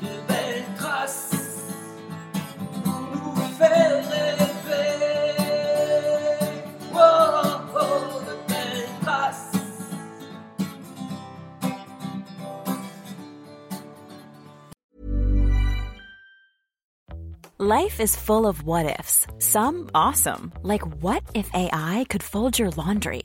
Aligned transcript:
De 0.00 0.14
belles 0.28 0.64
traces 0.76 1.34
pour 2.84 3.00
nous 3.12 3.34
faire 3.58 4.08
rêver. 4.08 4.94
Oh, 6.94 7.60
oh, 7.74 8.22
de 8.26 8.34
belles 8.48 8.88
traces. 9.02 9.58
Life 17.58 17.98
is 18.00 18.14
full 18.14 18.46
of 18.46 18.62
what 18.62 18.86
ifs. 19.00 19.26
Some 19.38 19.90
awesome, 19.94 20.52
like 20.62 20.86
what 21.02 21.24
if 21.34 21.50
AI 21.52 22.06
could 22.08 22.22
fold 22.22 22.56
your 22.58 22.70
laundry? 22.70 23.24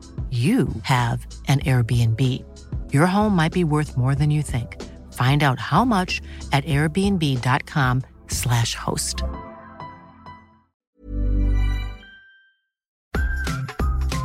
you 0.31 0.67
have 0.83 1.27
an 1.49 1.59
Airbnb. 1.59 2.21
Your 2.93 3.05
home 3.05 3.35
might 3.35 3.51
be 3.51 3.65
worth 3.65 3.97
more 3.97 4.15
than 4.15 4.31
you 4.31 4.41
think. 4.41 4.81
Find 5.11 5.43
out 5.43 5.59
how 5.59 5.83
much 5.83 6.21
at 6.53 6.63
airbnb.com/slash 6.63 8.75
host. 8.75 9.25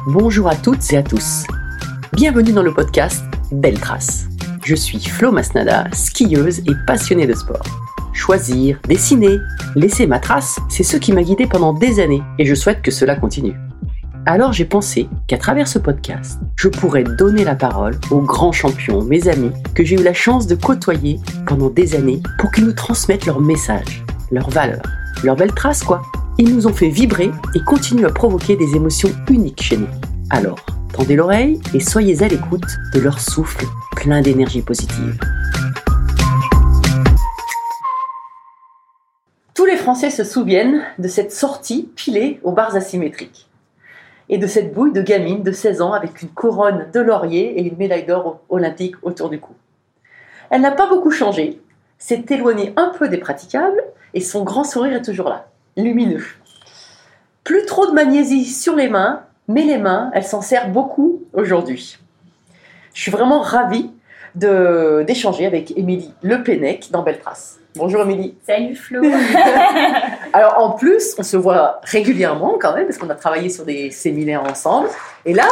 Bonjour 0.06 0.48
à 0.48 0.54
toutes 0.54 0.92
et 0.92 0.98
à 0.98 1.02
tous. 1.02 1.44
Bienvenue 2.12 2.52
dans 2.52 2.62
le 2.62 2.72
podcast 2.72 3.24
Belle 3.50 3.80
Trace. 3.80 4.28
Je 4.64 4.76
suis 4.76 5.00
Flo 5.00 5.32
Masnada, 5.32 5.88
skieuse 5.92 6.60
et 6.60 6.76
passionnée 6.86 7.26
de 7.26 7.34
sport. 7.34 7.66
Choisir, 8.12 8.78
dessiner, 8.88 9.40
laisser 9.74 10.06
ma 10.06 10.20
trace, 10.20 10.60
c'est 10.68 10.84
ce 10.84 10.96
qui 10.96 11.12
m'a 11.12 11.24
guidée 11.24 11.48
pendant 11.48 11.72
des 11.72 11.98
années 11.98 12.22
et 12.38 12.44
je 12.44 12.54
souhaite 12.54 12.82
que 12.82 12.92
cela 12.92 13.16
continue. 13.16 13.56
Alors 14.28 14.52
j'ai 14.52 14.64
pensé 14.64 15.08
qu'à 15.28 15.38
travers 15.38 15.68
ce 15.68 15.78
podcast, 15.78 16.40
je 16.56 16.66
pourrais 16.66 17.04
donner 17.04 17.44
la 17.44 17.54
parole 17.54 17.94
aux 18.10 18.22
grands 18.22 18.50
champions, 18.50 19.00
mes 19.04 19.28
amis, 19.28 19.52
que 19.72 19.84
j'ai 19.84 19.94
eu 19.94 20.02
la 20.02 20.14
chance 20.14 20.48
de 20.48 20.56
côtoyer 20.56 21.20
pendant 21.46 21.70
des 21.70 21.94
années 21.94 22.20
pour 22.40 22.50
qu'ils 22.50 22.64
nous 22.64 22.72
transmettent 22.72 23.26
leurs 23.26 23.40
messages, 23.40 24.02
leurs 24.32 24.50
valeurs, 24.50 24.82
leurs 25.22 25.36
belles 25.36 25.54
traces 25.54 25.84
quoi. 25.84 26.02
Ils 26.38 26.52
nous 26.52 26.66
ont 26.66 26.72
fait 26.72 26.88
vibrer 26.88 27.30
et 27.54 27.60
continuent 27.60 28.06
à 28.06 28.10
provoquer 28.10 28.56
des 28.56 28.74
émotions 28.74 29.10
uniques 29.30 29.62
chez 29.62 29.76
nous. 29.76 29.86
Alors, 30.30 30.58
tendez 30.92 31.14
l'oreille 31.14 31.60
et 31.72 31.78
soyez 31.78 32.20
à 32.24 32.26
l'écoute 32.26 32.66
de 32.94 32.98
leur 32.98 33.20
souffle 33.20 33.64
plein 33.94 34.22
d'énergie 34.22 34.62
positive. 34.62 35.20
Tous 39.54 39.66
les 39.66 39.76
Français 39.76 40.10
se 40.10 40.24
souviennent 40.24 40.82
de 40.98 41.06
cette 41.06 41.30
sortie 41.30 41.88
pilée 41.94 42.40
aux 42.42 42.50
barres 42.50 42.74
asymétriques 42.74 43.45
et 44.28 44.38
de 44.38 44.46
cette 44.46 44.72
bouille 44.72 44.92
de 44.92 45.02
gamine 45.02 45.42
de 45.42 45.52
16 45.52 45.82
ans 45.82 45.92
avec 45.92 46.22
une 46.22 46.28
couronne 46.28 46.86
de 46.92 47.00
laurier 47.00 47.58
et 47.58 47.62
une 47.62 47.76
médaille 47.76 48.04
d'or 48.04 48.40
olympique 48.48 48.96
autour 49.02 49.30
du 49.30 49.38
cou. 49.38 49.52
Elle 50.50 50.60
n'a 50.60 50.72
pas 50.72 50.88
beaucoup 50.88 51.10
changé, 51.10 51.60
s'est 51.98 52.24
éloignée 52.28 52.72
un 52.76 52.92
peu 52.96 53.08
des 53.08 53.18
praticables 53.18 53.82
et 54.14 54.20
son 54.20 54.44
grand 54.44 54.64
sourire 54.64 54.96
est 54.96 55.02
toujours 55.02 55.28
là, 55.28 55.46
lumineux. 55.76 56.24
Plus 57.44 57.64
trop 57.66 57.86
de 57.86 57.92
magnésie 57.92 58.44
sur 58.44 58.74
les 58.74 58.88
mains, 58.88 59.22
mais 59.48 59.62
les 59.62 59.78
mains, 59.78 60.10
elle 60.14 60.24
s'en 60.24 60.40
sert 60.40 60.70
beaucoup 60.70 61.22
aujourd'hui. 61.32 61.98
Je 62.94 63.02
suis 63.02 63.12
vraiment 63.12 63.40
ravie 63.40 63.90
d'échanger 64.34 65.46
avec 65.46 65.76
Émilie 65.76 66.12
Le 66.22 66.42
Pennec 66.42 66.90
dans 66.90 67.02
Belle 67.02 67.20
Trace. 67.20 67.58
Bonjour 67.76 68.02
Émilie. 68.02 68.34
Salut 68.46 68.74
Flo. 68.74 69.02
Alors 70.32 70.58
en 70.58 70.70
plus, 70.70 71.14
on 71.18 71.22
se 71.22 71.36
voit 71.36 71.80
régulièrement 71.82 72.56
quand 72.58 72.74
même, 72.74 72.86
parce 72.86 72.96
qu'on 72.96 73.10
a 73.10 73.14
travaillé 73.14 73.50
sur 73.50 73.64
des 73.64 73.90
séminaires 73.90 74.44
ensemble. 74.44 74.88
Et 75.26 75.34
là, 75.34 75.46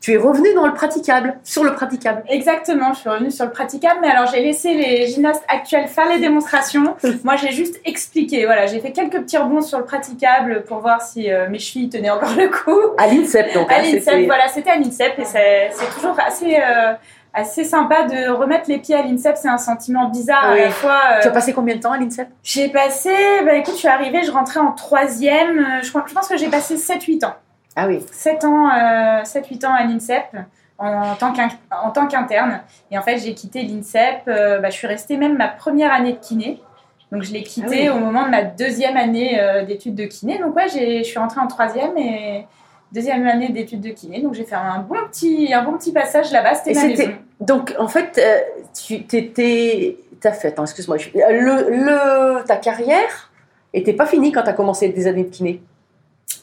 tu 0.00 0.12
es 0.12 0.16
revenu 0.16 0.54
dans 0.54 0.66
le 0.66 0.72
praticable, 0.72 1.36
sur 1.42 1.64
le 1.64 1.74
praticable. 1.74 2.22
Exactement, 2.28 2.92
je 2.92 3.00
suis 3.00 3.08
revenue 3.08 3.30
sur 3.32 3.44
le 3.44 3.50
praticable, 3.50 3.98
mais 4.00 4.08
alors 4.08 4.30
j'ai 4.32 4.40
laissé 4.40 4.72
les 4.72 5.08
gymnastes 5.08 5.42
actuels 5.48 5.88
faire 5.88 6.08
les 6.08 6.20
démonstrations. 6.20 6.94
Moi, 7.24 7.34
j'ai 7.34 7.50
juste 7.50 7.80
expliqué. 7.84 8.46
Voilà, 8.46 8.66
j'ai 8.66 8.78
fait 8.78 8.92
quelques 8.92 9.20
petits 9.20 9.36
rebonds 9.36 9.60
sur 9.60 9.78
le 9.78 9.84
praticable 9.84 10.62
pour 10.62 10.78
voir 10.78 11.02
si 11.02 11.30
euh, 11.30 11.48
mes 11.48 11.58
chevilles 11.58 11.88
tenaient 11.88 12.10
encore 12.10 12.34
le 12.36 12.48
coup. 12.48 12.78
À 12.98 13.08
l'INSEP, 13.08 13.52
donc. 13.52 13.70
À 13.72 13.76
hein, 13.76 13.82
l'INSEP, 13.82 14.02
c'était- 14.04 14.26
voilà, 14.26 14.46
c'était 14.48 14.70
à 14.70 14.76
l'INSEP 14.76 15.18
et 15.18 15.24
c'est 15.24 15.70
c'est 15.72 15.94
toujours 15.96 16.16
assez, 16.24 16.54
euh, 16.56 16.92
assez 17.34 17.64
sympa 17.64 18.04
de 18.04 18.30
remettre 18.30 18.68
les 18.68 18.78
pieds 18.78 18.94
à 18.94 19.02
l'INSEP. 19.02 19.36
C'est 19.36 19.48
un 19.48 19.58
sentiment 19.58 20.08
bizarre 20.08 20.50
Oui. 20.52 20.60
à 20.60 20.64
la 20.66 20.70
fois. 20.70 21.00
euh, 21.12 21.20
Tu 21.22 21.28
as 21.28 21.30
passé 21.30 21.52
combien 21.52 21.76
de 21.76 21.80
temps 21.80 21.92
à 21.92 21.98
l'INSEP? 21.98 22.28
J'ai 22.42 22.68
passé, 22.68 23.10
bah 23.44 23.54
écoute, 23.54 23.74
je 23.74 23.78
suis 23.80 23.88
arrivée, 23.88 24.22
je 24.24 24.30
rentrais 24.32 24.60
en 24.60 24.72
troisième. 24.72 25.58
euh, 25.58 25.82
Je, 25.82 25.92
pense 25.92 26.28
que 26.28 26.36
j'ai 26.36 26.48
passé 26.48 26.76
7-8 26.76 27.24
ans. 27.26 27.34
Ah 27.76 27.86
oui. 27.86 28.04
7 28.10 28.44
ans, 28.44 28.68
euh, 28.70 29.22
7-8 29.24 29.64
ans 29.66 29.74
à 29.74 29.84
l'INSEP 29.84 30.24
en 30.78 31.14
tant 31.16 31.32
qu'in- 31.32 31.48
en 31.70 31.90
tant 31.90 32.06
qu'interne. 32.06 32.60
Et 32.90 32.98
en 32.98 33.02
fait, 33.02 33.18
j'ai 33.18 33.34
quitté 33.34 33.62
l'INSEP. 33.62 34.22
euh, 34.28 34.58
bah, 34.60 34.70
je 34.70 34.76
suis 34.76 34.86
restée 34.86 35.16
même 35.16 35.36
ma 35.36 35.48
première 35.48 35.92
année 35.92 36.12
de 36.12 36.18
kiné. 36.18 36.60
Donc, 37.10 37.22
je 37.22 37.32
l'ai 37.32 37.42
quitté 37.42 37.88
Ah 37.88 37.92
oui. 37.94 37.98
au 37.98 38.04
moment 38.04 38.24
de 38.24 38.30
ma 38.30 38.42
deuxième 38.42 38.96
année 38.96 39.40
d'études 39.66 39.94
de 39.94 40.04
kiné. 40.04 40.38
Donc, 40.38 40.54
ouais, 40.56 40.68
j'ai- 40.68 40.98
je 40.98 41.08
suis 41.08 41.18
rentrée 41.18 41.40
en 41.40 41.46
troisième 41.46 41.96
et 41.96 42.46
deuxième 42.92 43.26
année 43.26 43.48
d'études 43.50 43.80
de 43.80 43.90
kiné. 43.90 44.20
Donc, 44.20 44.34
j'ai 44.34 44.44
fait 44.44 44.54
un 44.54 44.78
bon 44.80 44.96
petit, 45.10 45.52
un 45.52 45.62
bon 45.62 45.72
petit 45.78 45.92
passage 45.92 46.30
là-bas. 46.32 46.54
C'était 46.54 46.74
ma 46.74 46.86
maison. 46.86 47.12
Donc 47.40 47.74
en 47.78 47.86
fait, 47.88 48.18
euh, 48.18 48.40
tu 48.84 49.04
t'étais. 49.04 49.96
T'as 50.20 50.32
fait, 50.32 50.48
attends, 50.48 50.64
excuse-moi. 50.64 50.96
je- 50.98 51.10
Le, 51.14 51.70
le, 51.70 52.44
ta 52.44 52.56
carrière 52.56 53.30
était 53.72 53.92
pas 53.92 54.06
finie 54.06 54.32
quand 54.32 54.42
tu 54.42 54.48
as 54.48 54.52
commencé 54.54 54.88
des 54.88 55.06
années 55.06 55.22
de 55.24 55.28
kiné. 55.30 55.62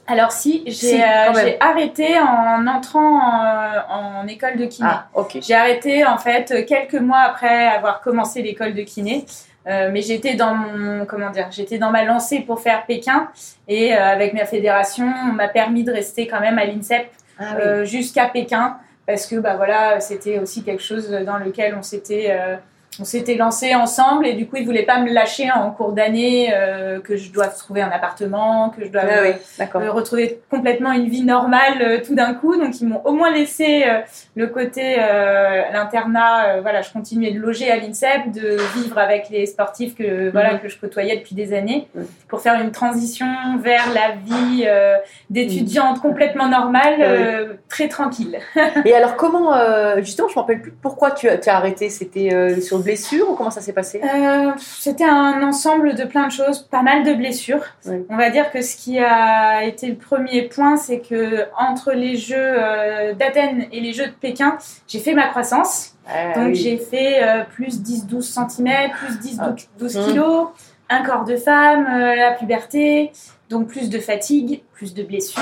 Alors, 0.07 0.31
si, 0.31 0.63
Si, 0.71 0.89
j'ai 0.97 1.03
euh, 1.03 1.57
arrêté 1.59 2.17
en 2.19 2.65
entrant 2.67 3.19
en, 3.19 4.21
en 4.21 4.27
école 4.27 4.55
de 4.55 4.65
kiné. 4.65 4.87
Ah, 4.89 5.07
ok. 5.15 5.39
J'ai 5.41 5.55
arrêté 5.55 6.05
en 6.05 6.17
fait 6.17 6.65
quelques 6.65 6.93
mois 7.01 7.19
après 7.21 7.67
avoir 7.67 7.99
commencé 8.01 8.41
l'école 8.41 8.73
de 8.73 8.83
kiné. 8.83 9.25
Euh, 9.67 9.89
mais 9.91 10.01
j'étais 10.01 10.35
dans 10.35 10.53
mon 10.53 11.05
comment 11.05 11.31
dire, 11.31 11.47
j'étais 11.51 11.77
dans 11.79 11.89
ma 11.91 12.03
lancée 12.03 12.41
pour 12.41 12.59
faire 12.59 12.85
Pékin 12.85 13.29
et 13.67 13.95
euh, 13.95 13.99
avec 13.99 14.33
ma 14.33 14.45
fédération, 14.45 15.11
on 15.29 15.33
m'a 15.33 15.47
permis 15.47 15.83
de 15.83 15.91
rester 15.91 16.27
quand 16.27 16.39
même 16.39 16.59
à 16.59 16.65
l'INSEP 16.65 17.07
Ah 17.39 17.43
oui. 17.55 17.61
euh, 17.63 17.85
jusqu'à 17.85 18.25
Pékin 18.27 18.77
parce 19.07 19.25
que 19.25 19.35
bah 19.37 19.55
voilà, 19.55 19.99
c'était 19.99 20.37
aussi 20.39 20.63
quelque 20.63 20.83
chose 20.83 21.09
dans 21.09 21.37
lequel 21.37 21.75
on 21.77 21.81
s'était 21.81 22.27
euh, 22.29 22.55
on 22.99 23.03
s'était 23.05 23.35
lancé 23.35 23.75
ensemble 23.75 24.25
et 24.27 24.33
du 24.33 24.47
coup, 24.47 24.55
ils 24.57 24.65
voulaient 24.65 24.83
pas 24.83 24.99
me 24.99 25.11
lâcher 25.11 25.49
en 25.51 25.71
cours 25.71 25.91
d'année, 25.91 26.51
euh, 26.53 26.99
que 26.99 27.17
je 27.17 27.31
doive 27.31 27.55
trouver 27.57 27.81
un 27.81 27.89
appartement, 27.91 28.69
que 28.69 28.83
je 28.85 28.89
dois 28.89 29.01
Ah 29.03 29.21
oui, 29.23 29.31
d'accord. 29.57 29.81
euh, 29.81 29.91
retrouver 29.91 30.39
complètement 30.49 30.91
une 30.91 31.07
vie 31.09 31.23
normale 31.23 31.81
euh, 31.81 31.99
tout 32.05 32.15
d'un 32.15 32.33
coup. 32.33 32.55
Donc, 32.57 32.79
ils 32.81 32.87
m'ont 32.87 33.01
au 33.05 33.11
moins 33.11 33.31
laissé 33.31 33.83
euh, 33.87 33.99
le 34.35 34.47
côté 34.47 34.95
euh, 34.99 35.61
l'internat. 35.73 36.45
euh, 36.55 36.61
voilà, 36.61 36.81
je 36.81 36.91
continuais 36.91 37.31
de 37.31 37.39
loger 37.39 37.69
à 37.71 37.77
l'INSEP, 37.77 38.31
de 38.31 38.57
vivre 38.79 38.97
avec 38.97 39.29
les 39.29 39.45
sportifs 39.45 39.95
que 39.95 40.29
voilà 40.31 40.53
Mhm. 40.53 40.59
que 40.59 40.69
je 40.69 40.77
côtoyais 40.79 41.17
depuis 41.17 41.35
des 41.35 41.53
années, 41.53 41.87
Mhm. 41.95 42.05
pour 42.29 42.39
faire 42.41 42.59
une 42.61 42.71
transition 42.71 43.25
vers 43.61 43.85
la 43.93 44.11
vie 44.23 44.63
euh, 44.67 44.95
d'étudiante 45.29 46.01
complètement 46.01 46.47
normale, 46.47 46.95
euh, 47.01 47.53
très 47.69 47.87
tranquille. 47.89 48.39
Et 48.85 48.93
alors, 48.93 49.15
comment, 49.15 49.53
euh, 49.53 49.97
justement, 49.97 50.27
je 50.29 50.35
me 50.35 50.39
rappelle 50.39 50.61
plus 50.61 50.71
pourquoi 50.71 51.11
tu 51.11 51.27
as, 51.27 51.37
tu 51.37 51.49
as 51.49 51.55
arrêté 51.57 51.89
C'était 51.89 52.33
euh, 52.33 52.61
sur 52.61 52.77
blessure 52.85 53.29
ou 53.31 53.35
comment 53.35 53.51
ça 53.51 53.61
s'est 53.61 53.73
passé? 53.73 54.01
Euh, 54.03 54.51
C'était 54.57 55.03
un 55.05 55.41
ensemble 55.43 55.95
de 55.95 56.03
plein 56.05 56.27
de 56.27 56.31
choses, 56.31 56.59
pas 56.63 56.81
mal 56.81 57.03
de 57.03 57.13
blessures. 57.13 57.63
On 58.09 58.15
va 58.17 58.29
dire 58.29 58.51
que 58.51 58.61
ce 58.61 58.75
qui 58.77 58.99
a 58.99 59.63
été 59.65 59.87
le 59.87 59.95
premier 59.95 60.43
point, 60.43 60.77
c'est 60.77 60.99
que 60.99 61.45
entre 61.59 61.91
les 61.91 62.15
Jeux 62.15 62.35
euh, 62.37 63.13
d'Athènes 63.13 63.65
et 63.71 63.81
les 63.81 63.91
Jeux 63.93 64.07
de 64.07 64.13
Pékin, 64.13 64.57
j'ai 64.87 64.99
fait 64.99 65.13
ma 65.13 65.27
croissance. 65.27 65.95
Ah, 66.07 66.33
Donc 66.35 66.47
oui. 66.49 66.55
j'ai 66.55 66.77
fait 66.77 67.23
euh, 67.23 67.43
plus 67.43 67.81
10-12 67.81 68.21
cm, 68.21 68.91
plus 68.91 69.17
10-12 69.19 69.37
Ah. 69.41 69.55
12 69.79 69.97
Mmh. 69.97 70.05
kilos, 70.05 70.47
un 70.89 71.03
corps 71.03 71.23
de 71.25 71.35
femme, 71.35 71.87
euh, 71.91 72.15
la 72.15 72.31
puberté, 72.33 73.11
donc 73.49 73.67
plus 73.67 73.89
de 73.89 73.99
fatigue, 73.99 74.61
plus 74.73 74.93
de 74.93 75.01
blessures. 75.03 75.41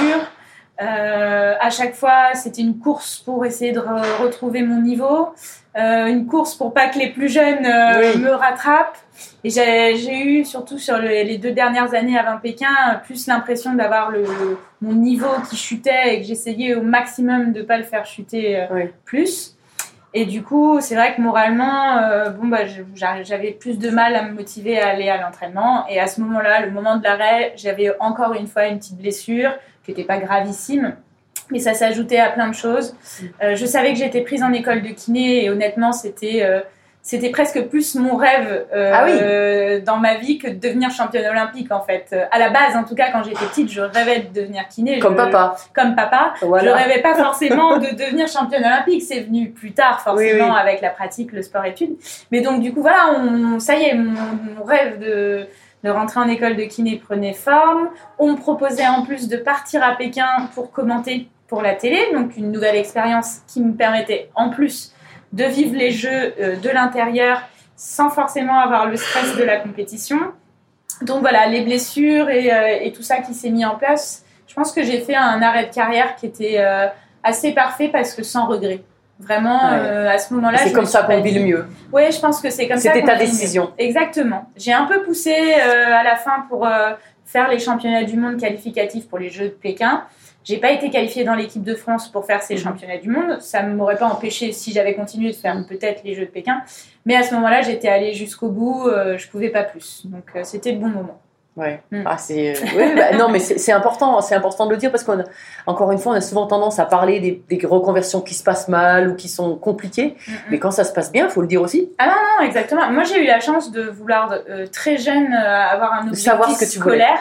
Euh, 0.81 1.53
à 1.59 1.69
chaque 1.69 1.93
fois, 1.93 2.33
c'était 2.33 2.61
une 2.61 2.79
course 2.79 3.19
pour 3.19 3.45
essayer 3.45 3.71
de 3.71 3.79
re- 3.79 4.21
retrouver 4.21 4.63
mon 4.63 4.81
niveau, 4.81 5.29
euh, 5.77 6.07
une 6.07 6.25
course 6.25 6.55
pour 6.55 6.73
pas 6.73 6.87
que 6.87 6.97
les 6.97 7.11
plus 7.11 7.29
jeunes 7.29 7.65
euh, 7.65 8.13
Oui. 8.15 8.21
me 8.21 8.31
rattrapent. 8.31 8.97
Et 9.43 9.49
j'ai 9.51 10.19
eu, 10.25 10.45
surtout 10.45 10.79
sur 10.79 10.97
le- 10.97 11.07
les 11.07 11.37
deux 11.37 11.51
dernières 11.51 11.93
années 11.93 12.17
avant 12.17 12.39
Pékin, 12.39 13.01
plus 13.05 13.27
l'impression 13.27 13.73
d'avoir 13.73 14.09
le, 14.09 14.23
mon 14.81 14.93
niveau 14.93 15.29
qui 15.49 15.55
chutait 15.57 16.15
et 16.15 16.21
que 16.21 16.25
j'essayais 16.27 16.73
au 16.73 16.81
maximum 16.81 17.53
de 17.53 17.61
pas 17.61 17.77
le 17.77 17.83
faire 17.83 18.05
chuter 18.05 18.65
Oui. 18.71 18.83
plus. 19.05 19.55
Et 20.15 20.25
du 20.25 20.43
coup, 20.43 20.79
c'est 20.79 20.93
vrai 20.95 21.15
que 21.15 21.21
moralement, 21.21 21.97
euh, 21.97 22.29
bon, 22.29 22.47
bah, 22.47 22.59
j'avais 22.95 23.51
plus 23.51 23.79
de 23.79 23.89
mal 23.89 24.15
à 24.15 24.21
me 24.23 24.33
motiver 24.33 24.79
à 24.79 24.89
aller 24.89 25.09
à 25.09 25.19
l'entraînement. 25.19 25.87
Et 25.89 25.99
à 25.99 26.05
ce 26.07 26.21
moment-là, 26.21 26.63
le 26.65 26.71
moment 26.71 26.97
de 26.97 27.03
l'arrêt, 27.03 27.53
j'avais 27.55 27.91
encore 27.99 28.33
une 28.33 28.45
fois 28.47 28.67
une 28.67 28.77
petite 28.77 28.97
blessure 28.97 29.51
qui 29.83 29.91
n'était 29.91 30.03
pas 30.03 30.17
gravissime. 30.17 30.95
Mais 31.51 31.59
ça 31.59 31.73
s'ajoutait 31.73 32.19
à 32.19 32.29
plein 32.29 32.47
de 32.47 32.55
choses. 32.55 32.95
Euh, 33.43 33.55
je 33.55 33.65
savais 33.65 33.91
que 33.93 33.99
j'étais 33.99 34.21
prise 34.21 34.43
en 34.43 34.53
école 34.53 34.81
de 34.81 34.89
kiné 34.89 35.43
et 35.43 35.49
honnêtement, 35.49 35.91
c'était 35.91 36.41
euh, 36.43 36.61
c'était 37.05 37.31
presque 37.31 37.61
plus 37.63 37.95
mon 37.95 38.15
rêve 38.15 38.65
euh, 38.73 38.91
Ah 38.95 39.03
oui. 39.05 39.83
dans 39.83 39.97
ma 39.97 40.15
vie 40.15 40.37
que 40.37 40.47
de 40.47 40.55
devenir 40.57 40.89
championne 40.89 41.25
olympique 41.29 41.69
en 41.69 41.81
fait. 41.81 42.15
À 42.31 42.39
la 42.39 42.49
base, 42.49 42.77
en 42.77 42.85
tout 42.85 42.95
cas, 42.95 43.11
quand 43.11 43.23
j'étais 43.23 43.45
petite, 43.45 43.69
je 43.69 43.81
rêvais 43.81 44.19
de 44.21 44.33
devenir 44.41 44.69
kiné. 44.69 44.99
Comme 44.99 45.11
Je- 45.13 45.17
papa. 45.17 45.55
Comme 45.75 45.95
papa. 45.97 46.33
Je 46.39 46.45
Voilà. 46.45 46.75
rêvais 46.75 47.01
pas 47.01 47.13
forcément 47.15 47.77
de 47.77 47.87
devenir 47.87 48.29
championne 48.29 48.63
olympique, 48.63 49.01
c'est 49.01 49.19
venu 49.19 49.49
plus 49.49 49.73
tard 49.73 49.99
forcément 49.99 50.45
Oui, 50.45 50.51
oui. 50.53 50.59
avec 50.61 50.79
la 50.79 50.91
pratique, 50.91 51.33
le 51.33 51.41
sport-études. 51.41 51.97
Mais 52.31 52.39
donc 52.39 52.61
du 52.61 52.73
coup 52.73 52.81
voilà, 52.81 53.13
on, 53.17 53.59
ça 53.59 53.75
y 53.75 53.83
est, 53.83 53.95
mon, 53.95 54.13
mon 54.57 54.63
rêve 54.63 54.97
de, 54.99 55.45
de 55.83 55.89
rentrer 55.89 56.19
en 56.19 56.27
école 56.27 56.55
de 56.55 56.63
kiné 56.63 56.97
prenait 56.97 57.33
forme. 57.33 57.89
On 58.17 58.33
me 58.33 58.37
proposait 58.37 58.87
en 58.87 59.03
plus 59.03 59.27
de 59.27 59.37
partir 59.37 59.83
à 59.83 59.95
Pékin 59.95 60.49
pour 60.55 60.71
commenter 60.71 61.27
pour 61.47 61.61
la 61.61 61.75
télé, 61.75 61.99
donc 62.13 62.37
une 62.37 62.51
nouvelle 62.51 62.75
expérience 62.75 63.41
qui 63.47 63.61
me 63.61 63.73
permettait 63.73 64.29
en 64.35 64.49
plus 64.49 64.93
de 65.33 65.43
vivre 65.43 65.75
les 65.75 65.91
jeux 65.91 66.33
euh, 66.39 66.55
de 66.55 66.69
l'intérieur 66.69 67.41
sans 67.75 68.09
forcément 68.09 68.59
avoir 68.59 68.87
le 68.87 68.95
stress 68.95 69.35
de 69.35 69.43
la 69.43 69.57
compétition. 69.57 70.19
Donc 71.01 71.21
voilà, 71.21 71.47
les 71.47 71.61
blessures 71.61 72.29
et, 72.29 72.53
euh, 72.53 72.77
et 72.81 72.91
tout 72.91 73.01
ça 73.01 73.17
qui 73.17 73.33
s'est 73.33 73.49
mis 73.49 73.65
en 73.65 73.75
place. 73.75 74.23
Je 74.47 74.53
pense 74.53 74.71
que 74.71 74.83
j'ai 74.83 74.99
fait 74.99 75.15
un 75.15 75.41
arrêt 75.41 75.65
de 75.65 75.73
carrière 75.73 76.15
qui 76.15 76.27
était 76.27 76.59
euh, 76.59 76.87
assez 77.23 77.53
parfait 77.53 77.89
parce 77.89 78.13
que 78.13 78.23
sans 78.23 78.45
regret. 78.45 78.83
Vraiment, 79.23 79.71
Ouais. 79.71 79.77
euh, 79.79 80.09
à 80.09 80.17
ce 80.17 80.33
moment-là, 80.33 80.57
C'est 80.59 80.71
comme 80.73 80.81
me 80.83 80.87
ça 80.89 81.03
qu'on 81.03 81.21
vit 81.21 81.33
le 81.33 81.45
mieux. 81.45 81.65
Oui, 81.91 82.03
je 82.11 82.19
pense 82.19 82.41
que 82.41 82.49
c'est 82.49 82.67
comme 82.67 82.77
ça. 82.77 82.89
C'était 82.89 83.01
qu'on 83.01 83.07
ta 83.07 83.13
vit 83.15 83.19
le 83.21 83.25
mieux. 83.27 83.31
décision. 83.31 83.71
Exactement. 83.77 84.45
J'ai 84.57 84.73
un 84.73 84.85
peu 84.85 85.01
poussé 85.03 85.33
euh, 85.33 85.93
à 85.93 86.03
la 86.03 86.15
fin 86.15 86.45
pour 86.49 86.65
euh, 86.65 86.91
faire 87.25 87.47
les 87.49 87.59
championnats 87.59 88.03
du 88.03 88.17
monde 88.17 88.37
qualificatifs 88.39 89.07
pour 89.07 89.17
les 89.19 89.29
Jeux 89.29 89.45
de 89.45 89.49
Pékin. 89.49 90.03
J'ai 90.43 90.57
pas 90.57 90.71
été 90.71 90.89
qualifiée 90.89 91.23
dans 91.23 91.35
l'équipe 91.35 91.63
de 91.63 91.73
France 91.73 92.09
pour 92.11 92.25
faire 92.25 92.41
ces 92.43 92.55
Mhm. 92.55 92.59
championnats 92.61 92.97
du 92.97 93.09
monde. 93.09 93.39
Ça 93.39 93.63
ne 93.63 93.73
m'aurait 93.73 93.95
pas 93.95 94.07
empêché 94.07 94.51
si 94.51 94.73
j'avais 94.73 94.93
continué 94.93 95.29
de 95.31 95.35
faire 95.35 95.55
peut-être 95.67 96.01
les 96.03 96.15
Jeux 96.15 96.25
de 96.25 96.31
Pékin. 96.31 96.61
Mais 97.05 97.15
à 97.15 97.23
ce 97.23 97.33
moment-là, 97.35 97.61
j'étais 97.61 97.87
allée 97.87 98.13
jusqu'au 98.13 98.49
bout. 98.49 98.89
je 99.17 99.27
pouvais 99.29 99.49
pas 99.49 99.63
plus. 99.63 100.01
Donc 100.05 100.25
c'était 100.43 100.73
le 100.73 100.79
bon 100.79 100.87
moment. 100.89 101.19
Ouais. 101.55 101.81
Mm. 101.91 102.03
Ah, 102.05 102.17
c'est. 102.17 102.53
Oui, 102.75 102.95
bah, 102.95 103.15
non, 103.17 103.29
mais 103.29 103.39
c'est 103.39 103.71
important, 103.71 104.21
c'est 104.21 104.35
important 104.35 104.65
de 104.65 104.71
le 104.71 104.77
dire 104.77 104.91
parce 104.91 105.03
qu'on, 105.03 105.23
encore 105.67 105.91
une 105.91 105.99
fois, 105.99 106.13
on 106.13 106.15
a 106.15 106.21
souvent 106.21 106.47
tendance 106.47 106.79
à 106.79 106.85
parler 106.85 107.19
des, 107.19 107.43
des 107.49 107.65
reconversions 107.65 108.21
qui 108.21 108.33
se 108.33 108.43
passent 108.43 108.67
mal 108.67 109.09
ou 109.09 109.15
qui 109.15 109.29
sont 109.29 109.55
compliquées. 109.55 110.15
Mm, 110.27 110.31
mm. 110.31 110.35
Mais 110.51 110.59
quand 110.59 110.71
ça 110.71 110.83
se 110.83 110.93
passe 110.93 111.11
bien, 111.11 111.25
il 111.25 111.31
faut 111.31 111.41
le 111.41 111.47
dire 111.47 111.61
aussi. 111.61 111.91
Ah 111.99 112.07
non, 112.07 112.13
non, 112.13 112.45
exactement. 112.47 112.89
Moi, 112.91 113.03
j'ai 113.03 113.23
eu 113.23 113.27
la 113.27 113.39
chance 113.39 113.71
de 113.71 113.83
vouloir 113.83 114.33
euh, 114.49 114.65
très 114.67 114.97
jeune 114.97 115.33
euh, 115.33 115.67
avoir 115.67 115.93
un 115.93 116.07
objectif 116.07 116.25
savoir 116.25 116.49
ce 116.49 116.65
que 116.65 116.71
tu 116.71 116.79
voulais. 116.79 116.95
scolaire. 116.95 117.19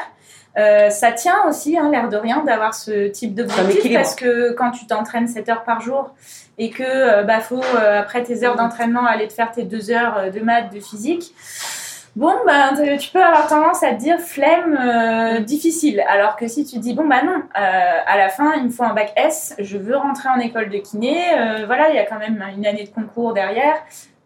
Euh, 0.59 0.91
ça 0.91 1.13
tient 1.13 1.47
aussi, 1.49 1.79
hein, 1.79 1.91
l'air 1.91 2.09
de 2.09 2.17
rien, 2.17 2.45
d'avoir 2.45 2.75
ce 2.75 3.09
type 3.09 3.35
d'objectif 3.35 3.95
parce 3.95 4.15
que 4.15 4.53
quand 4.53 4.71
tu 4.71 4.87
t'entraînes 4.87 5.27
7 5.27 5.49
heures 5.49 5.65
par 5.65 5.81
jour 5.81 6.11
et 6.59 6.71
que 6.71 6.83
euh, 6.83 7.23
bah 7.23 7.41
faut 7.41 7.63
euh, 7.63 8.01
après 8.01 8.23
tes 8.23 8.45
heures 8.45 8.57
d'entraînement 8.57 9.05
aller 9.07 9.29
te 9.29 9.33
faire 9.33 9.51
tes 9.51 9.65
2 9.65 9.91
heures 9.91 10.19
euh, 10.19 10.31
de 10.31 10.41
maths, 10.41 10.73
de 10.73 10.81
physique. 10.81 11.35
Bon, 12.15 12.35
bah, 12.47 12.73
t- 12.77 12.99
tu 12.99 13.11
peux 13.11 13.23
avoir 13.23 13.49
tendance 13.49 13.83
à 13.83 13.93
te 13.95 13.99
dire 13.99 14.21
flemme, 14.21 14.77
euh, 14.79 15.41
difficile. 15.41 16.05
Alors 16.09 16.37
que 16.37 16.47
si 16.47 16.65
tu 16.67 16.79
dis, 16.79 16.93
bon, 16.93 17.07
bah 17.09 17.23
non, 17.23 17.37
euh, 17.37 17.99
à 18.07 18.19
la 18.19 18.29
fin, 18.29 18.53
il 18.57 18.65
me 18.65 18.69
faut 18.71 18.83
un 18.85 18.93
bac 18.93 19.13
S, 19.17 19.55
je 19.59 19.79
veux 19.79 19.97
rentrer 19.97 20.29
en 20.29 20.39
école 20.39 20.69
de 20.69 20.77
kiné, 20.77 21.23
euh, 21.33 21.65
voilà, 21.65 21.89
il 21.89 21.97
y 21.97 21.99
a 21.99 22.05
quand 22.05 22.19
même 22.19 22.45
une 22.55 22.67
année 22.67 22.85
de 22.85 22.91
concours 22.91 23.33
derrière. 23.33 23.77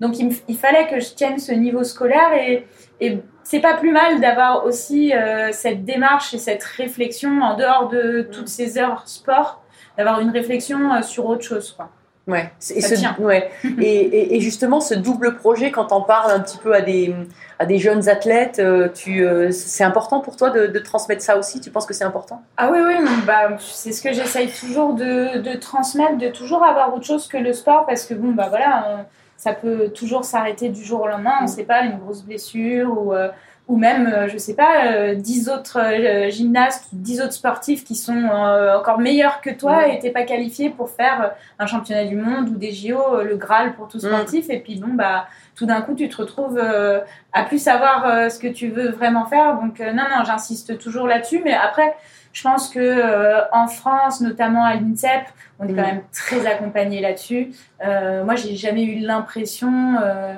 Donc, 0.00 0.19
il, 0.19 0.29
me- 0.29 0.35
il 0.49 0.56
fallait 0.59 0.88
que 0.88 0.99
je 0.99 1.15
tienne 1.15 1.38
ce 1.38 1.53
niveau 1.53 1.85
scolaire 1.85 2.33
et, 2.35 2.67
et 3.00 3.21
c'est 3.44 3.61
pas 3.61 3.75
plus 3.75 3.93
mal 3.93 4.21
d'avoir 4.21 4.65
aussi 4.67 5.15
euh, 5.15 5.53
cette 5.53 5.85
démarche 5.85 6.35
et 6.35 6.38
cette 6.38 6.65
réflexion 6.65 7.41
en 7.41 7.55
dehors 7.56 7.88
de 7.88 8.29
toutes 8.33 8.49
ces 8.49 8.79
heures 8.79 9.06
sport, 9.06 9.62
d'avoir 9.97 10.19
une 10.21 10.31
réflexion 10.31 10.93
euh, 10.93 11.03
sur 11.03 11.27
autre 11.27 11.44
chose, 11.44 11.71
quoi. 11.73 11.88
Ouais. 12.26 12.50
Et, 12.75 12.81
Ça 12.81 12.88
ce- 12.88 12.94
tient. 13.00 13.17
ouais. 13.20 13.50
et, 13.64 13.84
et- 13.84 14.37
et 14.37 14.40
justement, 14.40 14.81
ce 14.81 14.94
double 14.94 15.37
projet, 15.37 15.70
quand 15.70 15.93
on 15.93 16.02
parle 16.02 16.32
un 16.32 16.40
petit 16.40 16.58
peu 16.58 16.75
à 16.75 16.81
des, 16.81 17.14
à 17.61 17.67
des 17.67 17.78
jeunes 17.78 18.08
athlètes, 18.08 18.58
euh, 18.58 18.88
tu, 18.93 19.25
euh, 19.25 19.50
c'est 19.52 19.84
important 19.84 20.20
pour 20.20 20.37
toi 20.37 20.50
de, 20.50 20.67
de 20.67 20.78
transmettre 20.81 21.23
ça 21.23 21.38
aussi? 21.38 21.61
Tu 21.61 21.70
penses 21.70 21.87
que 21.87 21.94
c'est 21.94 22.05
important? 22.05 22.43
Ah 22.56 22.70
oui, 22.73 22.78
oui, 22.84 22.94
bah, 23.26 23.50
c'est 23.61 23.93
ce 23.93 24.02
que 24.02 24.12
j'essaye 24.12 24.49
toujours 24.50 24.94
de, 24.94 25.38
de 25.38 25.56
transmettre, 25.56 26.19
de 26.19 26.28
toujours 26.28 26.64
avoir 26.64 26.93
autre 26.94 27.05
chose 27.06 27.28
que 27.28 27.37
le 27.38 27.52
sport, 27.52 27.87
parce 27.87 28.05
que 28.05 28.14
bon, 28.14 28.32
bah 28.32 28.46
voilà, 28.49 28.87
on- 28.90 29.05
ça 29.37 29.52
peut 29.52 29.90
toujours 29.90 30.25
s'arrêter 30.25 30.71
du 30.71 30.83
jour 30.83 31.02
au 31.02 31.06
lendemain, 31.06 31.35
on 31.40 31.45
ne 31.45 31.49
sait 31.49 31.64
pas, 31.64 31.83
une 31.83 31.99
grosse 31.99 32.23
blessure 32.25 32.88
ou, 32.99 33.12
euh, 33.12 33.28
ou 33.68 33.76
même, 33.76 34.06
euh, 34.06 34.28
je 34.28 34.38
sais 34.38 34.54
pas, 34.54 34.87
euh, 34.92 35.14
10 35.16 35.49
autres 35.49 35.78
euh, 35.80 36.30
gymnastes, 36.30 36.87
10 36.92 37.20
autres 37.23 37.32
sportifs 37.32 37.82
qui 37.85 37.96
sont 37.96 38.16
euh, 38.32 38.78
encore 38.78 38.99
meilleurs 39.00 39.40
que 39.40 39.50
toi 39.50 39.87
Mm. 39.87 39.90
et 39.90 39.99
t'es 39.99 40.11
pas 40.11 40.23
qualifié 40.23 40.70
pour 40.70 40.88
faire 40.90 41.23
euh, 41.23 41.28
un 41.58 41.66
championnat 41.66 42.04
du 42.04 42.14
monde 42.16 42.49
ou 42.50 42.54
des 42.56 42.70
JO, 42.73 43.23
le 43.23 43.37
Graal 43.37 43.75
pour 43.75 43.88
tout 43.88 43.99
Mm. 43.99 44.00
sportif, 44.08 44.50
et 44.50 44.61
puis 44.61 44.76
bon, 44.78 44.94
bah 44.94 45.26
tout 45.56 45.66
d'un 45.66 45.80
coup, 45.82 45.94
tu 45.94 46.08
te 46.08 46.16
retrouves 46.16 46.58
euh, 46.62 47.00
à 47.32 47.42
plus 47.42 47.58
savoir 47.58 48.06
euh, 48.06 48.28
ce 48.28 48.38
que 48.38 48.46
tu 48.49 48.68
veux 48.68 48.90
vraiment 48.90 49.25
faire. 49.26 49.54
Donc, 49.61 49.80
non, 49.80 50.04
non, 50.16 50.23
j'insiste 50.25 50.78
toujours 50.78 51.06
là-dessus. 51.08 51.40
Mais 51.44 51.54
après, 51.54 51.96
je 52.32 52.42
pense 52.42 52.68
que 52.68 52.78
euh, 52.78 53.40
en 53.52 53.66
France, 53.66 54.20
notamment 54.20 54.64
à 54.64 54.75
l'INSEP, 54.75 55.23
on 55.58 55.64
est 55.66 55.73
quand 55.75 55.80
Mm. 55.82 55.87
même 55.87 56.02
très 56.12 56.46
accompagné 56.46 57.00
là-dessus. 57.00 57.52
Euh, 57.85 58.23
moi, 58.23 58.37
j'ai 58.37 58.54
jamais 58.54 58.85
eu 58.85 59.00
l'impression 59.00 59.96
euh, 60.02 60.35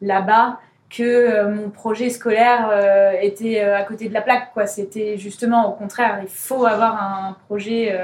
là-bas 0.00 0.58
que 0.90 1.02
euh, 1.02 1.48
mon 1.48 1.70
projet 1.70 2.10
scolaire 2.10 2.68
euh, 2.72 3.12
était 3.22 3.62
euh, 3.62 3.76
à 3.76 3.82
côté 3.84 4.08
de 4.08 4.14
la 4.14 4.20
plaque. 4.20 4.52
Quoi. 4.52 4.66
C'était 4.66 5.16
justement 5.16 5.70
au 5.70 5.72
contraire. 5.72 6.18
Il 6.22 6.28
faut 6.28 6.66
avoir 6.66 7.00
un 7.00 7.36
projet, 7.46 7.96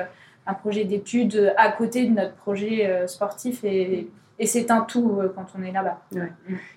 un 0.47 0.55
projet 0.55 0.85
d'études 0.85 1.53
à 1.57 1.71
côté 1.71 2.07
de 2.07 2.15
notre 2.15 2.35
projet 2.35 3.07
sportif 3.07 3.65
et, 3.65 4.09
et 4.39 4.47
c'est 4.47 4.71
un 4.71 4.83
tout 4.83 5.21
quand 5.35 5.47
on 5.59 5.65
est 5.65 5.73
là-bas. 5.73 5.99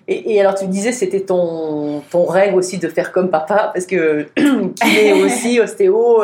Et, 0.08 0.40
alors, 0.40 0.54
tu 0.54 0.66
disais, 0.66 0.92
c'était 0.92 1.20
ton, 1.20 2.02
ton 2.10 2.24
rêve 2.24 2.54
aussi 2.54 2.78
de 2.78 2.88
faire 2.88 3.12
comme 3.12 3.30
papa, 3.30 3.70
parce 3.72 3.86
que 3.86 4.28
kiné 4.34 5.12
aussi, 5.22 5.60
ostéo. 5.60 6.22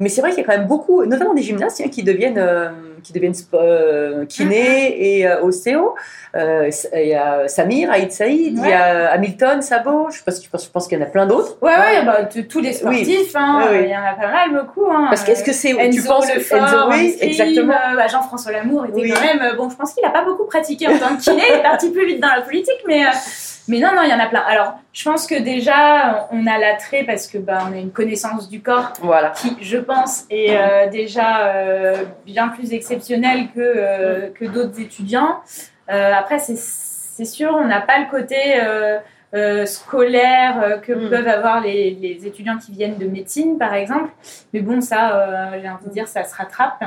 mais 0.00 0.08
c'est 0.08 0.20
vrai 0.20 0.30
qu'il 0.30 0.40
y 0.40 0.42
a 0.42 0.46
quand 0.46 0.56
même 0.58 0.68
beaucoup, 0.68 1.04
notamment 1.04 1.34
des 1.34 1.42
gymnastes 1.42 1.82
hein, 1.84 1.88
qui 1.88 2.02
deviennent, 2.02 2.38
qui 3.02 3.12
deviennent 3.12 3.34
euh, 3.54 4.24
kiné 4.26 5.16
et 5.18 5.26
euh, 5.26 5.42
ostéo. 5.42 5.94
Euh, 6.34 6.70
Il 6.94 7.08
y 7.08 7.14
a 7.14 7.48
Samir, 7.48 7.90
Aïd 7.90 8.12
Saïd, 8.12 8.58
il 8.58 8.68
y 8.68 8.72
a 8.72 9.10
Hamilton, 9.12 9.62
Sabo, 9.62 10.08
je 10.10 10.22
pense, 10.22 10.42
je 10.42 10.88
qu'il 10.88 10.98
y 10.98 11.02
en 11.02 11.04
a 11.04 11.08
plein 11.08 11.26
d'autres. 11.26 11.56
Ouais, 11.62 11.72
ouais, 11.72 12.04
bah, 12.04 12.24
tous 12.24 12.60
les 12.60 12.72
sportifs, 12.72 13.34
hein, 13.34 13.68
Oui, 13.70 13.78
il 13.84 13.90
y 13.90 13.96
en 13.96 14.04
a 14.04 14.14
pas 14.14 14.30
mal, 14.30 14.52
beaucoup. 14.52 14.86
Hein. 14.90 15.06
Parce 15.08 15.24
qu'est-ce 15.24 15.44
que 15.44 15.52
c'est 15.52 15.74
Tu 15.90 16.02
penses 16.02 16.26
que 16.26 16.38
Enzo, 16.38 16.76
en 16.76 16.90
oui, 16.90 17.16
exactement. 17.20 17.74
bah, 17.94 18.06
Jean-François 18.08 18.52
Lamour 18.52 18.86
était 18.86 19.00
Oui. 19.00 19.12
quand 19.12 19.20
même. 19.20 19.56
Bon, 19.56 19.70
je 19.70 19.76
pense 19.76 19.94
qu'il 19.94 20.04
a 20.04 20.10
pas 20.10 20.24
beaucoup 20.24 20.44
pratiqué 20.44 20.88
en 20.88 20.98
tant 20.98 21.16
que 21.16 21.22
kiné, 21.22 21.42
il 21.48 21.54
est 21.56 21.62
parti 21.62 21.90
plus 21.90 22.06
vite 22.06 22.20
dans 22.20 22.34
la 22.34 22.42
politique, 22.42 22.82
mais, 22.86 23.02
Mais 23.68 23.80
non, 23.80 23.88
non, 23.94 24.02
il 24.04 24.10
y 24.10 24.14
en 24.14 24.18
a 24.20 24.26
plein. 24.26 24.42
Alors, 24.46 24.74
je 24.92 25.02
pense 25.08 25.26
que 25.26 25.34
déjà, 25.34 26.28
on 26.30 26.46
a 26.46 26.58
l'attrait 26.58 27.02
parce 27.04 27.26
que 27.26 27.38
bah, 27.38 27.58
on 27.68 27.72
a 27.72 27.76
une 27.78 27.90
connaissance 27.90 28.48
du 28.48 28.60
corps 28.62 28.92
Voilà. 29.00 29.30
qui, 29.30 29.56
je 29.60 29.78
pense, 29.78 30.24
est 30.30 30.56
euh, 30.56 30.88
déjà 30.88 31.46
euh, 31.48 32.04
bien 32.24 32.48
plus 32.48 32.72
exceptionnelle 32.72 33.48
que, 33.54 33.60
euh, 33.60 34.28
que 34.32 34.44
d'autres 34.44 34.80
étudiants. 34.80 35.40
Euh, 35.90 36.12
après, 36.14 36.38
c'est 36.38 37.24
sûr, 37.24 37.56
on 37.58 37.64
n'a 37.66 37.80
pas 37.80 37.98
le 37.98 38.10
côté 38.10 38.36
euh, 38.62 38.98
euh, 39.34 39.66
scolaire 39.66 40.80
que 40.82 40.92
Mm. 40.92 41.10
peuvent 41.10 41.28
avoir 41.28 41.60
les, 41.60 41.90
les 42.00 42.26
étudiants 42.26 42.58
qui 42.58 42.72
viennent 42.72 42.98
de 42.98 43.06
médecine, 43.06 43.58
par 43.58 43.74
exemple. 43.74 44.10
Mais 44.52 44.60
bon, 44.60 44.80
ça, 44.80 45.16
euh, 45.16 45.58
j'ai 45.60 45.68
envie 45.68 45.86
de 45.86 45.92
dire, 45.92 46.06
ça 46.08 46.22
se 46.24 46.34
rattrape. 46.36 46.84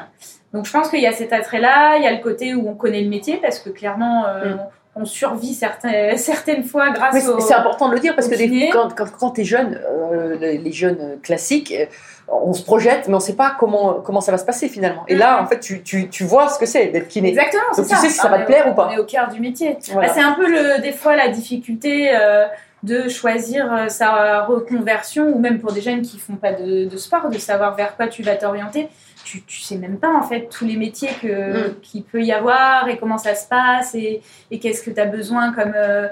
Donc, 0.53 0.65
je 0.65 0.71
pense 0.71 0.89
qu'il 0.89 0.99
y 1.01 1.07
a 1.07 1.11
cet 1.11 1.33
attrait-là. 1.33 1.97
Il 1.97 2.03
y 2.03 2.07
a 2.07 2.11
le 2.11 2.21
côté 2.23 2.55
où 2.55 2.67
on 2.69 2.73
connaît 2.75 3.01
le 3.01 3.09
métier 3.09 3.37
parce 3.37 3.59
que 3.59 3.69
clairement, 3.69 4.25
euh, 4.27 4.55
Mm. 4.55 4.59
On 4.95 5.05
survit 5.05 5.53
certains, 5.53 6.17
certaines 6.17 6.63
fois 6.63 6.89
grâce 6.91 7.27
au. 7.27 7.39
c'est 7.39 7.53
important 7.53 7.89
de 7.89 7.93
le 7.93 7.99
dire 7.99 8.15
parce 8.15 8.27
que 8.27 8.35
des- 8.35 8.69
quand, 8.71 8.93
quand, 8.95 9.11
quand 9.17 9.31
tu 9.31 9.41
es 9.41 9.43
jeune, 9.45 9.79
euh, 9.85 10.37
les 10.39 10.57
les 10.57 10.71
jeunes 10.71 11.19
classiques, 11.21 11.71
euh, 11.71 11.85
on 12.27 12.53
se 12.53 12.63
projette, 12.63 13.07
mais 13.07 13.13
on 13.13 13.17
ne 13.17 13.21
sait 13.23 13.35
pas 13.35 13.55
comment, 13.57 13.95
comment 13.95 14.21
ça 14.21 14.31
va 14.31 14.37
se 14.37 14.45
passer 14.45 14.67
finalement. 14.69 15.03
Et 15.07 15.15
là, 15.15 15.41
en 15.41 15.47
fait, 15.47 15.59
tu, 15.59 15.81
tu, 15.81 16.09
tu 16.09 16.23
vois 16.23 16.47
ce 16.49 16.59
que 16.59 16.65
c'est 16.67 16.87
d'être 16.87 17.07
kiné. 17.07 17.29
Exactement, 17.29 17.63
c'est 17.73 17.81
Donc, 17.81 17.89
tu 17.89 17.95
ça. 17.95 18.01
sais 18.03 18.09
si 18.09 18.17
ça 18.19 18.27
On 18.27 18.31
va 18.31 18.39
te 18.39 18.45
plaire 18.45 18.67
ou 18.67 18.73
pas. 18.75 18.87
On 18.91 18.91
est 18.95 18.99
au 18.99 19.05
cœur 19.05 19.29
du 19.29 19.39
métier. 19.39 19.77
Voilà. 19.91 20.07
Bah, 20.09 20.13
c'est 20.15 20.21
un 20.21 20.33
peu 20.33 20.47
le, 20.47 20.79
des 20.81 20.91
fois 20.91 21.15
la 21.15 21.29
difficulté 21.29 22.11
euh, 22.15 22.45
de 22.83 23.09
choisir 23.09 23.85
sa 23.89 24.43
reconversion 24.43 25.27
ou 25.29 25.39
même 25.39 25.59
pour 25.59 25.71
des 25.71 25.81
jeunes 25.81 26.01
qui 26.01 26.19
font 26.19 26.35
pas 26.35 26.53
de, 26.53 26.85
de 26.85 26.97
sport, 26.97 27.29
de 27.29 27.37
savoir 27.39 27.75
vers 27.75 27.95
quoi 27.95 28.07
tu 28.07 28.21
vas 28.23 28.35
t'orienter. 28.35 28.89
Tu, 29.29 29.41
tu 29.43 29.59
sais 29.61 29.75
même 29.77 29.99
pas 29.99 30.11
en 30.13 30.23
fait 30.23 30.47
tous 30.49 30.65
les 30.65 30.77
métiers 30.85 31.13
que 31.21 31.33
Mm. 31.69 31.79
qu'il 31.81 32.03
peut 32.03 32.23
y 32.23 32.31
avoir 32.31 32.87
et 32.89 32.97
comment 32.97 33.17
ça 33.19 33.35
se 33.35 33.47
passe 33.47 33.93
et, 33.93 34.21
et 34.49 34.57
qu'est-ce 34.59 34.81
que 34.81 34.89
tu 34.89 34.99
as 34.99 35.05
besoin 35.05 35.53
comme 35.53 35.73
euh, 35.75 36.07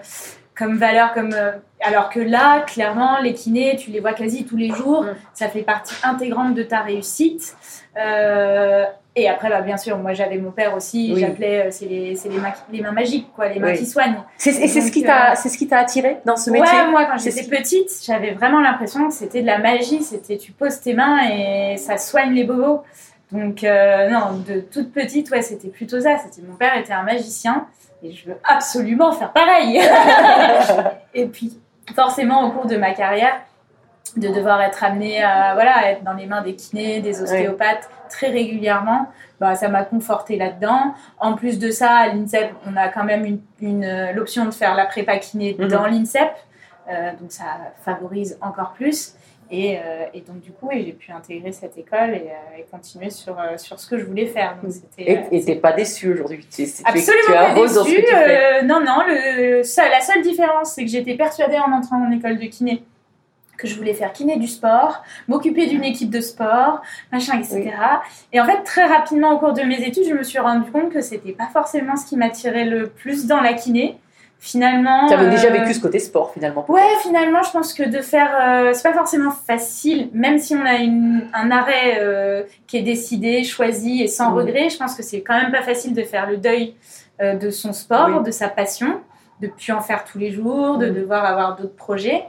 comme 0.59 0.75
valeur 0.77 1.13
comme 1.13 1.33
euh, 1.33 1.51
alors 1.81 2.09
que 2.09 2.19
là 2.19 2.62
clairement 2.62 3.19
les 3.25 3.33
kinés 3.33 3.75
tu 3.77 3.89
les 3.91 4.00
vois 4.00 4.13
quasi 4.13 4.45
tous 4.45 4.57
les 4.57 4.69
jours 4.79 5.03
Mm. 5.03 5.15
ça 5.33 5.47
fait 5.47 5.63
partie 5.63 5.95
intégrante 6.03 6.53
de 6.53 6.63
ta 6.63 6.81
réussite 6.81 7.55
Euh, 7.98 8.86
et 9.16 9.27
après 9.27 9.50
bah, 9.50 9.62
bien 9.62 9.77
sûr 9.77 9.98
moi 9.98 10.13
j'avais 10.13 10.38
mon 10.38 10.51
père 10.51 10.75
aussi 10.75 11.12
Oui. 11.16 11.20
j'appelais 11.22 11.66
euh, 11.66 11.72
c'est 11.72 11.86
les, 11.88 12.13
les, 12.13 12.30
les 12.72 12.82
mains 12.82 12.92
magiques 12.92 13.27
quoi 13.36 13.48
les 13.48 13.60
mains 13.60 13.72
Oui. 13.72 13.77
qui 13.80 13.88
soignent 13.88 14.22
C'est- 14.38 14.51
Et 14.62 14.68
c'est 14.68 14.82
ce 14.82 14.86
Donc, 14.86 14.94
qui 14.94 15.04
euh, 15.04 15.08
t'a 15.08 15.36
c'est 15.36 15.50
ce 15.50 15.58
qui 15.58 15.68
t'a 15.68 15.80
attiré 15.80 16.18
dans 16.25 16.36
ce 16.36 16.51
métier 16.51 16.77
Ouais, 16.77 16.88
moi 16.92 17.06
quand 17.06 17.18
j'étais 17.18 17.42
qui- 17.42 17.50
petite, 17.50 17.89
j'avais 18.06 18.32
vraiment 18.32 18.62
l'impression 18.62 19.08
que 19.08 19.13
c'était 19.13 19.42
de 19.42 19.48
la 19.48 19.58
magie. 19.58 20.04
C'était 20.04 20.38
tu 20.38 20.51
poses 20.51 20.80
tes 20.82 20.94
mains 20.94 21.18
et 21.30 21.77
ça 21.77 21.98
soigne 21.98 22.34
les 22.34 22.44
bobos. 22.44 22.84
Donc 23.32 23.63
non, 23.63 24.38
de 24.48 24.60
toute 24.62 24.94
petite, 24.94 25.32
ouais, 25.32 25.42
c'était 25.42 25.70
plutôt 25.70 26.00
ça. 26.00 26.18
C'était 26.18 26.48
mon 26.48 26.56
père 26.56 26.77
était 26.77 26.94
un 26.94 27.04
magicien 27.04 27.66
et 28.04 28.12
je 28.12 28.30
veux 28.30 28.38
absolument 28.48 29.12
faire 29.13 29.32
pareil. 29.34 29.82
et 31.16 31.25
puis 31.25 31.58
forcément 31.96 32.44
au 32.48 32.51
cours 32.51 32.68
de 32.68 32.77
ma 32.77 32.92
carrière, 32.92 33.34
de 34.16 34.28
devoir 34.30 34.62
être 34.62 34.84
amenée 34.84 35.22
à 35.24 35.54
voilà 35.54 35.78
à 35.78 35.92
être 35.92 36.04
dans 36.04 36.14
les 36.14 36.26
mains 36.26 36.42
des 36.42 36.56
kinés, 36.56 37.02
des 37.02 37.22
ostéopathes 37.22 37.90
très 38.10 38.28
régulièrement, 38.28 39.08
bah, 39.40 39.56
ça 39.56 39.68
m'a 39.68 39.84
conforté 39.84 40.38
là-dedans. 40.38 40.94
En 41.20 41.34
plus 41.34 41.60
de 41.60 41.72
ça, 41.72 41.92
à 41.92 42.08
l'INSEP, 42.08 42.52
on 42.66 42.78
a 42.78 42.88
quand 42.88 43.04
même 43.04 43.26
une, 43.26 43.42
une, 43.60 43.84
euh, 43.84 44.14
l'option 44.14 44.46
de 44.46 44.52
faire 44.52 44.76
la 44.76 44.86
prépa 44.86 45.18
kiné 45.18 45.56
Mhm. 45.60 45.68
dans 45.68 45.86
l'INSEP, 45.86 46.30
Euh, 46.90 47.12
donc 47.20 47.34
ça 47.34 47.44
favorise 47.84 48.38
encore 48.40 48.72
plus. 48.72 49.14
Et, 49.52 49.78
euh, 49.78 50.06
et 50.14 50.22
donc 50.22 50.40
du 50.40 50.52
coup, 50.52 50.70
et 50.72 50.84
j'ai 50.86 50.94
pu 50.94 51.12
intégrer 51.12 51.52
cette 51.52 51.78
école 51.78 52.12
et, 52.12 52.30
euh, 52.32 52.60
et 52.60 52.66
continuer 52.72 53.10
sur, 53.10 53.38
euh, 53.38 53.58
sur 53.58 53.78
ce 53.78 53.90
que 53.90 53.98
je 53.98 54.06
voulais 54.06 54.26
faire. 54.26 54.56
Donc, 54.64 54.72
c'était, 54.72 55.12
Et 55.12 55.18
euh, 55.18 55.22
et 55.32 55.44
t'es 55.44 55.56
pas 55.56 55.74
déçu 55.74 56.14
aujourd'hui? 56.14 56.48
Tu, 56.50 56.64
Absolument 56.86 57.28
pas 57.28 57.54
déçue. 57.56 58.06
Euh, 58.14 58.62
non, 58.64 58.80
non. 58.80 59.00
Le, 59.06 59.64
seul- 59.64 59.90
la 59.92 60.00
seule 60.02 60.22
différence, 60.22 60.72
c'est 60.72 60.84
que 60.86 60.90
j'étais 60.92 61.16
persuadée 61.16 61.58
en 61.58 61.72
entrant 61.74 61.98
en 62.06 62.12
école 62.12 62.38
de 62.40 62.46
kiné 62.46 62.84
que 63.58 63.68
je 63.68 63.76
voulais 63.76 63.94
faire 63.94 64.14
kiné 64.14 64.38
du 64.38 64.48
sport, 64.48 65.04
m'occuper 65.28 65.68
d'une 65.68 65.84
équipe 65.84 66.10
de 66.10 66.22
sport, 66.22 66.82
machin, 67.12 67.40
etc. 67.40 67.72
Et 68.32 68.40
en 68.40 68.46
fait, 68.46 68.64
très 68.64 68.86
rapidement 68.86 69.32
au 69.32 69.40
cours 69.40 69.54
de 69.54 69.64
mes 69.64 69.84
études, 69.86 70.06
je 70.08 70.14
me 70.14 70.24
suis 70.24 70.40
rendu 70.40 70.70
compte 70.72 70.92
que 70.92 71.02
c'était 71.02 71.32
pas 71.34 71.48
forcément 71.52 71.96
ce 71.96 72.06
qui 72.06 72.16
m'attirait 72.16 72.66
le 72.66 72.88
plus 72.88 73.26
dans 73.26 73.42
la 73.42 73.54
kiné. 73.54 73.98
Finalement. 74.40 75.08
Tu 75.08 75.16
avais 75.16 75.32
déjà 75.32 75.48
euh, 75.48 75.52
vécu 75.52 75.74
ce 75.74 75.80
côté 75.80 75.98
sport 75.98 76.32
finalement. 76.32 76.64
Ouais, 76.70 76.82
finalement, 77.02 77.42
je 77.42 77.50
pense 77.50 77.74
que 77.74 77.82
de 77.82 78.02
faire, 78.02 78.30
euh, 78.40 78.72
c'est 78.72 78.84
pas 78.84 78.94
forcément 78.94 79.32
facile, 79.32 80.10
même 80.14 80.38
si 80.38 80.56
on 80.56 80.64
a 80.64 80.76
une, 80.76 81.28
un 81.34 81.50
arrêt 81.50 81.98
euh, 82.02 82.44
qui 82.68 82.78
est 82.78 82.84
décidé, 82.84 83.44
choisi 83.44 84.04
et 84.04 84.08
sans 84.08 84.36
regret. 84.36 84.70
Je 84.70 84.78
pense 84.78 84.94
que 84.94 85.02
c'est 85.02 85.22
quand 85.22 85.34
même 85.34 85.52
pas 85.52 85.64
facile 85.64 85.96
de 85.96 86.04
faire 86.04 86.30
le 86.30 86.38
deuil 86.38 86.76
de 87.20 87.50
son 87.50 87.74
sport, 87.74 88.10
Oui. 88.18 88.24
de 88.24 88.30
sa 88.30 88.48
passion, 88.48 89.02
de 89.42 89.48
plus 89.48 89.72
en 89.74 89.82
faire 89.82 90.04
tous 90.06 90.20
les 90.20 90.30
jours, 90.30 90.78
de 90.78 90.88
devoir 90.90 91.26
avoir 91.26 91.56
d'autres 91.56 91.76
projets. 91.76 92.24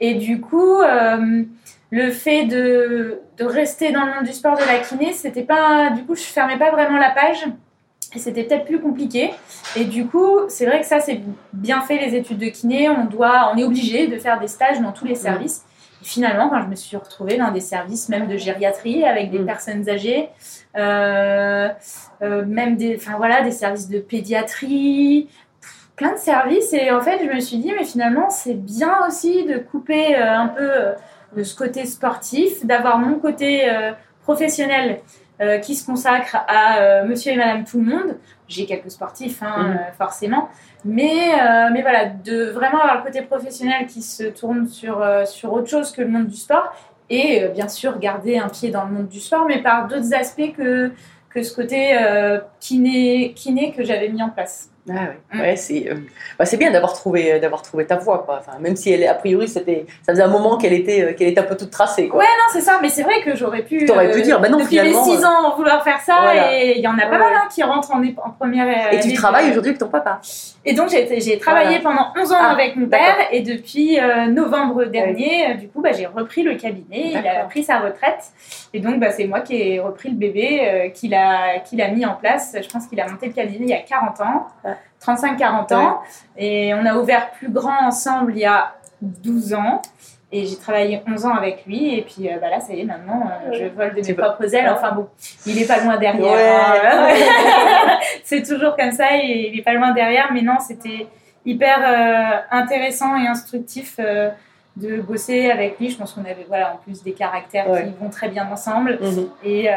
Et 0.00 0.14
du 0.14 0.40
coup, 0.40 0.80
euh, 0.80 1.42
le 1.90 2.10
fait 2.10 2.44
de, 2.44 3.20
de 3.36 3.44
rester 3.44 3.92
dans 3.92 4.04
le 4.04 4.14
monde 4.14 4.24
du 4.24 4.32
sport 4.32 4.56
de 4.56 4.64
la 4.64 4.78
kiné, 4.78 5.12
c'était 5.12 5.42
pas, 5.42 5.90
du 5.90 6.04
coup, 6.04 6.14
je 6.14 6.22
fermais 6.22 6.58
pas 6.58 6.70
vraiment 6.70 6.98
la 6.98 7.10
page. 7.10 7.44
Et 8.14 8.18
c'était 8.18 8.44
peut-être 8.44 8.64
plus 8.64 8.80
compliqué. 8.80 9.30
Et 9.76 9.84
du 9.84 10.06
coup, 10.06 10.48
c'est 10.48 10.64
vrai 10.64 10.80
que 10.80 10.86
ça, 10.86 10.98
c'est 11.00 11.20
bien 11.52 11.82
fait 11.82 11.98
les 11.98 12.14
études 12.16 12.38
de 12.38 12.46
kiné. 12.46 12.88
On 12.88 13.04
doit, 13.04 13.50
on 13.52 13.58
est 13.58 13.64
obligé 13.64 14.06
de 14.06 14.18
faire 14.18 14.40
des 14.40 14.48
stages 14.48 14.80
dans 14.80 14.92
tous 14.92 15.04
les 15.04 15.14
services. 15.14 15.64
Et 16.00 16.04
finalement, 16.06 16.48
quand 16.48 16.62
je 16.62 16.68
me 16.68 16.74
suis 16.74 16.96
retrouvée 16.96 17.36
dans 17.36 17.50
des 17.50 17.60
services 17.60 18.08
même 18.08 18.26
de 18.26 18.36
gériatrie 18.38 19.04
avec 19.04 19.30
des 19.30 19.40
Mm. 19.40 19.46
personnes 19.46 19.88
âgées, 19.90 20.30
euh, 20.76 21.68
euh, 22.22 22.46
même 22.46 22.76
des, 22.76 22.96
enfin 22.96 23.16
voilà, 23.18 23.42
des 23.42 23.50
services 23.50 23.88
de 23.90 23.98
pédiatrie, 23.98 25.28
plein 25.98 26.12
de 26.12 26.18
services. 26.18 26.72
Et 26.72 26.90
en 26.90 27.00
fait, 27.00 27.18
je 27.22 27.30
me 27.30 27.40
suis 27.40 27.58
dit, 27.58 27.72
mais 27.76 27.84
finalement, 27.84 28.30
c'est 28.30 28.54
bien 28.54 29.06
aussi 29.06 29.44
de 29.44 29.58
couper 29.58 30.16
euh, 30.16 30.32
un 30.44 30.48
peu 30.48 30.70
euh, 30.70 30.92
de 31.36 31.42
ce 31.42 31.54
côté 31.54 31.84
sportif, 31.84 32.64
d'avoir 32.64 32.98
mon 32.98 33.18
côté 33.18 33.68
euh, 33.68 33.92
professionnel 34.22 35.00
euh, 35.40 35.58
qui 35.58 35.74
se 35.74 35.84
consacre 35.84 36.36
à 36.48 36.78
euh, 36.78 37.04
monsieur 37.04 37.32
et 37.32 37.36
madame 37.36 37.64
tout 37.64 37.78
le 37.78 37.84
monde. 37.84 38.16
J'ai 38.46 38.64
quelques 38.64 38.90
sportifs, 38.90 39.42
hein, 39.42 39.54
euh, 39.58 39.92
forcément. 39.98 40.48
Mais, 40.84 41.34
euh, 41.34 41.68
mais 41.72 41.82
voilà, 41.82 42.06
de 42.06 42.44
vraiment 42.44 42.80
avoir 42.80 42.98
le 42.98 43.02
côté 43.02 43.20
professionnel 43.22 43.86
qui 43.86 44.00
se 44.00 44.24
tourne 44.24 44.66
sur, 44.66 45.02
euh, 45.02 45.26
sur 45.26 45.52
autre 45.52 45.68
chose 45.68 45.92
que 45.92 46.00
le 46.00 46.08
monde 46.08 46.28
du 46.28 46.36
sport. 46.36 46.72
Et 47.10 47.42
euh, 47.42 47.48
bien 47.48 47.68
sûr, 47.68 47.98
garder 47.98 48.38
un 48.38 48.48
pied 48.48 48.70
dans 48.70 48.84
le 48.84 48.92
monde 48.92 49.08
du 49.08 49.20
sport, 49.20 49.46
mais 49.46 49.60
par 49.62 49.88
d'autres 49.88 50.14
aspects 50.14 50.52
que, 50.56 50.92
que 51.30 51.42
ce 51.42 51.54
côté 51.54 51.96
euh, 51.98 52.38
kiné, 52.60 53.32
kiné 53.34 53.72
que 53.72 53.82
j'avais 53.82 54.08
mis 54.08 54.22
en 54.22 54.30
place. 54.30 54.70
Ah 54.90 54.94
ouais, 54.94 55.18
Mm. 55.32 55.40
ouais 55.40 55.56
c'est 55.56 55.88
euh, 55.90 55.94
bah, 56.38 56.44
bien 56.58 56.70
d'avoir 56.70 56.92
trouvé 56.94 57.38
d'avoir 57.40 57.62
trouvé 57.62 57.86
ta 57.86 57.96
voie 57.96 58.22
quoi. 58.24 58.38
Enfin, 58.40 58.58
même 58.60 58.76
si 58.76 58.92
elle 58.92 59.06
a 59.06 59.14
priori 59.14 59.46
c'était 59.48 59.86
ça 60.06 60.12
faisait 60.12 60.22
un 60.22 60.28
moment 60.28 60.56
qu'elle 60.56 60.72
était 60.72 61.02
euh, 61.02 61.12
qu'elle 61.12 61.28
était 61.28 61.40
un 61.40 61.44
peu 61.44 61.56
toute 61.56 61.70
tracée 61.70 62.08
quoi. 62.08 62.20
Ouais, 62.20 62.24
non, 62.26 62.44
c'est 62.52 62.60
ça, 62.60 62.78
mais 62.82 62.88
c'est 62.88 63.02
vrai 63.02 63.20
que 63.22 63.36
j'aurais 63.36 63.62
pu. 63.62 63.84
T'aurais 63.86 64.10
pu 64.10 64.22
dire, 64.22 64.40
bah 64.40 64.48
non, 64.48 64.58
depuis 64.58 64.70
finalement, 64.70 65.04
les 65.04 65.16
6 65.16 65.24
ans, 65.24 65.54
vouloir 65.56 65.82
faire 65.84 66.00
ça, 66.00 66.18
voilà. 66.22 66.54
et 66.54 66.74
il 66.76 66.82
y 66.82 66.88
en 66.88 66.96
a 66.98 67.02
pas 67.06 67.12
Ouais. 67.12 67.18
mal 67.18 67.32
hein, 67.34 67.48
qui 67.52 67.62
rentrent 67.62 67.90
en, 67.94 68.02
première 68.30 68.92
Et 68.92 69.00
tu 69.00 69.12
travailles 69.14 69.50
aujourd'hui 69.50 69.70
avec 69.70 69.80
ton 69.80 69.88
papa. 69.88 70.20
Et 70.64 70.72
donc, 70.74 70.88
j'ai 70.90 71.38
travaillé 71.38 71.78
pendant 71.80 72.12
11 72.16 72.32
ans 72.32 72.36
Ah, 72.40 72.50
avec 72.52 72.76
mon 72.76 72.86
père, 72.88 73.16
et 73.32 73.40
depuis 73.40 73.98
euh, 74.00 74.26
novembre 74.26 74.84
dernier, 74.84 75.50
euh, 75.50 75.54
du 75.54 75.68
coup, 75.68 75.80
bah, 75.80 75.92
j'ai 75.92 76.06
repris 76.06 76.42
le 76.42 76.54
cabinet, 76.56 77.12
il 77.12 77.26
a 77.26 77.44
pris 77.44 77.62
sa 77.62 77.78
retraite, 77.78 78.24
et 78.74 78.80
donc, 78.80 79.00
bah, 79.00 79.10
c'est 79.10 79.26
moi 79.26 79.40
qui 79.40 79.56
ai 79.60 79.80
repris 79.80 80.10
le 80.10 80.16
bébé, 80.16 80.60
euh, 80.62 80.88
qu'il 80.90 81.14
a, 81.14 81.58
qu'il 81.60 81.80
a 81.80 81.88
mis 81.88 82.04
en 82.04 82.14
place. 82.14 82.54
Je 82.60 82.68
pense 82.68 82.86
qu'il 82.86 83.00
a 83.00 83.08
monté 83.08 83.26
le 83.26 83.32
cabinet 83.32 83.58
il 83.60 83.68
y 83.70 83.74
a 83.74 83.80
40 83.80 84.20
ans, 84.20 84.46
Ouais. 84.64 84.72
35-40 85.04 85.74
ans, 85.74 86.00
et 86.36 86.74
on 86.74 86.84
a 86.84 86.96
ouvert 86.96 87.30
plus 87.32 87.50
grand 87.50 87.86
ensemble 87.86 88.32
il 88.34 88.40
y 88.40 88.46
a 88.46 88.74
12 89.02 89.54
ans. 89.54 89.82
Et 90.30 90.44
j'ai 90.44 90.56
travaillé 90.56 91.00
11 91.08 91.24
ans 91.24 91.34
avec 91.34 91.64
lui, 91.64 91.94
et 91.94 92.02
puis 92.02 92.28
euh, 92.28 92.36
bah 92.38 92.50
là, 92.50 92.60
ça 92.60 92.74
y 92.74 92.80
est, 92.80 92.84
maintenant, 92.84 93.22
euh, 93.22 93.52
je 93.54 93.64
vole 93.74 93.94
de 93.94 94.06
mes 94.06 94.12
propres 94.12 94.54
ailes. 94.54 94.68
Enfin 94.68 94.92
bon, 94.92 95.08
il 95.46 95.60
est 95.62 95.66
pas 95.66 95.80
loin 95.82 95.96
derrière. 95.96 96.30
Ouais. 96.30 96.82
hein. 96.86 97.98
c'est 98.24 98.42
toujours 98.42 98.76
comme 98.76 98.92
ça, 98.92 99.16
et 99.16 99.50
il 99.50 99.58
est 99.58 99.62
pas 99.62 99.72
loin 99.72 99.92
derrière, 99.92 100.28
mais 100.30 100.42
non, 100.42 100.58
c'était 100.60 101.06
hyper 101.46 101.78
euh, 101.80 102.40
intéressant 102.50 103.16
et 103.16 103.26
instructif 103.26 103.96
euh, 103.98 104.28
de 104.80 105.00
bosser 105.00 105.50
avec 105.50 105.78
lui. 105.78 105.90
Je 105.90 105.98
pense 105.98 106.12
qu'on 106.12 106.24
avait 106.24 106.46
voilà, 106.48 106.74
en 106.74 106.76
plus 106.78 107.02
des 107.02 107.12
caractères 107.12 107.68
Ouais. 107.68 107.84
qui 107.84 107.94
vont 108.00 108.10
très 108.10 108.28
bien 108.28 108.48
ensemble. 108.50 108.98
Et, 109.44 109.68
euh, 109.68 109.72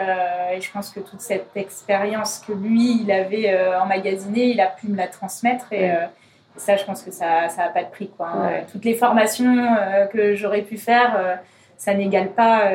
et 0.53 0.61
je 0.61 0.71
pense 0.71 0.89
que 0.91 0.99
toute 0.99 1.21
cette 1.21 1.49
expérience 1.55 2.43
que 2.45 2.53
lui, 2.53 3.01
il 3.03 3.11
avait 3.11 3.51
euh, 3.53 3.79
emmagasinée, 3.81 4.45
il 4.45 4.61
a 4.61 4.67
pu 4.67 4.87
me 4.87 4.97
la 4.97 5.07
transmettre. 5.07 5.67
Et, 5.71 5.91
euh, 5.91 6.05
et 6.55 6.59
ça, 6.59 6.75
je 6.75 6.85
pense 6.85 7.01
que 7.03 7.11
ça 7.11 7.47
n'a 7.57 7.69
pas 7.69 7.83
de 7.83 7.89
prix. 7.89 8.09
Quoi, 8.15 8.27
hein. 8.27 8.47
Ouais. 8.47 8.65
Toutes 8.71 8.85
les 8.85 8.93
formations 8.95 9.75
que 10.13 10.35
j'aurais 10.35 10.61
pu 10.61 10.77
faire, 10.77 11.39
ça 11.77 11.93
n'égale 11.93 12.29
pas 12.29 12.69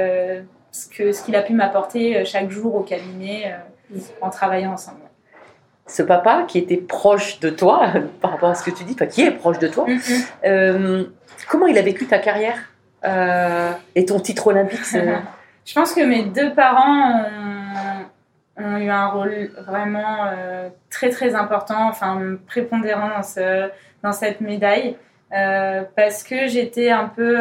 ce 0.72 0.88
que 0.88 1.12
ce 1.12 1.22
qu'il 1.24 1.34
a 1.36 1.42
pu 1.42 1.54
m'apporter 1.54 2.24
chaque 2.24 2.50
jour 2.50 2.74
au 2.74 2.80
cabinet 2.80 3.54
euh, 3.94 3.98
en 4.20 4.30
travaillant 4.30 4.72
ensemble. 4.72 5.00
Ce 5.86 6.02
papa 6.02 6.44
qui 6.48 6.58
était 6.58 6.76
proche 6.76 7.40
de 7.40 7.50
toi 7.50 7.88
par 8.20 8.32
rapport 8.32 8.50
à 8.50 8.54
ce 8.54 8.64
que 8.64 8.70
tu 8.70 8.84
dis, 8.84 8.94
enfin 8.94 9.06
qui 9.06 9.22
est 9.22 9.30
proche 9.30 9.58
de 9.58 9.68
toi. 9.68 9.86
Mm-hmm. 9.86 10.24
euh, 10.44 11.04
comment 11.48 11.66
il 11.66 11.78
a 11.78 11.82
vécu 11.82 12.06
ta 12.06 12.18
carrière 12.18 12.58
euh, 13.04 13.70
et 13.94 14.04
ton 14.04 14.20
titre 14.20 14.48
olympique 14.48 14.80
Je 15.64 15.74
pense 15.74 15.94
que 15.94 16.00
mes 16.00 16.24
deux 16.24 16.54
parents 16.54 17.24
ont, 18.56 18.64
ont 18.64 18.76
eu 18.76 18.88
un 18.88 19.06
rôle 19.08 19.50
vraiment 19.66 20.26
euh, 20.26 20.68
très 20.90 21.10
très 21.10 21.34
important, 21.34 21.88
enfin 21.88 22.20
prépondérant 22.46 23.08
dans, 23.08 23.22
ce, 23.24 23.68
dans 24.02 24.12
cette 24.12 24.40
médaille. 24.40 24.96
parce 25.30 26.22
que 26.22 26.46
j'étais 26.46 26.90
un 26.90 27.06
peu 27.06 27.36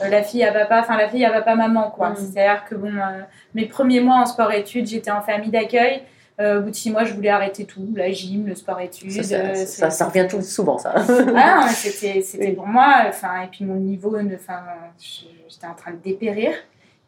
euh, 0.00 0.08
la 0.08 0.22
fille 0.22 0.44
à 0.44 0.52
papa, 0.52 0.80
enfin 0.80 0.96
la 0.96 1.08
fille 1.08 1.24
à 1.24 1.30
papa 1.30 1.54
maman 1.54 1.90
quoi. 1.90 2.10
Mm. 2.10 2.16
C'est-à-dire 2.16 2.64
que 2.64 2.74
bon, 2.74 2.94
euh, 2.94 3.22
mes 3.54 3.66
premiers 3.66 4.00
mois 4.00 4.16
en 4.16 4.26
sport-études, 4.26 4.86
j'étais 4.86 5.10
en 5.10 5.20
famille 5.20 5.50
d'accueil. 5.50 6.02
Euh, 6.40 6.58
au 6.60 6.62
bout 6.62 6.70
de 6.70 6.74
six 6.76 6.90
mois, 6.92 7.04
je 7.04 7.12
voulais 7.14 7.30
arrêter 7.30 7.64
tout, 7.64 7.88
la 7.96 8.12
gym, 8.12 8.46
le 8.46 8.54
sport-études. 8.54 9.10
Ça, 9.10 9.22
ça, 9.24 9.34
euh, 9.36 9.54
ça, 9.54 9.66
c'est- 9.66 9.90
ça 9.90 10.06
revient 10.06 10.26
tout 10.30 10.40
souvent, 10.42 10.78
ça. 10.78 10.94
ah 11.36 11.66
c'était 11.68 12.22
Oui. 12.38 12.52
pour 12.52 12.66
moi 12.66 13.02
enfin 13.08 13.42
et 13.44 13.48
puis 13.48 13.64
mon 13.64 13.74
niveau 13.74 14.16
enfin 14.34 14.60
j'étais 14.98 15.66
en 15.66 15.74
train 15.74 15.92
de 15.92 15.96
dépérir 15.96 16.50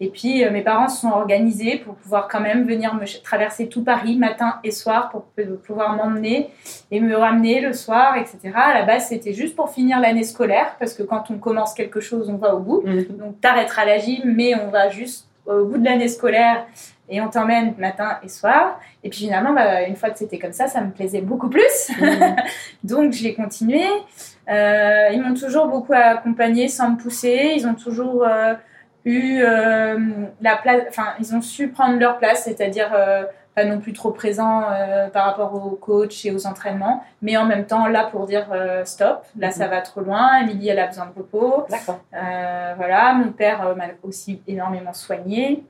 et 0.03 0.09
puis 0.09 0.45
euh, 0.45 0.51
mes 0.51 0.63
parents 0.63 0.89
se 0.89 1.03
sont 1.03 1.11
organisés 1.11 1.77
pour 1.77 1.95
pouvoir 1.95 2.27
quand 2.29 2.41
même 2.41 2.67
venir 2.67 2.95
me 2.95 3.05
traverser 3.23 3.69
tout 3.69 3.85
Paris 3.85 4.17
matin 4.17 4.55
et 4.65 4.71
soir 4.71 5.11
pour 5.11 5.25
pouvoir 5.67 5.95
m'emmener 5.95 6.51
et 6.91 7.01
me 7.01 7.15
ramener 7.17 7.61
le 7.61 7.73
soir 7.73 8.17
etc 8.17 8.51
à 8.55 8.75
la 8.75 8.85
base 8.85 9.09
c'était 9.09 9.33
juste 9.35 9.55
pour 9.55 9.71
finir 9.71 10.01
l'année 10.01 10.25
scolaire 10.25 10.75
parce 10.79 10.95
que 10.95 11.03
quand 11.03 11.31
on 11.31 11.39
commence 11.39 11.75
quelque 11.75 12.01
chose 12.01 12.31
on 12.31 12.37
va 12.37 12.55
au 12.55 12.61
bout 12.61 12.83
Mhm. 12.85 13.17
donc 13.19 13.41
t'arrêteras 13.41 13.85
la 13.85 13.99
gym 13.99 14.23
mais 14.25 14.55
on 14.55 14.71
va 14.71 14.89
juste 14.89 15.27
au 15.47 15.65
bout 15.67 15.79
de 15.79 15.85
l'année 15.85 16.09
scolaire 16.09 16.67
et 17.11 17.21
on 17.21 17.29
t'emmène 17.29 17.75
matin 17.79 18.19
et 18.23 18.29
soir 18.29 18.81
et 19.05 19.11
puis 19.11 19.21
finalement 19.21 19.53
bah, 19.53 19.83
une 19.83 19.97
fois 19.97 20.11
que 20.11 20.19
c'était 20.19 20.39
comme 20.39 20.53
ça 20.53 20.69
ça 20.69 20.81
me 20.81 20.91
plaisait 20.91 21.21
beaucoup 21.21 21.49
plus 21.49 21.91
donc 22.85 23.13
j'ai 23.13 23.35
continué. 23.35 23.85
Euh, 24.49 25.11
ils 25.13 25.23
m'ont 25.23 25.35
toujours 25.35 25.67
beaucoup 25.67 25.93
accompagnée 25.93 26.69
sans 26.69 26.91
me 26.91 26.97
pousser. 26.97 27.53
Ils 27.57 27.67
ont 27.67 27.75
toujours 27.75 28.25
euh, 28.27 28.55
eu 29.05 29.41
euh, 29.43 29.99
la 30.41 30.57
place, 30.57 30.83
enfin 30.89 31.15
ils 31.21 31.35
ont 31.35 31.41
su 31.41 31.69
prendre 31.69 31.99
leur 31.99 32.19
place, 32.19 32.45
c'est-à-dire 32.45 32.91
pas 33.55 33.65
non 33.65 33.81
plus 33.81 33.93
trop 33.93 34.11
présents 34.11 34.63
euh, 34.71 35.09
par 35.09 35.25
rapport 35.27 35.55
aux 35.55 35.71
coachs 35.71 36.25
et 36.25 36.31
aux 36.31 36.47
entraînements, 36.47 37.05
mais 37.23 37.37
en 37.37 37.45
même 37.45 37.67
temps 37.67 37.87
là 37.87 38.05
pour 38.05 38.27
dire 38.27 38.47
stop, 38.85 39.25
là 39.39 39.51
ça 39.51 39.69
va 39.69 39.81
trop 39.81 40.01
loin. 40.01 40.41
Émilie 40.43 40.69
elle 40.69 40.81
a 40.81 40.87
besoin 40.87 41.07
de 41.07 41.19
repos. 41.19 41.67
D'accord. 41.69 42.01
Voilà, 42.13 43.15
mon 43.15 43.33
père 43.33 43.77
m'a 43.77 43.87
aussi 44.03 44.43
énormément 44.47 44.93
soignée. 44.93 45.65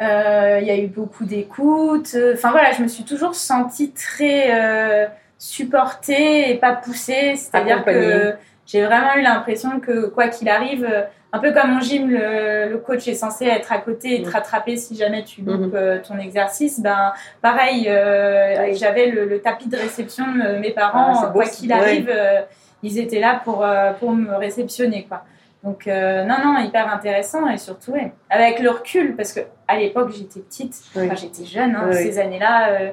Euh, 0.00 0.58
Il 0.60 0.66
y 0.66 0.70
a 0.70 0.76
eu 0.76 0.86
beaucoup 0.88 1.24
d'écoute. 1.24 2.16
Enfin 2.34 2.50
voilà, 2.50 2.72
je 2.72 2.82
me 2.82 2.88
suis 2.88 3.04
toujours 3.04 3.34
sentie 3.34 3.92
très 3.92 4.48
euh, 4.54 5.06
supportée 5.38 6.50
et 6.50 6.54
pas 6.56 6.72
poussée. 6.72 7.34
C'est-à-dire 7.36 7.84
que 7.84 8.34
j'ai 8.66 8.84
vraiment 8.84 9.14
eu 9.16 9.22
l'impression 9.22 9.80
que 9.80 10.06
quoi 10.06 10.28
qu'il 10.28 10.48
arrive, 10.48 10.86
un 11.32 11.38
peu 11.38 11.52
comme 11.52 11.76
en 11.76 11.80
gym, 11.80 12.10
le, 12.10 12.68
le 12.70 12.78
coach 12.78 13.06
est 13.08 13.14
censé 13.14 13.46
être 13.46 13.72
à 13.72 13.78
côté 13.78 14.16
et 14.16 14.22
te 14.22 14.28
Mhm. 14.28 14.32
rattraper 14.34 14.76
si 14.76 14.96
jamais 14.96 15.22
tu 15.24 15.42
loupes 15.42 15.72
Mhm. 15.72 15.74
euh, 15.74 15.98
ton 16.06 16.18
exercice. 16.18 16.80
Ben 16.80 17.12
pareil, 17.42 17.86
euh, 17.88 18.72
j'avais 18.74 19.06
le, 19.06 19.24
le 19.26 19.38
tapis 19.40 19.68
de 19.68 19.76
réception 19.76 20.24
de 20.26 20.58
mes 20.58 20.70
parents. 20.70 21.20
Ah, 21.22 21.26
beau, 21.26 21.40
quoi 21.40 21.44
qu'il 21.48 21.72
arrive, 21.72 22.10
euh, 22.12 22.40
ils 22.82 22.98
étaient 22.98 23.20
là 23.20 23.40
pour, 23.44 23.66
pour 23.98 24.12
me 24.12 24.34
réceptionner 24.36 25.04
quoi. 25.08 25.22
Donc 25.66 25.86
euh, 25.88 26.24
non 26.24 26.36
non 26.44 26.58
hyper 26.60 26.90
intéressant 26.92 27.48
et 27.48 27.58
surtout 27.58 27.90
ouais, 27.92 28.12
avec 28.30 28.60
le 28.60 28.70
recul 28.70 29.16
parce 29.16 29.32
que 29.32 29.40
à 29.68 29.76
l'époque 29.76 30.12
j'étais 30.12 30.40
petite, 30.40 30.80
Oui. 30.94 31.06
enfin, 31.06 31.16
j'étais 31.16 31.44
jeune 31.44 31.74
hein, 31.74 31.88
Oui. 31.88 31.96
ces 31.96 32.18
années-là. 32.18 32.70
euh, 32.70 32.90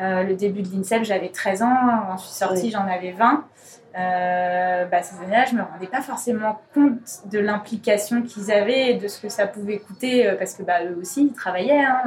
euh, 0.00 0.22
le 0.24 0.34
début 0.34 0.62
de 0.62 0.68
l'INSEP 0.74 1.04
j'avais 1.04 1.28
13 1.28 1.62
ans, 1.62 1.76
quand 2.08 2.16
je 2.16 2.22
suis 2.24 2.34
sortie 2.34 2.62
Oui. 2.64 2.70
j'en 2.70 2.86
avais 2.86 3.12
20. 3.12 3.44
Euh, 3.96 4.84
bah, 4.86 5.02
ces 5.02 5.16
années-là, 5.22 5.44
je 5.44 5.54
me 5.54 5.62
rendais 5.62 5.86
pas 5.86 6.00
forcément 6.02 6.60
compte 6.74 7.20
de 7.30 7.38
l'implication 7.38 8.22
qu'ils 8.22 8.50
avaient 8.50 8.90
et 8.90 8.94
de 8.94 9.06
ce 9.06 9.20
que 9.20 9.28
ça 9.28 9.46
pouvait 9.46 9.78
coûter 9.78 10.32
parce 10.38 10.54
que 10.54 10.62
bah, 10.64 10.82
eux 10.84 10.96
aussi 11.00 11.26
ils 11.26 11.32
travaillaient. 11.32 11.84
hein, 11.84 12.02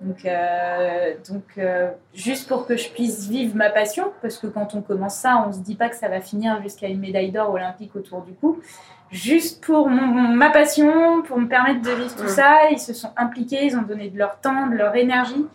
donc, 0.00 0.24
euh, 0.24 1.14
donc 1.28 1.42
euh, 1.58 1.90
juste 2.14 2.46
pour 2.48 2.66
que 2.68 2.76
je 2.76 2.88
puisse 2.90 3.28
vivre 3.28 3.56
ma 3.56 3.68
passion, 3.68 4.12
parce 4.22 4.38
que 4.38 4.46
quand 4.46 4.76
on 4.76 4.80
commence 4.80 5.16
ça, 5.16 5.44
on 5.48 5.52
se 5.52 5.58
dit 5.58 5.74
pas 5.74 5.88
que 5.88 5.96
ça 5.96 6.06
va 6.08 6.20
finir 6.20 6.62
jusqu'à 6.62 6.86
une 6.86 7.00
médaille 7.00 7.32
d'or 7.32 7.50
olympique 7.50 7.96
autour 7.96 8.20
du 8.22 8.32
cou. 8.34 8.60
Juste 9.10 9.64
pour 9.64 9.88
mon- 9.88 10.28
ma 10.34 10.50
passion, 10.50 11.22
pour 11.22 11.38
me 11.38 11.48
permettre 11.48 11.80
de 11.82 11.90
vivre 11.90 12.14
tout 12.14 12.28
ça, 12.28 12.68
ils 12.70 12.78
se 12.78 12.92
sont 12.92 13.10
impliqués, 13.16 13.64
ils 13.64 13.76
ont 13.76 13.82
donné 13.82 14.10
de 14.10 14.18
leur 14.18 14.38
temps, 14.40 14.66
de 14.66 14.74
leur 14.76 14.94
énergie. 14.96 15.46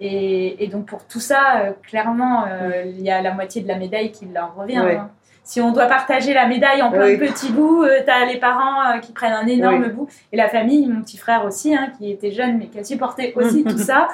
Et, 0.00 0.64
et 0.64 0.68
donc 0.68 0.86
pour 0.86 1.04
tout 1.06 1.20
ça, 1.20 1.56
euh, 1.58 1.70
clairement, 1.82 2.44
euh, 2.48 2.84
il 2.86 3.00
y 3.02 3.10
a 3.10 3.20
la 3.22 3.32
moitié 3.32 3.62
de 3.62 3.68
la 3.68 3.76
médaille 3.76 4.10
qui 4.12 4.26
leur 4.26 4.54
revient. 4.54 4.80
Ouais. 4.80 4.96
hein. 4.96 5.10
Si 5.44 5.60
on 5.60 5.72
doit 5.72 5.86
partager 5.86 6.32
la 6.34 6.46
médaille 6.46 6.82
en 6.82 6.90
plein 6.92 7.06
Oui. 7.06 7.18
de 7.18 7.26
petits 7.26 7.50
bouts, 7.50 7.82
euh, 7.82 8.00
t'as 8.06 8.24
les 8.26 8.38
parents 8.38 8.80
euh, 8.94 8.98
qui 8.98 9.12
prennent 9.12 9.32
un 9.32 9.46
énorme 9.46 9.88
bout, 9.88 10.08
et 10.30 10.36
la 10.36 10.48
famille, 10.48 10.86
mon 10.86 11.02
petit 11.02 11.16
frère 11.18 11.44
aussi, 11.44 11.74
hein, 11.74 11.88
qui 11.98 12.10
était 12.12 12.30
jeune 12.30 12.58
mais 12.58 12.66
qui 12.68 12.78
a 12.78 12.84
supporté 12.84 13.32
aussi 13.34 13.64
tout 13.68 13.78
ça. 13.78 14.06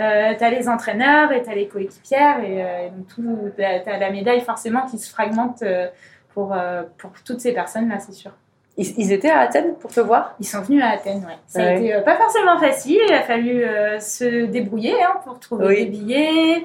Euh, 0.00 0.34
t'as 0.36 0.50
les 0.50 0.68
entraîneurs 0.68 1.30
et 1.30 1.42
t'as 1.42 1.54
les 1.54 1.68
coéquipières 1.68 2.40
et, 2.40 2.64
euh, 2.64 2.86
et 2.86 2.90
donc 2.90 3.06
tout, 3.06 3.38
t'as, 3.56 3.78
t'as 3.78 3.96
la 3.98 4.10
médaille 4.10 4.40
forcément 4.40 4.86
qui 4.86 4.98
se 4.98 5.08
fragmente 5.08 5.62
euh, 5.62 5.86
pour, 6.34 6.52
euh, 6.52 6.82
pour 6.98 7.10
toutes 7.24 7.40
ces 7.40 7.52
personnes 7.52 7.88
là, 7.88 7.96
c'est 8.00 8.12
sûr. 8.12 8.32
Ils, 8.76 9.12
étaient 9.12 9.30
à 9.30 9.38
Athènes 9.38 9.74
pour 9.76 9.92
te 9.92 10.00
voir? 10.00 10.34
Ils 10.40 10.46
sont 10.46 10.60
venus 10.60 10.82
à 10.82 10.88
Athènes, 10.88 11.24
ouais. 11.24 11.38
Ça 11.46 11.60
a 11.60 11.62
Ouais. 11.62 11.76
été 11.78 11.94
euh, 11.94 12.00
pas 12.00 12.16
forcément 12.16 12.58
facile, 12.58 12.98
il 13.08 13.14
a 13.14 13.22
fallu 13.22 13.62
euh, 13.64 14.00
se 14.00 14.46
débrouiller 14.46 15.00
hein, 15.00 15.20
pour 15.24 15.38
trouver 15.38 15.66
Oui. 15.68 15.76
des 15.84 15.90
billets, 15.90 16.64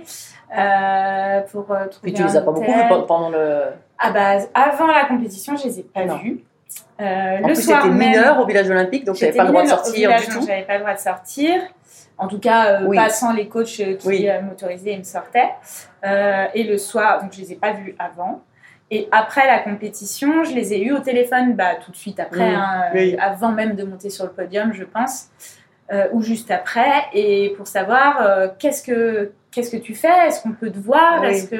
euh, 0.57 1.41
pour 1.51 1.65
trouver 1.65 1.87
Puis 2.01 2.13
tu 2.13 2.23
les 2.23 2.35
as 2.35 2.41
pas 2.41 2.51
beaucoup 2.51 2.65
vus 2.71 3.05
pendant- 3.07 3.29
le. 3.29 3.61
Ah 3.99 4.09
bah, 4.11 4.37
avant 4.55 4.87
la 4.87 5.05
compétition, 5.05 5.55
je 5.55 5.65
les 5.65 5.79
ai 5.81 5.83
pas 5.83 6.05
Non. 6.05 6.17
vus. 6.17 6.43
En 6.99 7.03
le 7.03 7.43
plus, 7.53 7.63
soir 7.63 7.85
même, 7.85 7.97
mineur 7.97 8.39
au 8.39 8.45
village 8.47 8.69
olympique, 8.69 9.05
donc 9.05 9.15
j'étais 9.15 9.37
pas 9.37 9.43
le 9.43 9.49
droit 9.49 9.61
de 9.63 9.67
sortir 9.69 9.93
village, 9.93 10.27
du 10.27 10.33
tout. 10.33 10.45
J'avais 10.47 10.63
pas 10.63 10.73
le 10.75 10.79
droit 10.79 10.93
de 10.95 10.99
sortir. 10.99 11.61
En 12.17 12.27
tout 12.27 12.39
cas, 12.39 12.81
Oui. 12.87 12.97
pas 12.97 13.09
sans 13.09 13.33
les 13.33 13.47
coachs 13.47 13.67
qui 13.67 13.97
Oui. 14.07 14.27
m'autorisaient 14.43 14.93
et 14.93 14.97
me 14.97 15.03
sortaient. 15.03 15.51
Et 16.55 16.63
le 16.63 16.77
soir, 16.79 17.21
donc 17.21 17.33
je 17.33 17.41
les 17.41 17.51
ai 17.53 17.55
pas 17.55 17.71
vus 17.73 17.95
avant. 17.99 18.41
Et 18.91 19.07
après 19.11 19.45
la 19.45 19.59
compétition, 19.59 20.43
je 20.43 20.53
les 20.53 20.73
ai 20.73 20.83
eus 20.83 20.93
au 20.93 20.99
téléphone 20.99 21.53
bah, 21.55 21.75
tout 21.83 21.91
de 21.91 21.95
suite 21.95 22.19
après, 22.19 22.53
hein, 22.55 22.85
Oui. 22.93 23.15
euh, 23.15 23.21
avant 23.21 23.51
même 23.51 23.75
de 23.75 23.83
monter 23.83 24.09
sur 24.09 24.25
le 24.25 24.31
podium, 24.31 24.73
je 24.73 24.83
pense, 24.83 25.27
euh, 25.91 26.07
ou 26.11 26.21
juste 26.23 26.49
après, 26.49 27.05
et 27.13 27.53
pour 27.55 27.67
savoir 27.67 28.21
euh, 28.21 28.47
qu'est-ce 28.57 28.81
que 28.83 29.31
qu'est-ce 29.51 29.71
que 29.71 29.77
tu 29.77 29.95
fais, 29.95 30.27
est-ce 30.27 30.41
qu'on 30.43 30.51
peut 30.51 30.69
te 30.69 30.77
voir, 30.79 31.21
Oui. 31.21 31.27
est-ce 31.29 31.47
que 31.47 31.55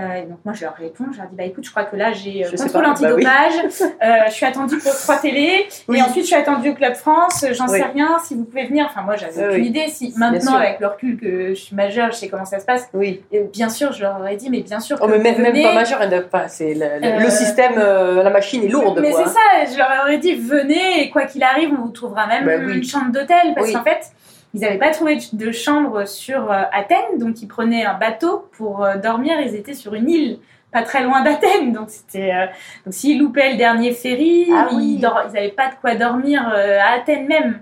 euh, 0.00 0.22
donc 0.26 0.38
moi 0.44 0.54
je 0.54 0.64
leur 0.64 0.74
réponds, 0.74 1.06
je 1.12 1.18
leur 1.18 1.26
dis 1.28 1.34
bah 1.36 1.42
écoute, 1.42 1.64
je 1.64 1.70
crois 1.70 1.82
que 1.82 1.96
là 1.96 2.12
j'ai 2.12 2.46
euh, 2.46 2.50
contrôle 2.50 2.70
pas, 2.82 2.94
bah 2.94 2.94
oui. 3.00 3.26
antidopage, 3.26 3.52
euh, 4.04 4.14
je 4.28 4.32
suis 4.32 4.46
attendue 4.46 4.78
pour 4.78 4.94
trois 4.96 5.16
télé, 5.16 5.66
Oui. 5.88 5.98
et 5.98 6.02
ensuite 6.02 6.22
je 6.22 6.28
suis 6.28 6.36
attendue 6.36 6.70
au 6.70 6.74
Club 6.74 6.94
France, 6.94 7.44
j'en 7.52 7.66
Oui. 7.66 7.78
sais 7.80 7.84
rien, 7.86 8.16
si 8.24 8.36
vous 8.36 8.44
pouvez 8.44 8.66
venir. 8.66 8.86
Enfin 8.88 9.02
moi 9.02 9.16
j'avais 9.16 9.36
Oui, 9.40 9.44
aucune 9.48 9.62
oui. 9.62 9.68
idée. 9.68 9.88
Si 9.88 10.14
maintenant 10.16 10.54
avec 10.54 10.78
le 10.78 10.86
recul 10.86 11.18
que 11.18 11.48
je 11.48 11.54
suis 11.54 11.74
majeure, 11.74 12.12
je 12.12 12.16
sais 12.18 12.28
comment 12.28 12.44
ça 12.44 12.60
se 12.60 12.64
passe. 12.64 12.88
Oui. 12.94 13.22
Et 13.32 13.40
bien 13.40 13.68
sûr, 13.68 13.92
je 13.92 14.02
leur 14.02 14.20
aurais 14.20 14.36
dit, 14.36 14.48
mais 14.50 14.60
bien 14.60 14.78
sûr. 14.78 14.96
Oh, 15.00 15.06
que 15.06 15.10
mais 15.10 15.16
vous 15.18 15.22
même, 15.24 15.42
même 15.42 15.52
venez. 15.52 15.62
pas 15.64 15.74
majeur, 15.74 16.00
elle 16.00 16.10
ne- 16.10 16.24
enfin, 16.24 16.46
c'est 16.46 16.74
le, 16.74 16.80
le- 17.00 17.26
Euh, 17.26 17.30
système, 17.30 17.74
la 17.76 18.30
machine 18.30 18.62
est 18.62 18.68
lourde. 18.68 19.00
Mais 19.02 19.10
c'est 19.12 19.22
hein. 19.22 19.26
ça, 19.26 19.72
je 19.72 19.76
leur 19.76 19.88
aurais 20.04 20.18
dit 20.18 20.34
venez 20.36 21.02
et 21.02 21.10
quoi 21.10 21.22
qu'il 21.24 21.42
arrive, 21.42 21.70
on 21.76 21.82
vous 21.86 21.90
trouvera 21.90 22.26
même 22.28 22.44
Bah 22.44 22.52
oui. 22.64 22.76
une 22.78 22.84
chambre 22.84 23.10
d'hôtel 23.10 23.52
parce 23.56 23.66
Oui. 23.66 23.72
qu'en 23.72 23.82
fait, 23.82 24.12
ils 24.54 24.60
n'avaient 24.60 24.78
pas 24.78 24.90
trouvé 24.90 25.18
de 25.32 25.52
chambre 25.52 26.06
sur 26.06 26.50
euh, 26.50 26.62
Athènes, 26.72 27.18
donc 27.18 27.42
ils 27.42 27.46
prenaient 27.48 27.84
un 27.84 27.94
bateau 27.94 28.48
pour 28.56 28.84
euh, 28.84 28.96
dormir. 28.96 29.40
Ils 29.40 29.54
étaient 29.54 29.74
sur 29.74 29.94
une 29.94 30.08
île 30.08 30.38
pas 30.72 30.82
très 30.82 31.02
loin 31.02 31.22
d'Athènes, 31.22 31.72
donc 31.72 31.88
c'était 31.90 32.30
euh, 32.32 32.46
donc 32.84 32.92
s'ils 32.94 33.18
loupaient 33.18 33.52
le 33.52 33.56
dernier 33.56 33.92
ferry, 33.92 34.48
Ah 34.54 34.68
oui. 34.72 34.98
ils 34.98 35.00
n'avaient 35.00 35.48
pas 35.50 35.68
de 35.68 35.74
quoi 35.80 35.94
dormir 35.94 36.46
euh, 36.54 36.78
à 36.80 36.96
Athènes 36.98 37.26
même. 37.26 37.60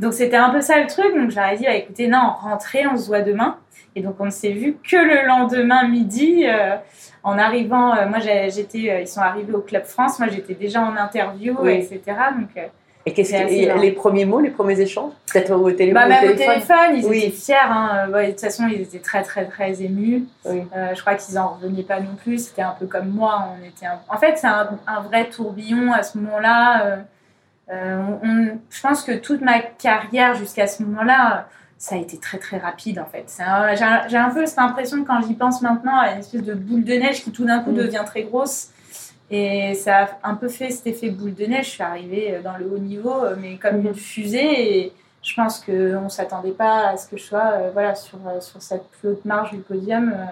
Donc 0.00 0.12
c'était 0.14 0.36
un 0.36 0.50
peu 0.50 0.60
ça 0.60 0.78
le 0.78 0.86
truc. 0.86 1.14
Donc 1.14 1.30
ai 1.36 1.56
dit 1.56 1.64
bah, 1.64 1.74
écoutez 1.74 2.08
non, 2.08 2.32
rentrez, 2.40 2.86
on 2.86 2.96
se 2.96 3.06
voit 3.06 3.22
demain. 3.22 3.56
Et 3.94 4.00
donc 4.02 4.16
on 4.20 4.26
ne 4.26 4.30
s'est 4.30 4.52
vu 4.52 4.76
que 4.82 4.96
le 4.96 5.26
lendemain 5.26 5.86
midi. 5.88 6.44
euh, 6.46 6.76
en 7.24 7.38
arrivant, 7.38 7.94
euh, 7.94 8.08
moi 8.08 8.18
j'étais, 8.18 8.90
euh, 8.90 9.00
ils 9.00 9.06
sont 9.06 9.20
arrivés 9.20 9.52
au 9.52 9.60
Club 9.60 9.84
France, 9.84 10.18
moi 10.18 10.26
j'étais 10.28 10.54
déjà 10.54 10.80
en 10.82 10.96
interview, 10.96 11.56
Oui. 11.62 11.74
etc. 11.74 12.00
Donc, 12.36 12.48
euh, 12.56 12.62
Et 13.04 13.12
qu'est-ce 13.12 13.32
que, 13.32 13.80
les 13.80 13.90
premiers 13.92 14.24
mots, 14.24 14.38
les 14.38 14.50
premiers 14.50 14.78
échanges 14.80 15.10
Peut-être 15.32 15.50
au, 15.52 15.70
télé, 15.72 15.92
bah, 15.92 16.06
même 16.06 16.18
au 16.18 16.32
téléphone? 16.36 16.54
téléphone, 16.54 16.96
ils 16.96 17.04
Oui. 17.06 17.18
étaient 17.18 17.30
fiers. 17.30 17.56
hein. 17.68 18.08
Ouais, 18.12 18.26
de 18.26 18.30
toute 18.32 18.40
façon, 18.40 18.68
ils 18.68 18.80
étaient 18.82 19.00
très 19.00 19.22
très 19.24 19.44
très 19.46 19.82
émus. 19.82 20.24
Oui. 20.44 20.62
Euh, 20.76 20.94
je 20.94 21.00
crois 21.00 21.14
qu'ils 21.16 21.36
en 21.38 21.54
revenaient 21.60 21.82
pas 21.82 21.98
non 22.00 22.14
plus. 22.22 22.46
C'était 22.48 22.62
un 22.62 22.76
peu 22.78 22.86
comme 22.86 23.08
moi. 23.08 23.48
On 23.60 23.64
était 23.66 23.86
un- 23.86 23.98
En 24.08 24.18
fait, 24.18 24.36
c'est 24.38 24.46
un, 24.46 24.78
un 24.86 25.00
vrai 25.00 25.28
tourbillon 25.28 25.92
à 25.92 26.02
ce 26.04 26.16
moment-là. 26.18 26.84
Euh, 26.86 26.96
euh, 27.72 28.02
on- 28.22 28.28
on- 28.28 28.58
Je 28.70 28.80
pense 28.80 29.02
que 29.02 29.12
toute 29.12 29.40
ma 29.40 29.58
carrière 29.60 30.34
jusqu'à 30.34 30.66
ce 30.68 30.82
moment-là, 30.84 31.48
ça 31.78 31.96
a 31.96 31.98
été 31.98 32.18
très 32.18 32.38
très 32.38 32.58
rapide 32.58 33.00
en 33.00 33.06
fait. 33.06 33.24
C'est 33.26 33.42
un- 33.42 33.74
J'ai 33.74 33.82
un, 33.84 34.06
j'ai 34.06 34.16
un 34.16 34.30
peu 34.30 34.46
cette 34.46 34.60
impression 34.60 35.02
quand 35.04 35.20
j'y 35.26 35.34
pense 35.34 35.60
maintenant 35.62 35.98
à 35.98 36.12
une 36.12 36.20
espèce 36.20 36.42
de 36.44 36.54
boule 36.54 36.84
de 36.84 36.94
neige 36.94 37.24
qui 37.24 37.32
tout 37.32 37.44
d'un 37.44 37.58
coup 37.60 37.72
Mm. 37.72 37.76
devient 37.76 38.02
très 38.06 38.22
grosse. 38.22 38.68
Et 39.34 39.72
ça 39.74 40.04
a 40.22 40.30
un 40.30 40.34
peu 40.34 40.48
fait 40.48 40.70
cet 40.70 40.86
effet 40.86 41.08
boule 41.08 41.34
de 41.34 41.46
neige. 41.46 41.64
Je 41.64 41.70
suis 41.70 41.82
arrivée 41.82 42.38
dans 42.44 42.56
le 42.58 42.66
haut 42.66 42.78
niveau, 42.78 43.24
euh, 43.24 43.34
mais 43.40 43.56
comme 43.56 43.78
Mhm. 43.78 43.86
une 43.86 43.94
fusée. 43.94 44.76
Et 44.84 44.92
je 45.22 45.34
pense 45.34 45.58
qu'on 45.60 46.02
ne 46.02 46.08
s'attendait 46.10 46.50
pas 46.50 46.88
à 46.90 46.96
ce 46.98 47.08
que 47.08 47.16
je 47.16 47.22
sois 47.22 47.52
euh, 47.54 47.70
voilà, 47.72 47.94
sur, 47.94 48.18
euh, 48.28 48.40
sur 48.40 48.60
cette 48.60 48.86
plus 48.90 49.08
haute 49.08 49.24
marge 49.24 49.50
du 49.52 49.58
podium 49.58 50.12
euh, 50.12 50.24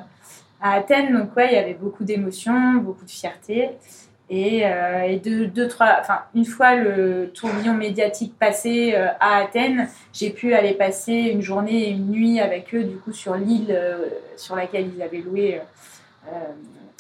à 0.61 0.75
Athènes. 0.75 1.17
Donc, 1.17 1.35
ouais, 1.35 1.49
il 1.51 1.55
y 1.55 1.59
avait 1.59 1.75
beaucoup 1.75 2.05
d'émotions, 2.05 2.75
beaucoup 2.75 3.07
de 3.07 3.11
fierté. 3.11 3.71
Et, 4.33 4.65
euh, 4.65 5.01
et 5.09 5.17
deux, 5.17 5.47
deux, 5.47 5.67
trois, 5.67 5.97
enfin, 5.99 6.21
une 6.37 6.45
fois 6.45 6.77
le 6.77 7.31
tourbillon 7.35 7.75
médiatique 7.75 8.39
passé 8.39 8.93
euh, 8.95 9.09
à 9.19 9.39
Athènes, 9.39 9.89
j'ai 10.13 10.31
pu 10.31 10.55
aller 10.55 10.75
passer 10.75 11.15
une 11.15 11.41
journée 11.41 11.89
et 11.89 11.91
une 11.91 12.11
nuit 12.11 12.39
avec 12.39 12.73
eux, 12.75 12.85
du 12.85 12.97
coup, 12.99 13.13
sur 13.13 13.35
l'île 13.35 13.71
euh, 13.71 14.05
sur 14.37 14.55
laquelle 14.55 14.89
ils 14.95 15.03
avaient 15.03 15.19
loué 15.19 15.61
euh, 16.29 16.31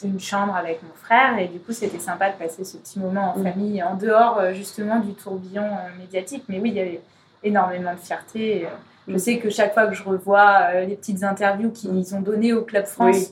une 0.08 0.20
chambre 0.20 0.54
avec 0.56 0.82
mon 0.82 0.94
frère. 0.94 1.38
Et 1.38 1.46
du 1.48 1.58
coup, 1.60 1.72
c'était 1.72 1.98
sympa 1.98 2.30
de 2.30 2.34
passer 2.36 2.64
ce 2.64 2.76
petit 2.76 2.98
moment 2.98 3.34
en 3.34 3.38
Mm. 3.38 3.44
famille, 3.44 3.82
en 3.82 3.94
dehors 3.94 4.38
euh, 4.38 4.52
justement 4.54 4.98
du 5.00 5.12
tourbillon 5.14 5.64
euh, 5.64 5.98
médiatique. 5.98 6.44
Mais 6.48 6.58
oui, 6.60 6.70
il 6.70 6.76
y 6.76 6.80
avait 6.80 7.00
énormément 7.42 7.92
de 7.94 7.98
fierté. 7.98 8.64
Euh, 8.64 8.68
Je 9.08 9.14
Mm. 9.14 9.18
sais 9.18 9.38
que 9.38 9.50
chaque 9.50 9.72
fois 9.74 9.86
que 9.86 9.94
je 9.94 10.02
revois 10.04 10.72
les 10.86 10.94
petites 10.94 11.24
interviews 11.24 11.70
qu'ils 11.70 12.14
ont 12.14 12.20
données 12.20 12.52
au 12.52 12.62
Club 12.62 12.84
France, 12.86 13.16
Oui. 13.16 13.28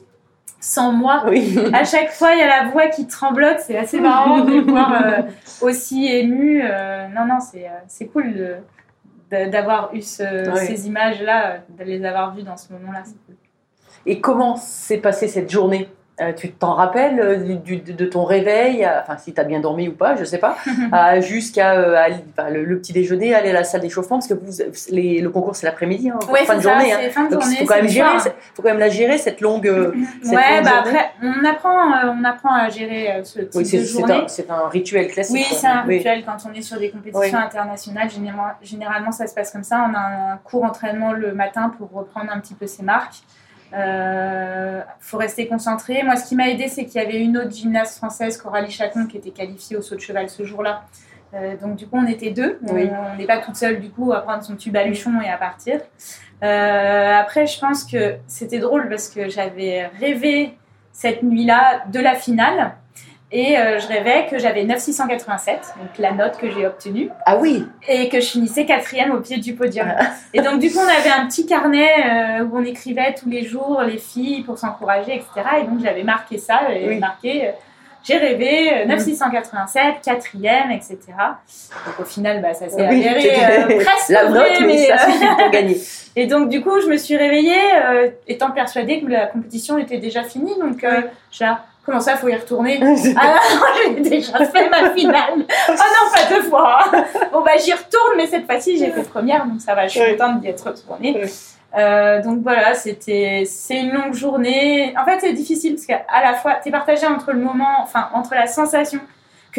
sans 0.61 0.93
moi, 0.93 1.23
Oui. 1.29 1.57
à 1.73 1.85
chaque 1.85 2.11
fois, 2.11 2.33
il 2.33 2.39
y 2.39 2.43
a 2.43 2.63
la 2.65 2.71
voix 2.71 2.89
qui 2.89 3.07
tremblote. 3.07 3.59
C'est 3.61 3.77
assez 3.77 4.01
marrant 4.01 4.41
de 4.45 4.51
les 4.51 4.61
voir 4.61 4.93
euh, 5.05 5.23
aussi 5.61 6.07
ému. 6.07 6.63
Euh, 6.65 7.07
non, 7.09 7.27
non, 7.27 7.39
c'est 7.41 7.67
c'est 7.87 8.07
cool 8.07 8.59
d'avoir 9.31 9.95
eu 9.95 10.01
ce- 10.01 10.55
ces 10.67 10.87
images-là, 10.87 11.59
de 11.79 11.85
les 11.85 12.03
avoir 12.05 12.35
vues 12.35 12.43
dans 12.43 12.57
ce 12.57 12.73
moment-là. 12.73 13.03
cool. 13.27 13.37
Et 14.07 14.21
comment 14.21 14.57
s'est 14.57 14.97
passée 14.99 15.29
cette 15.29 15.51
journée? 15.51 15.87
Euh, 16.21 16.33
Tu 16.33 16.51
t'en 16.51 16.75
rappelles 16.75 17.21
euh, 17.21 17.55
du- 17.55 17.77
de 17.77 18.05
ton 18.05 18.25
réveil, 18.25 18.85
euh, 18.85 19.01
enfin 19.03 19.17
si 19.19 19.33
tu 19.33 19.41
as 19.41 19.45
bien 19.45 19.61
dormi 19.61 19.87
ou 19.89 19.93
pas, 19.95 20.17
je 20.17 20.25
sais 20.25 20.39
pas, 20.39 20.57
jusqu'à 21.21 21.79
enfin, 22.37 22.51
le, 22.51 22.65
le 22.65 22.79
petit 22.79 22.93
déjeuner, 22.93 23.35
aller 23.35 23.51
à 23.51 23.53
la 23.53 23.63
salle 23.65 23.83
d'échauffement, 23.83 24.17
parce 24.19 24.27
que 24.27 24.35
vous, 24.35 24.51
les- 24.91 25.21
le 25.21 25.31
concours 25.31 25.55
c'est 25.55 25.67
l'après-midi, 25.67 26.11
hein, 26.11 26.19
Ouais, 26.31 26.45
fin 26.45 26.57
de 26.57 26.63
ça, 26.63 26.71
journée. 26.71 26.93
hein. 26.93 26.99
fin 27.11 27.27
de 27.27 27.31
Donc 27.31 27.43
il 27.43 27.45
journée. 27.45 27.57
faut 27.59 27.65
quand 27.67 27.75
même 27.77 27.83
c'est 27.85 27.89
le 27.89 27.95
gérer, 27.95 28.09
soir. 28.11 28.21
c'est- 28.21 28.35
faut 28.55 28.63
quand 28.63 28.69
même 28.69 28.79
la 28.81 28.89
gérer 28.89 29.19
cette 29.19 29.41
longue. 29.41 29.65
cette 30.23 30.35
Ouais, 30.35 30.57
longue 30.57 30.65
bah 30.65 30.71
journée. 30.85 30.99
après, 30.99 31.11
on 31.23 31.45
apprend, 31.45 32.19
on 32.19 32.25
apprend 32.25 32.55
à 32.55 32.69
gérer 32.69 33.21
ce 33.25 33.41
type 33.41 33.51
Oui, 33.55 33.71
de 33.79 33.85
journée. 33.85 34.15
un, 34.25 34.29
c'est 34.29 34.51
un 34.51 34.69
rituel 34.69 35.09
classique. 35.09 35.37
Oui, 35.37 35.45
c'est 35.57 35.67
un 35.67 35.85
Oui. 35.87 35.99
rituel 35.99 36.25
quand 36.25 36.37
on 36.51 36.53
est 36.53 36.63
sur 36.63 36.79
des 36.81 36.91
compétitions 36.91 37.21
Oui. 37.39 37.45
internationales. 37.45 38.11
Généralement, 38.11 38.49
généralement, 38.63 39.13
ça 39.13 39.27
se 39.29 39.35
passe 39.35 39.53
comme 39.53 39.63
ça. 39.65 39.87
On 39.89 39.95
a 39.95 40.33
un 40.33 40.37
cours 40.39 40.65
entraînement 40.65 41.13
le 41.13 41.33
matin 41.33 41.73
pour 41.79 41.91
reprendre 41.93 42.33
un 42.35 42.41
petit 42.41 42.55
peu 42.55 42.67
ses 42.67 42.83
marques. 42.83 43.17
Euh, 43.75 44.81
faut 45.01 45.19
rester 45.19 45.47
concentré. 45.47 46.03
Moi, 46.03 46.17
ce 46.17 46.29
qui 46.29 46.35
m'a 46.37 46.49
aidé, 46.49 46.69
c'est 46.69 46.85
qu'il 46.87 47.01
y 47.01 47.05
avait 47.05 47.21
une 47.21 47.37
autre 47.37 47.55
gymnaste 47.55 47.97
française, 47.99 48.37
Coralie 48.37 48.71
Chacon, 48.71 49.07
qui 49.07 49.17
était 49.17 49.31
qualifiée 49.31 49.77
au 49.77 49.83
saut 49.83 49.95
de 49.95 50.01
cheval 50.01 50.29
ce 50.29 50.45
jour-là. 50.45 50.83
Euh, 51.35 51.57
donc, 51.57 51.77
du 51.77 51.87
coup, 51.87 51.99
on 51.99 52.07
était 52.07 52.31
deux. 52.31 52.59
On- 52.67 52.73
Oui. 52.75 52.91
On 53.13 53.17
n'est 53.17 53.27
pas 53.27 53.39
toute 53.39 53.57
seule, 53.57 53.81
du 53.81 53.91
coup, 53.91 54.13
à 54.13 54.21
prendre 54.23 54.43
son 54.43 54.57
tube 54.57 54.73
baluchon 54.73 55.21
et 55.21 55.29
à 55.29 55.37
partir. 55.37 55.81
Euh, 56.43 57.13
après, 57.21 57.47
je 57.47 57.59
pense 57.61 57.85
que 57.85 58.17
c'était 58.27 58.59
drôle 58.61 58.89
parce 58.89 59.09
que 59.09 59.29
j'avais 59.29 59.87
rêvé 60.01 60.57
cette 60.93 61.23
nuit-là 61.23 61.83
de 61.93 62.01
la 62.01 62.15
finale. 62.15 62.73
Et 63.31 63.59
euh, 63.59 63.79
je 63.79 63.87
rêvais 63.87 64.27
que 64.31 64.39
j'avais 64.39 64.65
9687, 64.65 65.75
donc 65.79 65.99
la 65.99 66.13
note 66.13 66.39
que 66.39 66.51
j'ai 66.51 66.67
obtenue, 66.67 67.11
Ah 67.27 67.37
oui, 67.37 67.67
et 67.87 68.09
que 68.09 68.21
je 68.21 68.27
finissais 68.27 68.65
quatrième 68.65 69.13
au 69.13 69.21
pied 69.21 69.37
du 69.37 69.55
podium. 69.55 69.93
Et 70.33 70.41
donc 70.41 70.61
du 70.61 70.71
coup, 70.71 70.79
on 70.79 70.89
avait 70.89 71.11
un 71.11 71.27
petit 71.27 71.45
carnet 71.45 71.91
euh, 72.41 72.45
où 72.45 72.57
on 72.57 72.65
écrivait 72.65 73.15
tous 73.15 73.29
les 73.29 73.45
jours 73.45 73.83
les 73.83 73.99
filles 73.99 74.45
pour 74.45 74.57
s'encourager, 74.57 75.15
etc. 75.15 75.29
Et 75.61 75.65
donc 75.65 75.81
j'avais 75.83 76.05
marqué 76.05 76.39
ça, 76.39 76.61
j'avais 76.69 76.89
Oui. 76.89 76.99
marqué, 76.99 77.49
euh, 77.49 77.53
j'ai 78.03 78.17
rêvé, 78.17 78.73
euh, 78.73 78.87
9687, 78.87 79.97
quatrième, 80.03 80.71
etc. 80.71 80.99
Donc 81.85 82.01
au 82.01 82.05
final, 82.05 82.41
bah, 82.41 82.55
ça 82.55 82.71
s'est 82.71 82.89
Oui, 82.89 83.07
avéré 83.07 83.77
presque 83.85 84.09
la 84.09 84.31
note, 84.31 84.47
mais, 84.61 84.67
mais, 84.69 84.87
ça 84.87 84.99
suffit 85.05 85.27
pour 85.37 85.51
gagner. 85.51 85.77
et 86.17 86.27
donc, 86.27 86.49
du 86.49 86.63
coup, 86.63 86.81
je 86.81 86.87
me 86.87 86.97
suis 86.97 87.19
réveillée 87.19 87.61
étant 88.27 88.53
persuadée 88.53 89.03
que 89.03 89.11
la 89.11 89.27
compétition 89.27 89.77
était 89.77 89.99
déjà 89.99 90.23
finie. 90.23 90.59
Donc, 90.59 90.87
dit, 91.31 91.59
comment 91.89 92.01
ça, 92.01 92.17
faut 92.17 92.29
y 92.29 92.35
retourner 92.37 92.79
Ah 93.17 93.35
non, 93.55 93.61
j'ai 93.97 94.11
déjà 94.11 94.45
fait 94.47 94.69
ma 94.69 94.91
finale. 94.91 95.45
Ah 95.69 95.73
non, 95.73 96.13
pas 96.15 96.35
deux 96.35 96.43
fois. 96.43 96.79
Bon, 97.33 97.43
bah, 97.43 97.53
j'y 97.63 97.73
retourne, 97.73 98.17
mais 98.17 98.27
cette 98.27 98.47
fois-ci, 98.47 98.77
j'ai 98.79 98.91
fait 98.91 99.03
première, 99.09 99.47
donc 99.47 99.61
ça 99.61 99.75
va, 99.75 99.87
je 99.87 99.93
suis 99.93 100.01
Oui. 100.01 100.17
contente 100.17 100.41
d'y 100.41 100.49
être 100.49 100.67
retournée. 100.67 101.25
Euh, 101.77 102.23
donc 102.23 102.39
voilà, 102.43 102.75
c'était 102.75 103.43
c'est 103.47 103.77
une 103.81 103.93
longue 103.93 104.15
journée. 104.15 104.95
En 104.99 105.05
fait, 105.05 105.19
c'est 105.21 105.33
difficile 105.35 105.75
parce 105.75 105.87
qu'à 105.87 106.23
la 106.23 106.35
fois, 106.35 106.55
tu 106.63 106.69
es 106.69 106.73
partagé 106.73 107.07
entre 107.07 107.33
le 107.33 107.41
moment, 107.41 107.83
enfin, 107.83 108.09
entre 108.15 108.35
la 108.35 108.47
sensation 108.47 109.01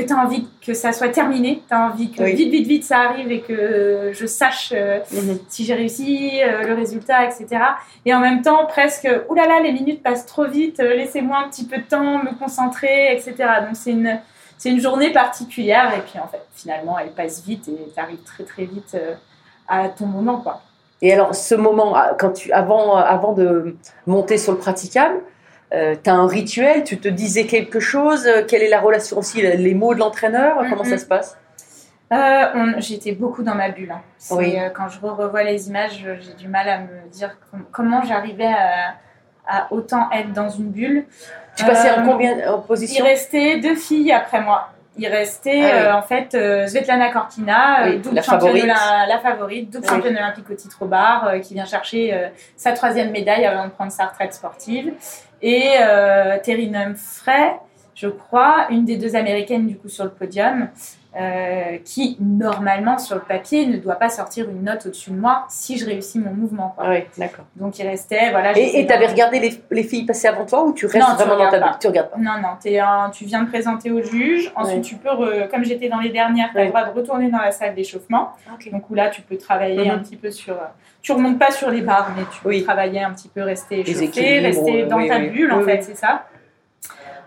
que 0.01 0.07
tu 0.07 0.13
as 0.13 0.17
envie 0.17 0.47
que 0.65 0.73
ça 0.73 0.91
soit 0.91 1.09
terminé, 1.09 1.61
tu 1.67 1.73
as 1.73 1.87
envie 1.87 2.11
que 2.11 2.23
Oui. 2.23 2.33
vite, 2.33 2.51
vite, 2.51 2.67
vite 2.67 2.83
ça 2.83 2.99
arrive 2.99 3.31
et 3.31 3.41
que 3.41 4.11
je 4.13 4.25
sache 4.25 4.71
euh, 4.75 4.99
Mhm. 5.13 5.39
si 5.47 5.65
j'ai 5.65 5.73
réussi, 5.73 6.39
euh, 6.43 6.63
le 6.63 6.73
résultat, 6.73 7.25
etc. 7.25 7.47
Et 8.05 8.13
en 8.13 8.19
même 8.19 8.41
temps, 8.41 8.65
presque, 8.65 9.07
oulala, 9.29 9.59
les 9.61 9.71
minutes 9.71 10.01
passent 10.03 10.25
trop 10.25 10.45
vite, 10.45 10.79
euh, 10.79 10.95
laissez-moi 10.95 11.37
un 11.45 11.49
petit 11.49 11.65
peu 11.65 11.77
de 11.77 11.83
temps, 11.83 12.19
me 12.23 12.37
concentrer, 12.37 13.13
etc. 13.13 13.35
Donc 13.65 13.71
c'est 13.73 13.91
une, 13.91 14.19
c'est 14.57 14.69
une 14.69 14.79
journée 14.81 15.11
particulière 15.11 15.93
et 15.97 16.01
puis 16.01 16.19
en 16.19 16.27
fait, 16.27 16.41
finalement, 16.55 16.97
elle 16.99 17.11
passe 17.11 17.43
vite 17.43 17.67
et 17.67 17.91
tu 17.93 17.99
arrives 17.99 18.23
très 18.23 18.43
très 18.43 18.65
vite 18.65 18.95
à 19.67 19.87
ton 19.89 20.05
moment, 20.05 20.37
quoi. 20.37 20.61
Et 21.01 21.13
alors, 21.13 21.33
ce 21.33 21.55
moment, 21.55 21.93
ah, 21.95 22.13
quand 22.19 22.31
tu, 22.31 22.51
avant, 22.51 22.95
avant 22.97 23.31
de 23.31 23.77
monter 24.05 24.37
sur 24.37 24.51
le 24.51 24.57
praticable, 24.57 25.21
tu 25.71 26.09
as 26.09 26.13
un 26.13 26.27
rituel, 26.27 26.83
tu 26.83 26.97
te 26.99 27.07
disais 27.07 27.45
quelque 27.45 27.79
chose, 27.79 28.25
euh, 28.27 28.43
quelle 28.47 28.61
est 28.63 28.69
la 28.69 28.79
relation 28.79 29.17
aussi, 29.17 29.41
les 29.41 29.73
mots 29.73 29.93
de 29.93 29.99
l'entraîneur, 29.99 30.57
comment 30.69 30.83
ça 30.83 30.97
se 30.97 31.05
passe? 31.05 31.37
Euh, 32.11 32.73
J'étais 32.79 33.11
beaucoup 33.11 33.43
dans 33.43 33.53
ma 33.55 33.69
bulle. 33.69 33.91
hein. 33.91 34.01
Oui. 34.31 34.55
euh, 34.57 34.69
quand 34.69 34.87
je 34.89 34.99
revois 34.99 35.43
les 35.43 35.67
images, 35.69 36.03
euh, 36.07 36.15
j'ai 36.19 36.33
du 36.33 36.47
mal 36.47 36.67
à 36.67 36.79
me 36.79 37.07
dire 37.11 37.37
com- 37.51 37.65
comment 37.71 38.01
j'arrivais 38.01 38.47
à, 38.47 38.95
à 39.47 39.67
autant 39.71 40.09
être 40.11 40.33
dans 40.33 40.49
une 40.49 40.69
bulle. 40.71 41.05
Tu 41.55 41.63
passais 41.65 41.91
en 41.91 42.01
Euh, 42.01 42.05
combien 42.05 42.31
en 42.51 42.61
Il 42.61 42.67
position 42.67 43.05
restait 43.05 43.59
deux 43.59 43.75
filles 43.75 44.11
après 44.11 44.41
moi. 44.41 44.69
Il 44.97 45.07
restait 45.07 45.61
Ah 45.63 45.65
oui. 45.65 45.81
euh, 45.83 45.93
en 45.93 46.01
fait 46.01 46.33
euh, 46.33 46.65
Svetlana 46.67 47.09
euh, 47.11 47.89
Oui, 47.91 47.97
double 47.99 48.15
la 48.15 48.21
championne, 48.23 48.41
favorite. 48.53 48.65
la, 48.65 49.05
la 49.07 49.19
favorite, 49.19 49.69
double 49.69 49.85
Oui. 49.87 49.93
championne 49.95 50.17
olympique 50.17 50.49
au 50.49 50.55
titre 50.55 50.77
au 50.81 50.85
bar, 50.87 51.27
euh, 51.27 51.39
qui 51.39 51.53
vient 51.53 51.65
chercher 51.65 52.11
euh, 52.13 52.27
sa 52.57 52.71
troisième 52.71 53.11
médaille 53.11 53.45
avant 53.45 53.65
de 53.65 53.69
prendre 53.71 53.91
sa 53.91 54.07
retraite 54.07 54.33
sportive. 54.33 54.93
Et 55.41 55.71
euh, 55.81 56.37
Terry 56.43 56.71
Humphrey, 56.73 57.59
je 57.95 58.07
crois, 58.07 58.67
une 58.69 58.85
des 58.85 58.97
deux 58.97 59.15
américaines 59.15 59.67
du 59.67 59.77
coup 59.77 59.89
sur 59.89 60.03
le 60.03 60.11
podium, 60.11 60.69
euh, 61.19 61.77
qui 61.83 62.17
normalement 62.19 62.97
sur 62.99 63.15
le 63.15 63.21
papier 63.21 63.65
ne 63.65 63.77
doit 63.77 63.95
pas 63.95 64.09
sortir 64.09 64.47
une 64.49 64.63
note 64.63 64.85
au-dessus 64.85 65.09
de 65.09 65.15
moi 65.17 65.45
si 65.49 65.77
je 65.77 65.85
réussis 65.85 66.19
mon 66.19 66.31
mouvement. 66.33 66.73
quoi. 66.75 66.85
Ah 66.87 66.91
oui, 66.91 67.03
d'accord. 67.17 67.45
Donc 67.55 67.79
il 67.79 67.87
restait, 67.87 68.29
voilà. 68.29 68.55
Et 68.57 68.85
tu 68.85 68.93
avais 68.93 69.05
dans- 69.07 69.11
regardé 69.11 69.39
les, 69.39 69.59
les 69.71 69.83
filles 69.83 70.05
passer 70.05 70.27
avant 70.27 70.45
toi 70.45 70.63
ou 70.63 70.73
tu 70.73 70.85
restes 70.85 70.99
Non, 70.99 71.15
tu 71.17 71.23
vraiment 71.23 71.43
dans 71.45 71.49
ta 71.49 71.59
pas. 71.59 71.77
Tu 71.81 71.87
regardes 71.87 72.11
pas. 72.11 72.17
Non, 72.17 72.33
non, 72.41 72.49
un- 72.79 73.09
tu 73.09 73.25
viens 73.25 73.41
de 73.43 73.49
présenter 73.49 73.89
au 73.91 74.03
juge. 74.03 74.51
Ensuite, 74.55 74.83
tu 74.83 74.95
peux, 74.95 75.09
re- 75.09 75.47
comme 75.49 75.63
j'étais 75.65 75.89
dans 75.89 75.99
les 75.99 76.09
dernières, 76.09 76.51
tu 76.51 76.59
as 76.59 76.63
le 76.63 76.69
droit 76.69 76.85
de 76.85 76.91
retourner 76.91 77.29
dans 77.31 77.39
la 77.39 77.51
salle 77.51 77.73
d'échauffement. 77.73 78.29
Donc 78.71 78.89
où 78.89 78.93
là, 78.93 79.09
tu 79.09 79.21
peux 79.21 79.37
travailler 79.37 79.85
Mhm. 79.85 79.95
un 79.95 79.99
petit 79.99 80.15
peu 80.15 80.29
sur. 80.29 80.55
Tu 81.01 81.11
remontes 81.13 81.39
pas 81.39 81.49
sur 81.51 81.69
les 81.71 81.81
barres, 81.81 82.11
mais 82.15 82.23
tu 82.31 82.41
peux 82.41 82.61
travailler 82.63 83.01
un 83.01 83.11
petit 83.11 83.29
peu, 83.29 83.41
rester 83.41 83.79
échauffé, 83.79 84.39
rester 84.39 84.83
dans 84.85 85.05
ta 85.07 85.19
bulle, 85.19 85.51
en 85.53 85.61
fait, 85.63 85.81
c'est 85.81 85.95
ça. 85.97 86.25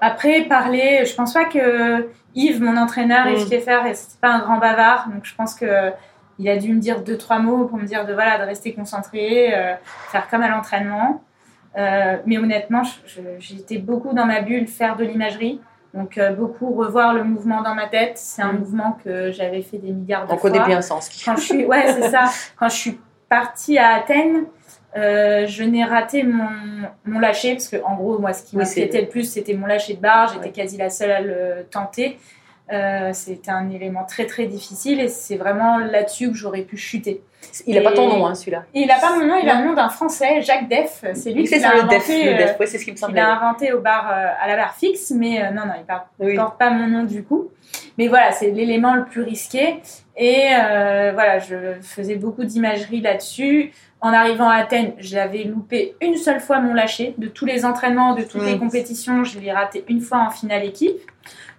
Après, 0.03 0.43
parler, 0.43 1.05
je 1.07 1.15
pense 1.15 1.33
pas 1.33 1.45
que 1.45 2.09
Yves, 2.35 2.61
mon 2.61 2.77
entraîneur, 2.77 3.27
Yves 3.29 3.45
Mhm. 3.45 3.49
Kieffer, 3.49 3.81
c'est 3.95 4.21
pas 4.21 4.31
un 4.31 4.41
grand 4.41 4.59
bavard, 4.59 5.09
donc 5.09 5.25
je 5.25 5.35
pense 5.35 5.55
que. 5.55 5.93
Il 6.39 6.49
a 6.49 6.57
dû 6.57 6.73
me 6.73 6.81
dire 6.81 7.03
deux, 7.03 7.17
trois 7.19 7.39
mots 7.39 7.67
pour 7.67 7.77
me 7.79 7.85
dire 7.85 8.05
de, 8.07 8.15
voilà, 8.15 8.39
de 8.39 8.45
rester 8.45 8.73
concentré, 8.73 9.55
euh, 9.55 9.75
faire 10.11 10.29
comme 10.29 10.43
à 10.43 10.49
l'entraînement. 10.49 11.23
Euh, 11.79 12.17
mais 12.27 12.39
honnêtement, 12.39 12.83
j'étais 13.39 13.77
beaucoup 13.79 14.13
dans 14.15 14.25
ma 14.25 14.41
bulle, 14.41 14.67
faire 14.67 14.97
de 14.97 15.05
l'imagerie. 15.05 15.61
Donc, 15.95 16.17
euh, 16.19 16.33
beaucoup 16.33 16.73
revoir 16.73 17.13
le 17.13 17.23
mouvement 17.23 17.61
dans 17.63 17.75
ma 17.75 17.87
tête. 17.87 18.15
C'est 18.17 18.43
un 18.43 18.53
Mhm. 18.55 18.59
mouvement 18.61 18.99
que 19.05 19.31
j'avais 19.31 19.61
fait 19.63 19.77
des 19.77 19.93
milliards 19.93 20.27
de 20.27 20.33
On 20.33 20.39
fois. 20.39 20.51
connaît 20.51 20.65
bien 20.65 20.81
ça 20.81 20.95
en 20.95 21.01
ski. 21.03 21.23
Quand 21.25 21.37
je 21.37 21.43
suis, 21.43 21.65
ouais, 21.67 21.85
c'est 21.93 22.09
ça. 22.11 22.25
Quand 22.59 22.69
je 22.71 22.77
suis 22.77 23.01
partie 23.29 23.79
à 23.79 23.97
Athènes, 23.97 24.47
euh, 24.97 25.47
je 25.47 25.63
n'ai 25.63 25.85
raté 25.85 26.23
mon, 26.23 26.49
mon 27.05 27.19
lâcher 27.19 27.53
parce 27.53 27.69
que, 27.69 27.77
en 27.85 27.95
gros, 27.95 28.19
moi, 28.19 28.33
ce 28.33 28.43
qui 28.45 28.57
Oui, 28.57 28.63
m'inquiétait 28.65 29.01
le 29.01 29.09
plus, 29.09 29.31
c'était 29.31 29.55
mon 29.55 29.67
lâcher 29.67 29.95
de 29.95 30.01
barre. 30.01 30.29
J'étais 30.35 30.47
Ouais. 30.47 30.53
quasi 30.53 30.77
la 30.77 30.91
seule 30.91 31.11
à 31.13 31.21
le 31.21 31.67
tenter. 31.71 32.19
Euh, 32.73 33.11
c'était 33.13 33.51
un 33.51 33.69
élément 33.71 34.05
très 34.05 34.25
très 34.25 34.47
difficile 34.47 35.01
et 35.01 35.09
c'est 35.09 35.37
vraiment 35.37 35.79
là-dessus 35.79 36.31
que 36.31 36.37
j'aurais 36.37 36.63
pu 36.63 36.77
chuter. 36.79 37.21
Il 37.67 37.75
n'a 37.75 37.83
pas 37.83 37.93
ton 37.93 38.09
nom, 38.09 38.25
hein, 38.25 38.35
celui-là. 38.37 38.65
Il 38.73 38.87
n'a 38.87 38.99
pas 39.01 39.15
mon 39.19 39.27
nom, 39.27 39.35
il 39.43 39.49
a 39.49 39.61
le 39.61 39.67
nom 39.67 39.75
d'un 39.75 39.89
Français, 39.89 40.41
Jacques 40.43 40.69
Def. 40.69 41.05
C'est 41.15 41.33
lui 41.33 41.43
Il 41.43 41.49
qui 41.49 41.59
l'a 41.59 41.75
le 41.75 41.81
inventé. 41.81 41.97
def. 41.99 42.09
Le 42.09 42.31
euh, 42.33 42.37
def, 42.39 42.61
ouais, 42.61 42.67
c'est 42.67 42.79
ce 42.79 42.85
qui 42.85 42.93
me 42.93 42.97
semblait. 42.97 43.21
a 43.21 43.33
inventé 43.37 43.73
au 43.73 43.81
bar, 43.81 44.09
euh, 44.11 44.29
à 44.41 44.47
la 44.47 44.57
barre 44.57 44.75
fixe, 44.77 45.11
mais 45.11 45.43
euh, 45.43 45.51
non, 45.51 45.67
non, 45.67 45.73
il 45.77 46.25
ne 46.25 46.31
Oui. 46.31 46.37
porte 46.37 46.57
pas 46.59 46.71
mon 46.71 46.87
nom 46.87 47.03
du 47.03 47.25
coup. 47.25 47.49
Mais 47.99 48.07
voilà, 48.07 48.31
c'est 48.33 48.51
l'élément 48.53 48.95
le 48.95 49.05
plus 49.05 49.23
risqué. 49.23 49.81
Et 50.17 50.47
euh, 50.55 51.11
voilà, 51.15 51.41
je 51.41 51.75
faisais 51.83 52.15
beaucoup 52.15 52.45
d'imagerie 52.45 53.01
là-dessus. 53.01 53.73
En 54.05 54.13
arrivant 54.13 54.49
à 54.49 54.57
Athènes, 54.57 54.95
j'avais 54.99 55.45
loupé 55.45 55.95
une 56.01 56.17
seule 56.17 56.41
fois 56.41 56.59
mon 56.59 56.75
lâcher. 56.75 57.15
De 57.19 57.29
tous 57.29 57.47
les 57.47 57.65
entraînements, 57.65 58.15
de 58.17 58.23
toutes 58.25 58.43
Mm. 58.43 58.47
les 58.47 58.59
compétitions, 58.59 59.23
je 59.23 59.39
l'ai 59.39 59.53
raté 59.53 59.85
une 59.89 60.01
fois 60.01 60.19
en 60.19 60.31
finale 60.31 60.65
équipe. 60.65 60.99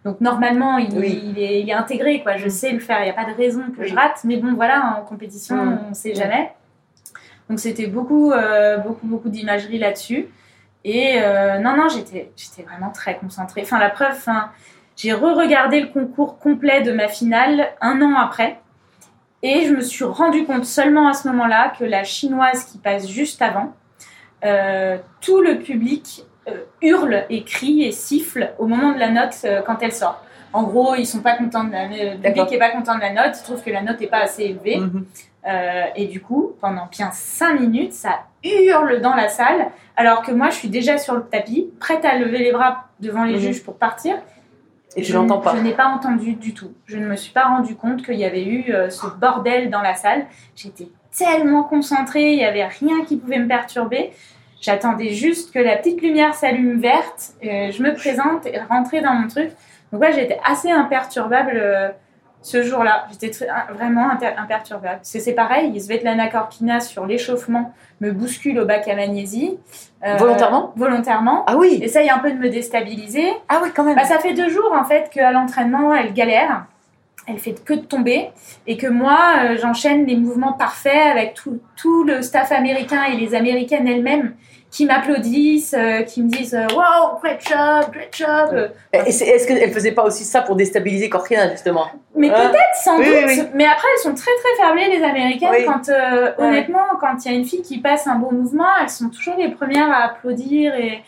Donc 0.03 0.19
normalement, 0.19 0.77
il, 0.77 0.93
Oui. 0.97 1.21
il 1.23 1.39
est, 1.41 1.62
il 1.62 1.69
est 1.69 1.73
intégré, 1.73 2.21
quoi. 2.21 2.36
Je 2.36 2.47
Mm. 2.47 2.49
sais 2.49 2.71
le 2.73 2.79
faire, 2.79 2.99
il 2.99 3.06
n'y 3.06 3.10
a 3.10 3.13
pas 3.13 3.23
de 3.23 3.34
raison 3.36 3.63
que 3.75 3.86
je 3.86 3.95
rate. 3.95 4.19
Mais 4.25 4.36
bon, 4.36 4.53
voilà, 4.56 4.97
en 4.99 5.06
compétition, 5.06 5.56
Mm. 5.56 5.79
on 5.86 5.89
ne 5.91 5.93
sait 5.93 6.12
Mm. 6.12 6.15
jamais. 6.15 6.51
Donc 7.49 7.60
c'était 7.62 7.88
beaucoup, 7.88 8.34
euh, 8.34 8.77
beaucoup, 8.77 9.08
beaucoup 9.08 9.29
d'imagerie 9.29 9.77
là-dessus. 9.79 10.27
Et 10.84 11.21
euh, 11.21 11.60
non, 11.60 11.77
non, 11.77 11.88
j'étais, 11.88 12.29
vraiment 12.67 12.89
très 12.91 13.15
concentrée. 13.17 13.62
Enfin, 13.62 13.79
la 13.79 13.89
preuve, 13.89 14.12
enfin, 14.17 14.49
j'ai 14.97 15.13
re-regardé 15.13 15.79
le 15.79 15.88
concours 15.88 16.39
complet 16.39 16.82
de 16.82 16.91
ma 16.91 17.08
finale 17.08 17.69
un 17.79 18.01
an 18.01 18.15
après. 18.17 18.60
Et 19.45 19.65
je 19.67 19.73
me 19.73 19.82
suis 19.82 20.06
rendu 20.06 20.45
compte 20.45 20.63
seulement 20.65 21.08
à 21.08 21.13
ce 21.13 21.27
moment-là 21.27 21.73
que 21.77 21.84
la 21.84 22.03
chinoise 22.06 22.63
qui 22.63 22.77
passe 22.77 23.08
juste 23.10 23.41
avant, 23.41 23.73
euh, 24.45 24.97
tout 25.21 25.41
le 25.41 25.60
public 25.60 26.23
euh, 26.47 26.63
hurlent 26.82 27.25
et 27.29 27.43
crient 27.43 27.84
et 27.84 27.91
sifflent 27.91 28.53
au 28.58 28.67
moment 28.67 28.93
de 28.93 28.99
la 28.99 29.10
note 29.10 29.36
euh, 29.43 29.62
quand 29.62 29.77
elle 29.82 29.91
sort. 29.91 30.23
En 30.53 30.63
gros, 30.63 30.95
ils 30.95 31.06
sont 31.06 31.19
pas 31.21 31.36
contents 31.36 31.65
de 31.65 31.71
la, 31.71 31.88
le 31.88 32.12
public 32.15 32.21
D'accord. 32.21 32.53
est 32.53 32.58
pas 32.60 32.69
content 32.69 32.95
de 32.95 33.01
la 33.01 33.12
note, 33.12 33.36
ils 33.38 33.43
trouvent 33.43 33.63
que 33.63 33.71
la 33.71 33.82
note 33.82 34.01
est 34.01 34.08
pas 34.08 34.19
assez 34.19 34.43
élevée. 34.43 34.77
Mhm. 34.77 35.06
Et 35.97 36.06
du 36.06 36.21
coup, 36.21 36.53
pendant 36.62 36.88
bien 36.89 37.10
5 37.12 37.60
minutes, 37.60 37.91
ça 37.91 38.19
hurle 38.45 39.01
dans 39.01 39.13
la 39.13 39.27
salle, 39.27 39.71
alors 39.97 40.21
que 40.21 40.32
moi, 40.32 40.49
je 40.51 40.56
suis 40.56 40.69
déjà 40.69 40.97
sur 40.97 41.15
le 41.15 41.23
tapis, 41.23 41.69
prête 41.82 42.06
à 42.06 42.17
lever 42.17 42.38
les 42.38 42.53
bras 42.53 42.86
devant 43.01 43.25
les 43.25 43.34
Mhm. 43.34 43.39
juges 43.39 43.63
pour 43.63 43.75
partir. 43.75 44.15
Et 44.95 45.01
tu 45.01 45.12
Je- 45.12 45.17
l'entends 45.17 45.39
pas. 45.39 45.56
Je 45.56 45.62
n'ai 45.62 45.73
pas 45.73 45.88
entendu 45.88 46.34
du 46.34 46.53
tout. 46.53 46.73
Je 46.86 46.97
ne 46.97 47.06
me 47.08 47.15
suis 47.15 47.32
pas 47.34 47.45
rendu 47.45 47.75
compte 47.75 48.03
qu'il 48.06 48.15
y 48.15 48.25
avait 48.25 48.43
eu 48.45 48.71
euh, 48.73 48.89
ce 48.89 49.08
bordel 49.19 49.69
dans 49.69 49.82
la 49.82 49.95
salle. 49.95 50.25
J'étais 50.56 50.88
tellement 51.17 51.63
concentrée, 51.63 52.32
il 52.34 52.38
n'y 52.38 52.45
avait 52.45 52.65
rien 52.65 53.03
qui 53.06 53.17
pouvait 53.17 53.39
me 53.39 53.47
perturber. 53.47 54.12
J'attendais 54.62 55.10
juste 55.10 55.53
que 55.53 55.60
la 55.60 55.75
petite 55.77 56.01
lumière 56.01 56.34
s'allume 56.36 56.79
verte, 56.79 57.34
euh, 57.43 57.69
je 57.71 57.84
me 57.84 57.93
présente 57.93 58.45
et 58.45 58.60
rentrer 58.60 59.01
dans 59.01 59.13
mon 59.13 59.27
truc. 59.27 59.51
Donc 59.91 60.01
ouais, 60.01 60.13
j'étais 60.13 60.39
assez 60.45 60.71
imperturbable 60.71 61.53
euh, 61.56 61.89
ce 62.43 62.62
jour-là. 62.62 63.06
J'étais 63.12 63.32
très- 63.32 63.47
vraiment 63.73 64.10
imperturbable. 64.12 64.97
Parce 64.97 65.12
que 65.12 65.19
c'est 65.19 65.34
pareil, 65.34 65.79
Svetlana 65.82 66.27
Korkina 66.27 66.79
sur 66.79 67.06
l'échauffement 67.08 67.73
me 68.01 68.12
bouscule 68.12 68.60
au 68.60 68.65
bac 68.65 68.88
à 68.88 68.95
magnésie. 68.95 69.58
Euh, 70.06 70.15
Volontairement? 70.17 70.73
Volontairement. 70.75 71.43
Ah 71.47 71.56
oui 71.58 71.79
Essaye 71.82 72.10
un 72.10 72.19
peu 72.19 72.32
de 72.32 72.38
me 72.38 72.49
déstabiliser. 72.49 73.25
Ah 73.49 73.62
oui, 73.63 73.69
quand 73.75 73.84
même. 73.84 73.95
Bah, 73.95 74.03
ça 74.03 74.19
fait 74.19 74.34
deux 74.34 74.49
jours 74.49 74.73
en 74.77 74.84
fait 74.84 75.10
qu'à 75.10 75.32
l'entraînement 75.32 75.93
elle 75.95 76.13
galère, 76.13 76.65
elle 77.25 77.38
fait 77.39 77.53
que 77.63 77.73
de 77.73 77.79
tomber 77.82 78.29
et 78.67 78.75
que 78.75 78.88
moi 78.88 79.17
euh, 79.45 79.58
j'enchaîne 79.62 80.06
les 80.06 80.17
mouvements 80.17 80.51
parfaits 80.53 81.08
avec 81.12 81.34
tout, 81.36 81.60
tout 81.77 82.03
le 82.03 82.21
staff 82.21 82.51
américain 82.51 83.03
et 83.12 83.15
les 83.15 83.34
américaines 83.34 83.88
elles-mêmes 83.88 84.34
qui 84.73 84.86
m'applaudissent, 84.88 85.75
euh, 85.77 86.01
qui 86.01 86.23
me 86.23 86.29
disent 86.29 86.55
euh, 86.55 86.65
wow 86.75 87.19
great 87.21 87.39
job, 87.47 87.91
great 87.93 88.09
job. 88.17 88.49
Euh, 88.53 88.67
Et 89.05 89.12
c'est- 89.12 89.27
Est-ce 89.27 89.45
qu'elle 89.47 89.71
faisait 89.71 89.91
pas 89.91 90.03
aussi 90.03 90.23
ça 90.23 90.41
pour 90.41 90.55
déstabiliser 90.55 91.09
Corkina, 91.09 91.51
justement 91.51 91.86
Mais 92.15 92.29
Hein 92.31 92.33
peut-être 92.49 92.75
sans 92.83 92.97
Oui, 92.97 93.05
doute. 93.05 93.15
oui, 93.27 93.33
oui. 93.39 93.43
Mais 93.53 93.65
après 93.65 93.88
elles 93.95 94.01
sont 94.01 94.15
très 94.15 94.31
très 94.41 94.63
fermées 94.63 94.89
les 94.97 95.03
américaines 95.03 95.49
Oui. 95.51 95.65
quand 95.65 95.89
euh, 95.89 96.31
Ouais. 96.39 96.47
honnêtement 96.47 96.88
quand 96.99 97.23
il 97.23 97.31
y 97.31 97.36
a 97.36 97.38
une 97.38 97.45
fille 97.45 97.62
qui 97.62 97.77
passe 97.81 98.07
un 98.07 98.15
bon 98.15 98.31
mouvement, 98.31 98.65
elles 98.81 98.89
sont 98.89 99.09
toujours 99.09 99.36
les 99.38 99.49
premières 99.49 99.91
à 99.91 100.05
applaudir 100.05 100.73
et 100.75 101.03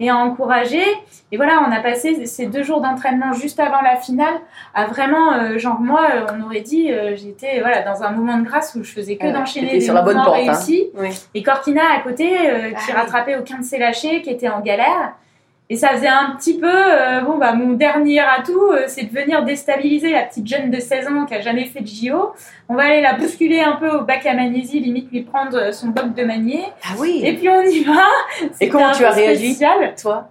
et 0.00 0.08
à 0.10 0.16
encourager. 0.16 0.82
Et 1.30 1.36
voilà, 1.36 1.62
on 1.68 1.70
a 1.70 1.80
passé 1.80 2.26
ces 2.26 2.46
deux 2.46 2.62
jours 2.64 2.80
d'entraînement 2.80 3.32
juste 3.32 3.60
avant 3.60 3.82
la 3.82 3.96
finale 3.96 4.34
à 4.74 4.86
vraiment, 4.86 5.34
euh, 5.34 5.58
genre 5.58 5.78
moi, 5.78 6.08
euh, 6.12 6.26
on 6.34 6.44
aurait 6.44 6.62
dit, 6.62 6.90
euh, 6.90 7.14
j'étais 7.14 7.60
voilà 7.60 7.82
dans 7.82 8.02
un 8.02 8.10
moment 8.10 8.36
de 8.38 8.44
grâce 8.44 8.74
où 8.74 8.82
je 8.82 8.90
faisais 8.90 9.16
que 9.16 9.30
d'enchaîner 9.30 9.72
des 9.72 9.80
sur 9.80 9.94
la 9.94 10.02
bonne 10.02 10.16
pente, 10.16 10.28
hein. 10.28 10.52
réussis. 10.52 10.90
Oui. 10.94 11.10
Et 11.34 11.42
Corkina 11.42 11.82
à 11.96 12.00
côté, 12.00 12.32
euh, 12.36 12.70
qui 12.70 12.74
Ah 12.76 12.82
oui. 12.88 12.92
rattrapait 12.94 13.36
aucun 13.36 13.58
de 13.58 13.64
ses 13.64 13.78
lâchers, 13.78 14.22
qui 14.22 14.30
était 14.30 14.48
en 14.48 14.60
galère. 14.60 15.12
Et 15.72 15.76
ça 15.76 15.90
faisait 15.90 16.08
un 16.08 16.34
petit 16.36 16.58
peu, 16.58 16.66
euh, 16.68 17.20
bon 17.20 17.38
bah 17.38 17.52
mon 17.52 17.74
dernier 17.74 18.18
atout, 18.18 18.72
euh, 18.72 18.86
c'est 18.88 19.04
de 19.04 19.16
venir 19.16 19.44
déstabiliser 19.44 20.10
la 20.10 20.22
petite 20.24 20.44
jeune 20.44 20.68
de 20.68 20.80
16 20.80 21.06
ans 21.06 21.26
qui 21.26 21.34
a 21.34 21.40
jamais 21.40 21.64
fait 21.64 21.80
de 21.80 21.86
JO. 21.86 22.32
On 22.68 22.74
va 22.74 22.86
aller 22.86 23.00
la 23.00 23.14
bousculer 23.14 23.60
un 23.60 23.76
peu 23.76 23.88
au 23.88 24.02
bac 24.02 24.26
à 24.26 24.34
magnésie, 24.34 24.80
limite 24.80 25.12
lui 25.12 25.22
prendre 25.22 25.72
son 25.72 25.88
boc 25.88 26.12
de 26.12 26.24
manier. 26.24 26.64
Ah 26.82 26.94
oui 26.98 27.22
Et 27.24 27.34
puis 27.36 27.48
on 27.48 27.62
y 27.62 27.84
va. 27.84 28.02
C'était 28.52 28.68
comment 28.68 28.90
tu 28.90 29.04
as 29.04 29.12
réagi. 29.12 29.56
Toi? 30.02 30.28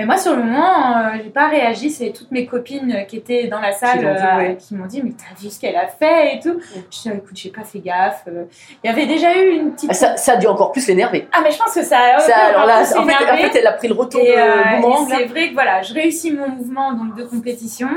Et 0.00 0.04
moi, 0.04 0.16
sur 0.16 0.36
le 0.36 0.44
moment, 0.44 0.96
euh, 0.96 1.18
j'ai 1.24 1.30
pas 1.30 1.48
réagi. 1.48 1.90
C'est 1.90 2.10
toutes 2.12 2.30
mes 2.30 2.46
copines 2.46 3.04
qui 3.08 3.16
étaient 3.16 3.48
dans 3.48 3.58
la 3.58 3.72
salle 3.72 4.04
euh, 4.04 4.36
ouais. 4.36 4.56
qui 4.56 4.76
m'ont 4.76 4.86
dit 4.86 5.02
Mais 5.02 5.10
t'as 5.10 5.34
vu 5.40 5.50
ce 5.50 5.58
qu'elle 5.58 5.74
a 5.74 5.88
fait 5.88 6.36
et 6.36 6.38
tout. 6.40 6.60
Je 6.90 7.00
dis 7.00 7.08
Écoute, 7.08 7.36
j'ai 7.36 7.50
pas 7.50 7.64
fait 7.64 7.80
gaffe. 7.80 8.22
Euh, 8.28 8.44
Il 8.84 8.86
y 8.88 8.92
avait 8.92 9.06
déjà 9.06 9.36
eu 9.36 9.56
une 9.56 9.72
petite. 9.72 9.90
Ah, 9.90 9.94
ça, 9.94 10.16
ça 10.16 10.34
a 10.34 10.36
dû 10.36 10.46
encore 10.46 10.70
plus 10.70 10.86
l'énerver. 10.86 11.26
Ah, 11.32 11.40
mais 11.42 11.50
je 11.50 11.58
pense 11.58 11.74
que 11.74 11.82
ça 11.82 11.98
a. 12.16 12.20
Ça, 12.20 12.36
alors 12.36 12.64
là, 12.64 12.82
en 12.82 12.84
fait, 12.84 12.96
en 12.96 13.02
énervé. 13.02 13.48
fait, 13.48 13.58
elle 13.58 13.66
a 13.66 13.72
pris 13.72 13.88
le 13.88 13.94
retour 13.94 14.20
Et, 14.20 14.28
de 14.28 14.38
euh, 14.38 14.92
c'est 15.08 15.24
vrai 15.24 15.48
que 15.48 15.54
voilà, 15.54 15.82
je 15.82 15.92
réussis 15.92 16.30
mon 16.30 16.48
mouvement 16.48 16.92
donc 16.92 17.16
de 17.16 17.24
compétition 17.24 17.88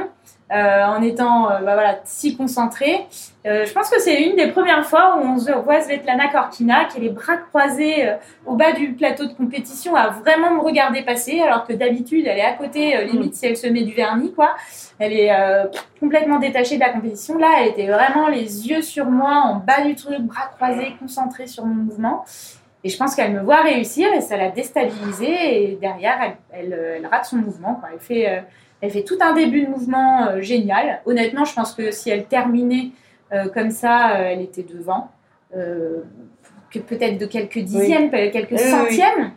euh, 0.53 0.85
en 0.85 1.01
étant 1.01 1.49
euh, 1.49 1.59
bah, 1.59 1.73
voilà 1.73 1.99
si 2.03 2.35
concentrée. 2.35 3.05
Euh, 3.45 3.65
je 3.65 3.73
pense 3.73 3.89
que 3.89 3.99
c'est 3.99 4.21
une 4.21 4.35
des 4.35 4.47
premières 4.47 4.85
fois 4.85 5.17
où 5.17 5.25
on 5.25 5.37
se 5.37 5.51
voit 5.51 5.81
Svetlana 5.81 6.27
Korkina 6.27 6.85
qui 6.85 6.97
a 6.97 6.99
les 6.99 7.09
bras 7.09 7.37
croisés 7.37 8.07
euh, 8.07 8.15
au 8.45 8.55
bas 8.55 8.71
du 8.73 8.93
plateau 8.93 9.25
de 9.25 9.33
compétition 9.33 9.95
à 9.95 10.09
vraiment 10.09 10.51
me 10.51 10.59
regarder 10.59 11.03
passer 11.03 11.41
alors 11.41 11.65
que 11.65 11.73
d'habitude 11.73 12.27
elle 12.27 12.37
est 12.37 12.45
à 12.45 12.53
côté 12.53 13.03
limite 13.05 13.35
si 13.35 13.45
elle 13.45 13.57
se 13.57 13.67
met 13.67 13.83
du 13.83 13.93
vernis 13.93 14.33
quoi. 14.33 14.55
Elle 14.99 15.13
est 15.13 15.31
complètement 15.99 16.37
détachée 16.37 16.75
de 16.75 16.81
la 16.81 16.91
compétition. 16.91 17.35
Là, 17.39 17.47
elle 17.59 17.69
était 17.69 17.87
vraiment 17.87 18.27
les 18.27 18.69
yeux 18.69 18.83
sur 18.83 19.05
moi, 19.05 19.31
en 19.45 19.55
bas 19.55 19.81
du 19.83 19.95
truc, 19.95 20.19
bras 20.21 20.51
croisés, 20.55 20.93
concentrée 20.99 21.47
sur 21.47 21.65
mon 21.65 21.73
mouvement. 21.73 22.23
Et 22.83 22.89
je 22.89 22.97
pense 22.97 23.15
qu'elle 23.15 23.31
me 23.31 23.41
voit 23.41 23.61
réussir 23.63 24.13
et 24.13 24.21
ça 24.21 24.37
l'a 24.37 24.49
déstabilisée. 24.49 25.71
Et 25.71 25.77
derrière, 25.81 26.19
elle, 26.21 26.35
elle, 26.51 26.79
elle 26.97 27.07
rate 27.07 27.25
son 27.25 27.37
mouvement. 27.37 27.75
quoi. 27.75 27.89
Elle, 27.93 27.99
fait, 27.99 28.43
elle 28.81 28.89
fait 28.89 29.03
tout 29.03 29.17
un 29.21 29.33
début 29.33 29.63
de 29.65 29.69
mouvement 29.69 30.27
euh, 30.27 30.41
génial. 30.41 31.01
Honnêtement, 31.05 31.45
je 31.45 31.53
pense 31.53 31.73
que 31.73 31.91
si 31.91 32.09
elle 32.09 32.25
terminait 32.25 32.89
euh, 33.31 33.47
comme 33.47 33.69
ça, 33.69 34.15
euh, 34.15 34.29
elle 34.31 34.41
était 34.41 34.63
devant. 34.63 35.11
Que 35.53 36.79
peut-être 36.79 37.17
de 37.17 37.25
quelques 37.25 37.59
dixièmes, 37.59 38.09
quelques 38.09 38.51
oui, 38.51 38.57
centièmes. 38.57 39.31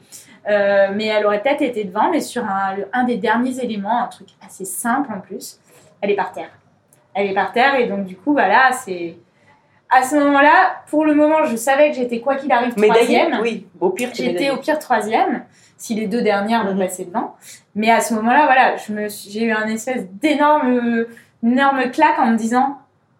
Mais 0.46 1.06
elle 1.06 1.26
aurait 1.26 1.42
peut-être 1.42 1.62
été 1.62 1.82
devant, 1.82 2.08
mais 2.10 2.20
sur 2.20 2.44
un 2.44 3.04
des 3.04 3.16
derniers 3.16 3.58
éléments, 3.58 4.04
un 4.04 4.06
truc 4.06 4.28
assez 4.46 4.64
simple 4.64 5.12
en 5.12 5.20
plus, 5.20 5.58
elle 6.00 6.12
est 6.12 6.16
par 6.16 6.30
terre. 6.30 6.50
Elle 7.12 7.28
est 7.28 7.34
par 7.34 7.50
terre 7.52 7.74
et 7.74 7.88
donc 7.88 8.04
du 8.06 8.16
coup, 8.16 8.32
voilà, 8.32 8.70
c'est... 8.72 9.16
À 9.90 10.02
ce 10.02 10.16
moment-là, 10.16 10.82
pour 10.90 11.04
le 11.04 11.14
moment, 11.14 11.44
je 11.44 11.56
savais 11.56 11.90
que 11.90 11.96
j'étais 11.96 12.20
quoi 12.20 12.36
qu'il 12.36 12.50
arrive 12.52 12.74
troisième. 12.74 13.38
Oui, 13.42 13.66
au 13.80 13.90
pire, 13.90 14.10
J'étais 14.12 14.50
au 14.50 14.56
pire 14.56 14.78
troisième, 14.78 15.44
si 15.76 15.94
les 15.94 16.06
deux 16.06 16.22
dernières 16.22 16.64
me 16.64 16.72
Mhm. 16.72 16.78
passaient 16.78 17.04
devant. 17.04 17.36
Mais 17.74 17.90
à 17.90 18.00
ce 18.00 18.14
moment-là, 18.14 18.46
voilà, 18.46 18.76
je 18.76 18.92
me 18.92 19.08
suis- 19.08 19.30
j'ai 19.30 19.44
eu 19.44 19.52
un 19.52 19.66
espèce 19.68 20.06
d'énorme, 20.10 21.04
énorme 21.44 21.90
claque 21.90 22.18
en 22.18 22.26
me 22.26 22.36
disant, 22.36 22.78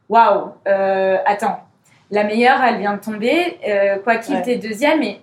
waouh, 0.09 0.53
euh, 0.67 1.17
attends, 1.27 1.61
la 2.11 2.25
meilleure, 2.25 2.63
elle 2.65 2.79
vient 2.79 2.95
de 2.95 3.01
tomber, 3.01 3.59
euh, 3.69 3.99
quoi 3.99 4.17
qu'il 4.17 4.35
Ouais. 4.35 4.41
était 4.41 4.57
deuxième, 4.57 5.03
et 5.03 5.21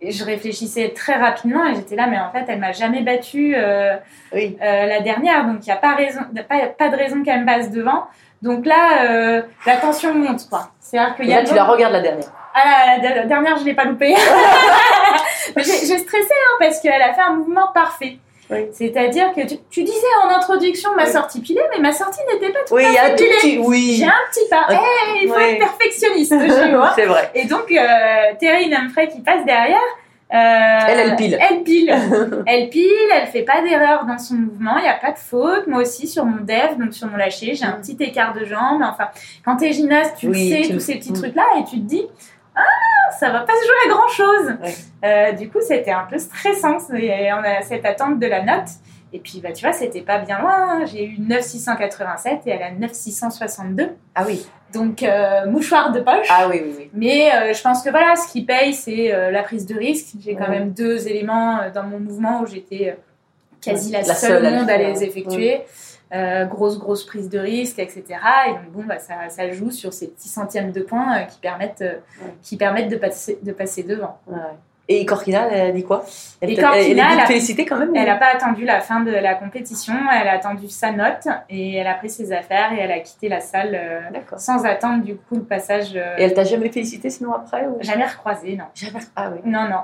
et 0.00 0.10
je 0.10 0.22
réfléchissais 0.22 0.90
très 0.94 1.14
rapidement 1.14 1.64
et 1.64 1.74
j'étais 1.76 1.96
là, 1.96 2.06
mais 2.06 2.18
en 2.18 2.30
fait, 2.30 2.44
elle 2.48 2.58
m'a 2.58 2.72
jamais 2.72 3.00
battue 3.00 3.54
euh, 3.56 3.96
Oui. 4.34 4.58
euh, 4.60 4.84
la 4.86 5.00
dernière, 5.00 5.46
donc 5.46 5.60
il 5.62 5.64
n'y 5.66 5.72
a 5.72 5.76
pas, 5.76 5.94
raison, 5.94 6.20
pas, 6.46 6.66
pas 6.66 6.88
de 6.90 6.96
raison 6.96 7.22
qu'elle 7.22 7.40
me 7.40 7.46
passe 7.46 7.70
devant. 7.70 8.04
Donc 8.44 8.66
là, 8.66 9.02
euh, 9.04 9.42
la 9.66 9.76
tension 9.78 10.14
monte, 10.14 10.48
quoi. 10.48 10.68
C'est-à-dire 10.78 11.16
qu'il 11.16 11.26
y 11.28 11.32
a 11.32 11.40
là, 11.42 11.48
tu 11.48 11.54
la 11.54 11.64
regardes 11.64 11.94
la 11.94 12.00
dernière. 12.00 12.28
ah, 12.54 12.98
la, 13.02 13.14
la 13.16 13.22
dernière, 13.24 13.56
je 13.56 13.64
l'ai 13.64 13.74
pas 13.74 13.84
loupée. 13.84 14.14
Mais 15.56 15.62
j'ai 15.62 15.98
stressé 15.98 16.28
hein, 16.30 16.56
parce 16.60 16.78
qu'elle 16.80 17.00
a 17.02 17.12
fait 17.14 17.22
un 17.22 17.32
mouvement 17.34 17.68
parfait. 17.74 18.18
Oui. 18.50 18.66
C'est-à-dire 18.72 19.32
que 19.34 19.40
tu, 19.46 19.56
tu 19.70 19.82
disais 19.82 20.06
en 20.22 20.28
introduction 20.28 20.94
ma 20.94 21.04
Oui. 21.06 21.10
sortie 21.12 21.40
pilée, 21.40 21.62
mais 21.72 21.78
ma 21.80 21.92
sortie 21.94 22.20
n'était 22.30 22.52
pas 22.52 22.58
tout 22.68 22.74
Oui, 22.74 22.84
à 22.84 22.88
il 22.90 22.94
y 22.94 22.98
a 22.98 23.04
fait 23.06 23.14
pilée. 23.40 23.58
Oui. 23.64 23.96
J'ai 23.98 24.04
un 24.04 24.12
petit 24.30 24.46
pas. 24.50 24.66
Un- 24.68 24.74
Eh, 25.16 25.24
il 25.24 25.28
faut 25.32 25.38
être 25.38 25.58
perfectionniste. 25.60 26.34
C'est 26.94 27.06
vrai. 27.06 27.30
Et 27.34 27.46
donc, 27.46 27.72
euh, 27.72 28.32
Terry 28.38 28.72
Humphrey 28.74 29.08
qui 29.08 29.22
passe 29.22 29.44
derrière. 29.46 29.80
Euh, 30.32 30.36
Elle, 30.36 31.00
elle 31.10 31.16
pile. 31.16 31.38
Elle 31.40 31.62
pile. 31.62 31.90
elle 32.46 32.68
pile, 32.70 32.90
elle 33.14 33.28
fait 33.28 33.42
pas 33.42 33.62
d'erreur 33.62 34.04
dans 34.06 34.18
son 34.18 34.34
mouvement, 34.34 34.78
il 34.78 34.82
n'y 34.82 34.88
a 34.88 34.94
pas 34.94 35.12
de 35.12 35.18
faute. 35.18 35.66
Moi 35.66 35.82
aussi, 35.82 36.08
sur 36.08 36.24
mon 36.24 36.42
dev, 36.42 36.78
donc 36.78 36.92
sur 36.94 37.06
mon 37.08 37.16
lâcher, 37.16 37.54
j'ai 37.54 37.64
un 37.64 37.72
petit 37.80 37.96
écart 38.00 38.34
de 38.34 38.44
jambe. 38.44 38.82
Enfin, 38.82 39.08
quand 39.44 39.56
t'es 39.56 39.72
gymnaste, 39.72 40.16
tu 40.18 40.28
Oui, 40.28 40.50
sais, 40.50 40.62
tu 40.68 40.72
tous 40.74 40.80
ces 40.80 40.96
petits 40.96 41.12
trucs-là, 41.12 41.44
et 41.58 41.64
tu 41.64 41.76
te 41.76 41.84
dis, 41.86 42.06
ah, 42.56 42.60
ça 43.18 43.30
va 43.30 43.40
pas 43.40 43.52
se 43.52 43.66
jouer 43.66 43.76
à 43.84 43.88
grand-chose. 43.94 44.56
Ouais. 44.62 44.74
Euh, 45.04 45.32
du 45.32 45.48
coup, 45.50 45.58
c'était 45.60 45.92
un 45.92 46.06
peu 46.10 46.18
stressant. 46.18 46.78
Et 46.96 47.32
on 47.32 47.38
a 47.44 47.62
cette 47.62 47.84
attente 47.84 48.18
de 48.18 48.26
la 48.26 48.42
note. 48.42 48.68
Et 49.12 49.20
puis, 49.20 49.40
bah, 49.40 49.52
tu 49.52 49.64
vois, 49.64 49.72
c'était 49.72 50.00
pas 50.00 50.18
bien 50.18 50.40
loin. 50.40 50.54
hein. 50.80 50.84
J'ai 50.86 51.04
eu 51.04 51.16
9687 51.20 52.40
et 52.46 52.50
elle 52.50 52.62
a 52.62 52.70
9662. 52.72 53.90
Ah 54.16 54.24
oui. 54.26 54.44
Donc, 54.74 55.02
euh, 55.02 55.46
mouchoir 55.46 55.92
de 55.92 56.00
poche. 56.00 56.26
Ah 56.30 56.48
oui, 56.48 56.60
oui, 56.64 56.74
oui. 56.78 56.90
Mais 56.92 57.32
euh, 57.32 57.52
je 57.52 57.62
pense 57.62 57.82
que 57.82 57.90
voilà, 57.90 58.16
ce 58.16 58.30
qui 58.30 58.44
paye, 58.44 58.74
c'est 58.74 59.14
euh, 59.14 59.30
la 59.30 59.42
prise 59.42 59.66
de 59.66 59.74
risque. 59.74 60.16
J'ai 60.20 60.34
quand 60.34 60.48
même 60.48 60.70
deux 60.70 61.08
éléments 61.08 61.60
dans 61.72 61.84
mon 61.84 62.00
mouvement 62.00 62.42
où 62.42 62.46
j'étais 62.46 62.96
quasi 63.60 63.92
la, 63.92 64.02
La 64.02 64.14
seule 64.14 64.44
au 64.44 64.50
monde 64.50 64.70
à 64.70 64.76
les 64.76 65.02
effectuer. 65.04 65.62
Grosse, 66.48 66.78
grosse 66.78 67.04
prise 67.04 67.28
de 67.28 67.40
risque, 67.40 67.80
etc. 67.80 68.04
Et 68.46 68.50
donc, 68.50 68.70
bon, 68.70 68.84
bah, 68.84 69.00
ça, 69.00 69.28
ça 69.30 69.50
joue 69.50 69.72
sur 69.72 69.92
ces 69.92 70.08
petits 70.08 70.28
centièmes 70.28 70.70
de 70.70 70.82
points 70.82 71.24
qui 71.24 71.40
permettent, 71.40 71.84
qui 72.40 72.56
permettent 72.56 72.90
de, 72.90 72.96
passer, 72.96 73.38
de 73.42 73.52
passer 73.52 73.82
devant. 73.82 74.18
Ouais. 74.28 74.38
Et 74.86 75.06
Corkina, 75.06 75.48
elle 75.50 75.68
a 75.68 75.72
dit 75.72 75.82
quoi? 75.82 76.04
Elle 76.42 76.50
Et 76.50 76.56
Corkina, 76.56 76.74
elle 76.78 76.82
a 76.82 76.84
dit 76.84 77.00
elle 77.12 77.16
de 77.16 77.22
a- 77.22 77.26
féliciter 77.26 77.64
quand 77.64 77.78
même 77.78 77.96
Elle 77.96 78.04
n'a 78.06 78.16
pas 78.16 78.28
attendu 78.34 78.64
la 78.66 78.80
fin 78.80 79.00
de 79.00 79.10
la 79.10 79.34
compétition, 79.34 79.94
elle 80.12 80.28
a 80.28 80.32
attendu 80.32 80.68
sa 80.68 80.92
note 80.92 81.26
et 81.48 81.76
elle 81.76 81.86
a 81.86 81.94
pris 81.94 82.10
ses 82.10 82.32
affaires 82.32 82.72
et 82.72 82.80
elle 82.80 82.92
a 82.92 82.98
quitté 83.00 83.28
la 83.30 83.40
salle 83.40 83.70
euh, 83.74 84.00
sans 84.36 84.64
attendre 84.66 85.02
du 85.02 85.16
coup 85.16 85.36
le 85.36 85.42
passage. 85.44 85.92
euh, 85.96 86.16
Et 86.18 86.24
elle 86.24 86.34
t'a 86.34 86.44
jamais 86.44 86.68
félicité 86.70 87.08
sinon 87.08 87.32
après 87.32 87.66
ou... 87.66 87.78
Jamais 87.80 88.04
recroisé, 88.04 88.56
non. 88.56 88.64
Jamais. 88.74 89.00
Ah 89.16 89.30
oui. 89.32 89.38
Non, 89.46 89.62
non. 89.68 89.80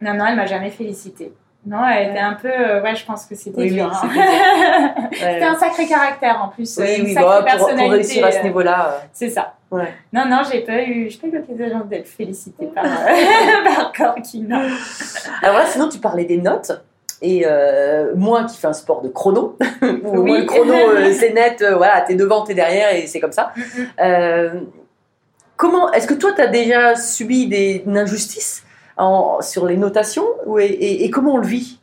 Non, 0.00 0.14
non, 0.14 0.26
elle 0.26 0.36
m'a 0.36 0.46
jamais 0.46 0.70
félicité. 0.70 1.32
Non, 1.66 1.86
elle 1.88 2.10
était 2.10 2.18
un 2.18 2.34
peu. 2.34 2.50
euh, 2.50 2.82
ouais, 2.82 2.94
je 2.94 3.06
pense 3.06 3.24
que 3.24 3.34
c'était 3.34 3.58
Oui, 3.62 3.70
dur. 3.72 3.86
oui, 4.04 4.10
hein. 4.20 5.08
c'était 5.12 5.24
Ouais. 5.24 5.42
un 5.44 5.54
sacré 5.58 5.86
caractère 5.86 6.42
en 6.42 6.48
plus. 6.48 6.76
Oui, 6.78 6.96
une 6.98 7.04
oui, 7.06 7.14
sacrée 7.14 7.42
bah, 7.42 7.56
pour, 7.56 7.68
réussir 7.68 8.26
à 8.26 8.32
ce 8.32 8.42
niveau-là. 8.42 8.98
C'est 9.14 9.30
ça. 9.30 9.54
Ouais. 9.74 9.92
Non, 10.12 10.24
non, 10.26 10.42
j'ai 10.50 10.60
pas 10.60 10.82
eu, 10.82 11.08
j'ai 11.10 11.18
pas 11.18 11.26
eu 11.26 11.30
l'occasion 11.32 11.80
d'être 11.84 12.06
félicitée 12.06 12.66
par, 12.66 12.84
euh, 12.84 13.64
par 13.64 13.92
Corkina. 13.92 14.60
Alors 15.42 15.58
là, 15.58 15.66
sinon, 15.66 15.88
tu 15.88 15.98
parlais 15.98 16.24
des 16.24 16.38
notes. 16.38 16.72
Et 17.22 17.44
euh, 17.46 18.12
moi 18.16 18.44
qui 18.44 18.58
fais 18.58 18.66
un 18.66 18.72
sport 18.74 19.00
de 19.00 19.08
chrono, 19.08 19.56
où 19.82 20.18
Oui. 20.18 20.40
le 20.40 20.44
chrono 20.44 20.74
euh, 20.74 21.12
c'est 21.12 21.32
net, 21.32 21.62
euh, 21.62 21.76
voilà, 21.76 22.02
t'es 22.02 22.14
devant, 22.16 22.42
t'es 22.44 22.54
derrière 22.54 22.94
et 22.94 23.06
c'est 23.06 23.20
comme 23.20 23.32
ça. 23.32 23.52
Mm, 23.56 24.04
mm. 24.04 24.66
Comment, 25.56 25.90
est-ce 25.92 26.06
que 26.06 26.14
toi 26.14 26.32
t'as 26.36 26.48
déjà 26.48 26.96
subi 26.96 27.46
des, 27.46 27.82
une 27.86 27.96
injustice 27.96 28.64
en- 28.96 29.40
sur 29.40 29.64
les 29.66 29.76
notations 29.76 30.26
ou- 30.46 30.58
et, 30.58 30.64
et- 30.66 31.04
et 31.04 31.10
comment 31.10 31.34
on 31.34 31.38
le 31.38 31.46
vit? 31.46 31.78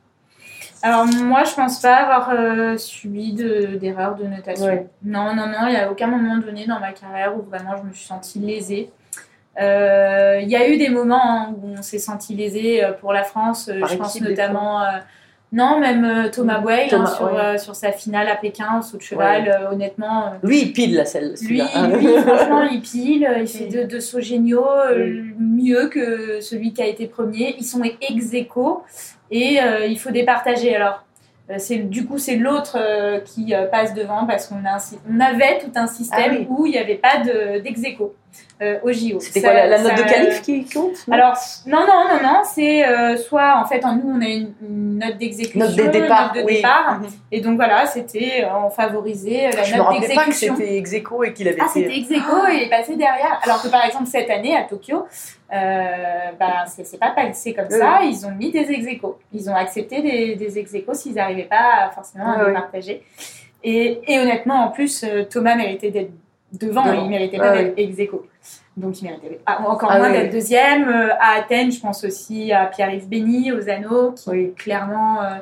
Alors 0.84 1.06
moi, 1.06 1.44
je 1.44 1.54
pense 1.54 1.80
pas 1.80 1.96
avoir 1.96 2.30
euh, 2.34 2.78
subi 2.78 3.34
de- 3.34 3.76
d'erreurs 3.80 4.16
de, 4.16 4.26
notation. 4.26 4.66
Ouais. 4.66 4.88
Non, 5.04 5.36
non, 5.36 5.46
non, 5.48 5.68
il 5.68 5.72
n'y 5.72 5.78
a 5.78 5.92
aucun 5.92 6.08
moment 6.08 6.38
donné 6.38 6.66
dans 6.66 6.80
ma 6.80 6.92
carrière 6.92 7.36
où 7.38 7.42
vraiment 7.44 7.78
je 7.78 7.84
me 7.88 7.94
suis 7.94 8.06
sentie 8.08 8.40
lésée. 8.40 8.90
Euh, 9.60 10.40
Il 10.42 10.50
y 10.50 10.56
a 10.56 10.68
eu 10.68 10.78
des 10.78 10.90
moments 10.90 11.22
hein, 11.50 11.56
où 11.62 11.68
on 11.78 11.82
s'est 11.82 12.00
senti 12.00 12.34
lésé 12.36 12.84
euh, 12.84 12.94
pour 12.94 13.14
la 13.14 13.24
France. 13.24 13.70
Par 13.80 13.90
je 13.90 13.98
pense 13.98 14.20
notamment, 14.22 14.82
euh, 14.82 14.86
non, 15.52 15.78
même 15.80 16.32
Thomas 16.32 16.60
Mm. 16.60 16.64
Boy 16.64 16.90
hein, 16.94 17.06
sur, 17.06 17.32
ouais. 17.34 17.58
sur 17.58 17.76
sa 17.76 17.92
finale 17.92 18.30
à 18.30 18.36
Pékin 18.38 18.80
au 18.80 18.82
saut 18.82 18.98
de 18.98 19.02
cheval. 19.04 19.68
honnêtement, 19.72 20.34
Lui 20.42 20.62
il 20.62 20.74
pile 20.74 20.96
la 20.96 21.06
selle. 21.06 21.32
lui, 21.32 21.38
celui-là, 21.38 21.88
lui, 21.98 22.08
franchement, 22.22 22.64
il 22.64 22.82
pile, 22.82 23.30
il 23.40 23.48
fait 23.48 23.66
deux, 23.68 23.84
deux 23.84 24.00
sauts 24.00 24.22
géniaux, 24.22 24.66
mieux 25.38 25.90
que 25.90 26.40
celui 26.42 26.72
qui 26.74 26.82
a 26.82 26.88
été 26.88 27.06
premier. 27.08 27.54
Ils 27.60 27.66
sont 27.66 27.82
ex 27.84 28.34
aequo 28.34 28.84
et 29.32 29.62
euh, 29.62 29.86
il 29.86 29.98
faut 30.00 30.12
départager. 30.12 30.76
Alors, 30.76 31.04
euh, 31.50 31.56
c'est 31.58 31.78
du 31.78 32.06
coup, 32.06 32.18
c'est 32.18 32.36
l'autre 32.36 32.78
euh, 32.80 33.20
qui 33.22 33.54
passe 33.72 33.94
devant 33.94 34.26
parce 34.28 34.48
qu'on 34.48 34.64
a 34.66 34.74
un 34.76 34.80
sy- 34.80 35.00
on 35.10 35.20
avait 35.20 35.58
tout 35.60 35.72
un 35.76 35.88
système 35.88 36.32
Ah 36.34 36.36
oui. 36.40 36.48
où 36.50 36.66
il 36.66 36.72
n'y 36.74 36.78
avait 36.78 36.96
pas 36.96 37.18
de- 37.18 37.60
d'ex 37.60 37.82
aequo 37.84 38.14
euh, 38.62 38.80
au 38.84 38.92
JO. 38.92 39.20
C'était 39.20 39.42
quoi 39.42 39.54
la, 39.54 39.68
la 39.68 39.82
note 39.82 39.98
ça- 39.98 40.04
de 40.04 40.10
qualif 40.10 40.42
qui 40.42 40.66
compte 40.66 40.96
alors, 41.12 41.36
non, 41.66 41.80
non, 41.82 42.04
non, 42.10 42.22
non, 42.24 42.42
c'est 42.44 42.86
euh, 42.88 43.18
soit, 43.18 43.60
en 43.62 43.66
fait, 43.66 43.84
en 43.86 43.96
nous, 43.96 44.12
on 44.16 44.22
a 44.22 44.26
une, 44.28 44.54
une 44.62 45.00
note 45.00 45.18
d'exécution, 45.18 45.60
Note 45.60 45.76
des 45.76 45.84
une 45.86 45.92
départs, 45.92 46.34
note 46.34 46.44
de 46.44 46.48
oui. 46.48 46.56
départ, 46.58 47.00
Mhm. 47.00 47.08
et 47.32 47.42
donc 47.42 47.56
voilà, 47.56 47.86
c'était, 47.88 48.44
euh, 48.46 48.66
on 48.66 48.70
favorisait 48.70 49.50
la 49.56 49.64
Je 49.64 49.74
me 49.74 49.78
note 49.80 49.88
rappelais 49.88 50.16
pas 50.16 50.22
que 50.22 50.26
d'exécution. 50.28 50.56
c'était 50.58 50.78
ex 50.78 50.94
aequo 50.94 51.24
et 51.24 51.34
qu'il 51.34 51.48
avait 51.48 51.58
Ah, 51.62 51.68
c'était 51.74 51.98
ex 51.98 52.12
aequo 52.12 52.48
et 52.52 52.56
il 52.58 52.62
est 52.64 52.70
passé 52.70 52.96
derrière. 52.96 53.40
Alors 53.44 53.62
que 53.62 53.68
par 53.68 53.84
exemple, 53.86 54.06
cette 54.08 54.30
année 54.30 54.56
à 54.56 54.64
Tokyo, 54.64 55.06
euh, 55.54 56.32
bah, 56.40 56.66
c'est 56.68 57.00
pas 57.00 57.12
passé 57.12 57.54
comme 57.54 57.70
ça. 57.70 58.00
Ils 58.04 58.26
ont 58.26 58.32
mis 58.32 58.52
des 58.52 58.72
ex 58.72 58.86
aequo. 58.88 59.18
Ils 59.34 59.50
ont 59.50 59.56
accepté 59.56 60.02
des, 60.02 60.36
des 60.36 60.58
ex 60.60 60.74
aequo 60.74 60.94
s'ils 60.94 61.16
n'arrivaient 61.16 61.44
pas 61.50 61.92
forcément 61.94 62.32
à 62.34 62.38
Ouais, 62.44 62.48
les 62.48 62.54
partager. 62.54 63.04
Et, 63.64 64.02
et 64.08 64.20
honnêtement, 64.20 64.66
en 64.66 64.70
plus, 64.70 65.04
euh, 65.04 65.24
Thomas 65.30 65.56
méritait 65.56 65.92
d'être 65.92 66.12
devant, 66.54 66.84
Devant. 66.86 67.04
il 67.06 67.10
méritait 67.10 67.38
pas 67.38 67.52
ouais. 67.52 67.64
d'être 67.66 67.74
ex 67.78 68.00
aequo. 68.00 68.26
Donc 68.78 69.02
il 69.02 69.06
méritait 69.06 69.40
ah, 69.46 69.62
encore 69.68 69.90
Ah, 69.92 69.98
moins 70.00 70.12
d'être 70.12 70.32
deuxième. 70.32 70.88
Euh, 70.88 71.10
à 71.20 71.40
Athènes, 71.40 71.72
je 71.72 71.80
pense 71.80 72.04
aussi 72.04 72.52
à 72.52 72.66
Pierre-Yves 72.66 73.08
Bény, 73.08 73.52
aux 73.52 73.70
anneaux, 73.70 74.12
qui 74.14 74.30
Oui. 74.30 74.54
clairement. 74.56 75.22
euh, 75.24 75.36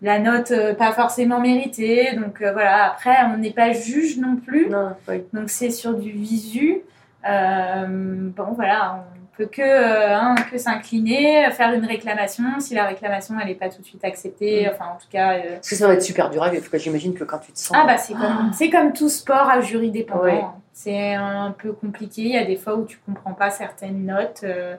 la 0.00 0.20
note 0.20 0.52
euh, 0.52 0.74
pas 0.74 0.92
forcément 0.92 1.40
méritée, 1.40 2.14
donc 2.14 2.40
euh, 2.40 2.52
voilà. 2.52 2.84
Après, 2.86 3.16
on 3.34 3.38
n'est 3.38 3.50
pas 3.52 3.72
juge 3.72 4.18
non 4.18 4.36
plus. 4.36 4.68
Non, 4.70 4.90
oui. 5.08 5.24
Donc 5.32 5.50
c'est 5.50 5.70
sur 5.70 5.94
du 5.94 6.10
visu. 6.12 6.82
Bon 7.24 8.52
voilà, 8.54 9.04
peut 9.38 9.46
que, 9.46 9.62
euh, 9.62 10.14
hein, 10.14 10.34
que 10.50 10.58
s'incliner, 10.58 11.48
faire 11.52 11.72
une 11.72 11.86
réclamation. 11.86 12.44
Si 12.58 12.74
la 12.74 12.84
réclamation 12.86 13.36
elle 13.40 13.46
n'est 13.48 13.54
pas 13.54 13.68
tout 13.70 13.80
de 13.80 13.86
suite 13.86 14.04
acceptée, 14.04 14.66
Mm. 14.66 14.70
enfin 14.74 14.84
en 14.94 14.98
tout 14.98 15.08
cas. 15.10 15.34
euh, 15.38 15.54
Parce 15.54 15.70
que 15.70 15.76
ça 15.76 15.86
va 15.86 15.94
être 15.94 16.02
super 16.02 16.28
dur 16.28 16.44
J'imagine 16.74 17.14
que 17.14 17.24
quand 17.24 17.38
tu 17.38 17.52
te 17.52 17.58
sens. 17.58 17.76
ah 17.80 17.84
bah 17.86 17.96
c'est 17.96 18.12
comme, 18.14 18.50
c'est 18.52 18.68
comme 18.70 18.92
tout 18.92 19.08
sport 19.08 19.48
à 19.48 19.60
jury 19.60 19.90
dépendant. 19.90 20.22
Ouais. 20.24 20.44
C'est 20.72 21.14
un 21.14 21.52
peu 21.58 21.72
compliqué. 21.72 22.22
Il 22.22 22.30
y 22.32 22.36
a 22.38 22.44
des 22.44 22.56
fois 22.56 22.76
où 22.76 22.84
tu 22.84 22.98
comprends 23.04 23.32
pas 23.32 23.50
certaines 23.50 24.04
notes. 24.06 24.42
Euh, 24.44 24.76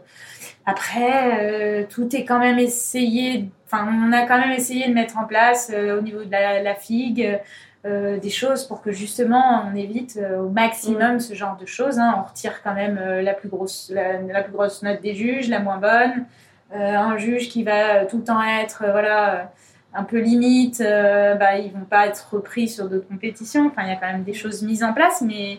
après, 0.66 1.42
euh, 1.42 1.84
tout 1.90 2.16
est 2.16 2.24
quand 2.26 2.40
même 2.40 2.60
essayé. 2.60 3.50
Enfin, 3.66 3.88
on 4.08 4.12
a 4.14 4.26
quand 4.26 4.38
même 4.40 4.52
essayé 4.52 4.88
de 4.88 4.94
mettre 4.94 5.18
en 5.18 5.26
place 5.26 5.72
au 5.72 6.02
niveau 6.02 6.24
de 6.24 6.32
la, 6.32 6.62
la 6.64 6.76
figue 6.76 7.40
euh, 7.86 8.18
des 8.18 8.30
choses 8.30 8.66
pour 8.66 8.82
que 8.82 8.92
justement 8.92 9.64
on 9.66 9.76
évite 9.76 10.18
euh, 10.22 10.40
au 10.40 10.50
maximum 10.50 11.20
ce 11.20 11.34
genre 11.34 11.56
de 11.56 11.66
choses. 11.66 11.98
hein. 11.98 12.16
On 12.18 12.24
retire 12.24 12.62
quand 12.62 12.74
même 12.74 12.98
euh, 13.02 13.22
la 13.22 13.34
plus 13.34 13.48
grosse 13.48 13.90
la, 13.94 14.20
la 14.22 14.44
plus 14.44 14.52
grosse 14.52 14.84
note 14.84 15.02
des 15.02 15.16
juges, 15.16 15.48
la 15.48 15.60
moins 15.60 15.78
bonne. 15.78 16.26
Un 16.72 17.18
juge 17.18 17.50
qui 17.50 17.64
va 17.64 18.06
tout 18.06 18.18
le 18.18 18.24
temps 18.24 18.44
être 18.44 18.84
voilà 18.92 19.52
un 19.96 20.04
peu 20.04 20.20
limite, 20.20 20.84
bah, 20.84 21.58
ils 21.58 21.72
vont 21.72 21.86
pas 21.90 22.06
être 22.06 22.28
repris 22.32 22.68
sur 22.68 22.88
d'autres 22.88 23.08
compétitions. 23.08 23.66
Enfin, 23.66 23.88
il 23.88 23.90
y 23.90 23.92
a 23.92 23.96
quand 23.96 24.12
même 24.12 24.22
des 24.24 24.36
choses 24.36 24.62
mises 24.62 24.84
en 24.84 24.94
place, 24.94 25.24
mais, 25.26 25.58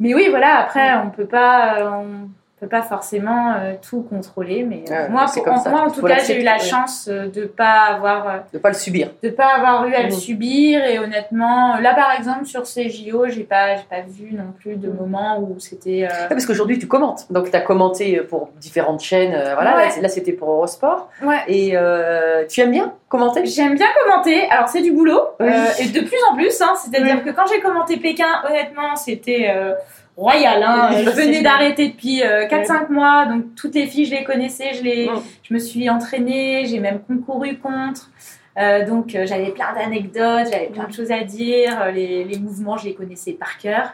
mais 0.00 0.14
oui, 0.14 0.28
voilà, 0.30 0.56
après, 0.60 0.94
on 0.96 1.10
peut 1.10 1.26
pas, 1.26 1.92
on 1.92 2.30
peut 2.58 2.68
pas 2.68 2.82
forcément 2.82 3.52
euh, 3.54 3.74
tout 3.86 4.02
contrôler. 4.02 4.62
Mais 4.64 4.84
euh, 4.90 5.04
Ouais, 5.04 5.08
moi, 5.10 5.26
pour- 5.32 5.46
en, 5.46 5.68
moi, 5.70 5.80
en 5.82 5.90
tout 5.90 6.02
cas, 6.02 6.18
j'ai 6.18 6.40
eu 6.40 6.44
la 6.44 6.58
chance 6.58 7.06
euh, 7.10 7.28
de 7.28 7.44
pas 7.44 7.82
avoir, 7.94 8.28
euh, 8.28 8.32
De 8.52 8.58
pas 8.58 8.68
le 8.70 8.74
subir. 8.74 9.10
de 9.22 9.28
pas 9.28 9.48
avoir 9.56 9.86
eu 9.86 9.94
à 9.94 10.02
le 10.04 10.10
subir. 10.10 10.84
Et 10.84 10.98
honnêtement, 10.98 11.76
là, 11.78 11.94
par 11.94 12.12
exemple, 12.18 12.46
sur 12.46 12.66
ces 12.66 12.88
JO, 12.88 13.26
j'ai 13.28 13.44
pas, 13.44 13.76
j'ai 13.76 13.82
pas 13.88 14.00
vu 14.08 14.32
non 14.32 14.52
plus 14.58 14.76
de 14.76 14.88
moment 14.90 15.38
où 15.38 15.56
c'était. 15.58 16.04
euh, 16.10 16.22
Ouais, 16.22 16.28
parce 16.30 16.46
qu'aujourd'hui, 16.46 16.78
tu 16.78 16.88
commentes. 16.88 17.30
Donc, 17.30 17.50
tu 17.50 17.56
as 17.56 17.60
commenté 17.60 18.20
pour 18.22 18.48
différentes 18.58 19.00
chaînes. 19.00 19.34
euh, 19.34 19.54
voilà, 19.54 19.76
Ouais. 19.76 20.00
là, 20.00 20.08
c'était 20.08 20.32
pour 20.32 20.50
Eurosport. 20.50 21.08
Ouais. 21.22 21.40
Et 21.48 21.72
euh, 21.76 22.44
tu 22.48 22.60
aimes 22.62 22.70
bien 22.72 22.94
commenter? 23.08 23.44
J'aime 23.46 23.74
bien 23.74 23.86
commenter. 24.02 24.48
Alors, 24.50 24.68
c'est 24.68 24.80
du 24.82 24.92
boulot. 24.92 25.20
Oui. 25.40 25.46
euh, 25.48 25.66
et 25.80 25.88
de 25.88 26.00
plus 26.00 26.18
en 26.30 26.34
plus. 26.34 26.60
Hein, 26.62 26.72
C'est-à-dire 26.76 27.16
Oui. 27.18 27.30
que 27.30 27.36
quand 27.36 27.46
j'ai 27.52 27.60
commenté 27.60 27.98
Pékin, 27.98 28.26
honnêtement, 28.48 28.96
c'était 28.96 29.52
euh, 29.54 29.74
royal. 30.16 30.62
Hein. 30.62 30.90
Je 31.04 31.10
venais 31.10 31.42
d'arrêter 31.42 31.88
depuis 31.88 32.22
euh, 32.22 32.46
4-5 32.48 32.90
mois. 32.90 33.26
Donc, 33.26 33.54
toutes 33.54 33.74
les 33.74 33.86
filles, 33.86 34.06
je 34.06 34.14
les 34.14 34.24
connaissais. 34.24 34.72
Je, 34.74 34.82
les, 34.82 35.10
je 35.42 35.54
me 35.54 35.58
suis 35.58 35.88
entraînée. 35.90 36.64
J'ai 36.66 36.80
même 36.80 37.00
concouru 37.00 37.58
contre. 37.58 38.10
Euh, 38.58 38.86
donc, 38.86 39.14
euh, 39.14 39.26
j'avais 39.26 39.50
plein 39.50 39.74
d'anecdotes. 39.74 40.48
J'avais 40.50 40.70
plein 40.72 40.84
de 40.88 40.92
choses 40.92 41.12
à 41.12 41.22
dire. 41.24 41.80
euh, 41.82 41.90
Les, 41.90 42.24
les 42.24 42.38
mouvements, 42.38 42.76
je 42.78 42.86
les 42.86 42.94
connaissais 42.94 43.32
par 43.32 43.58
cœur. 43.58 43.92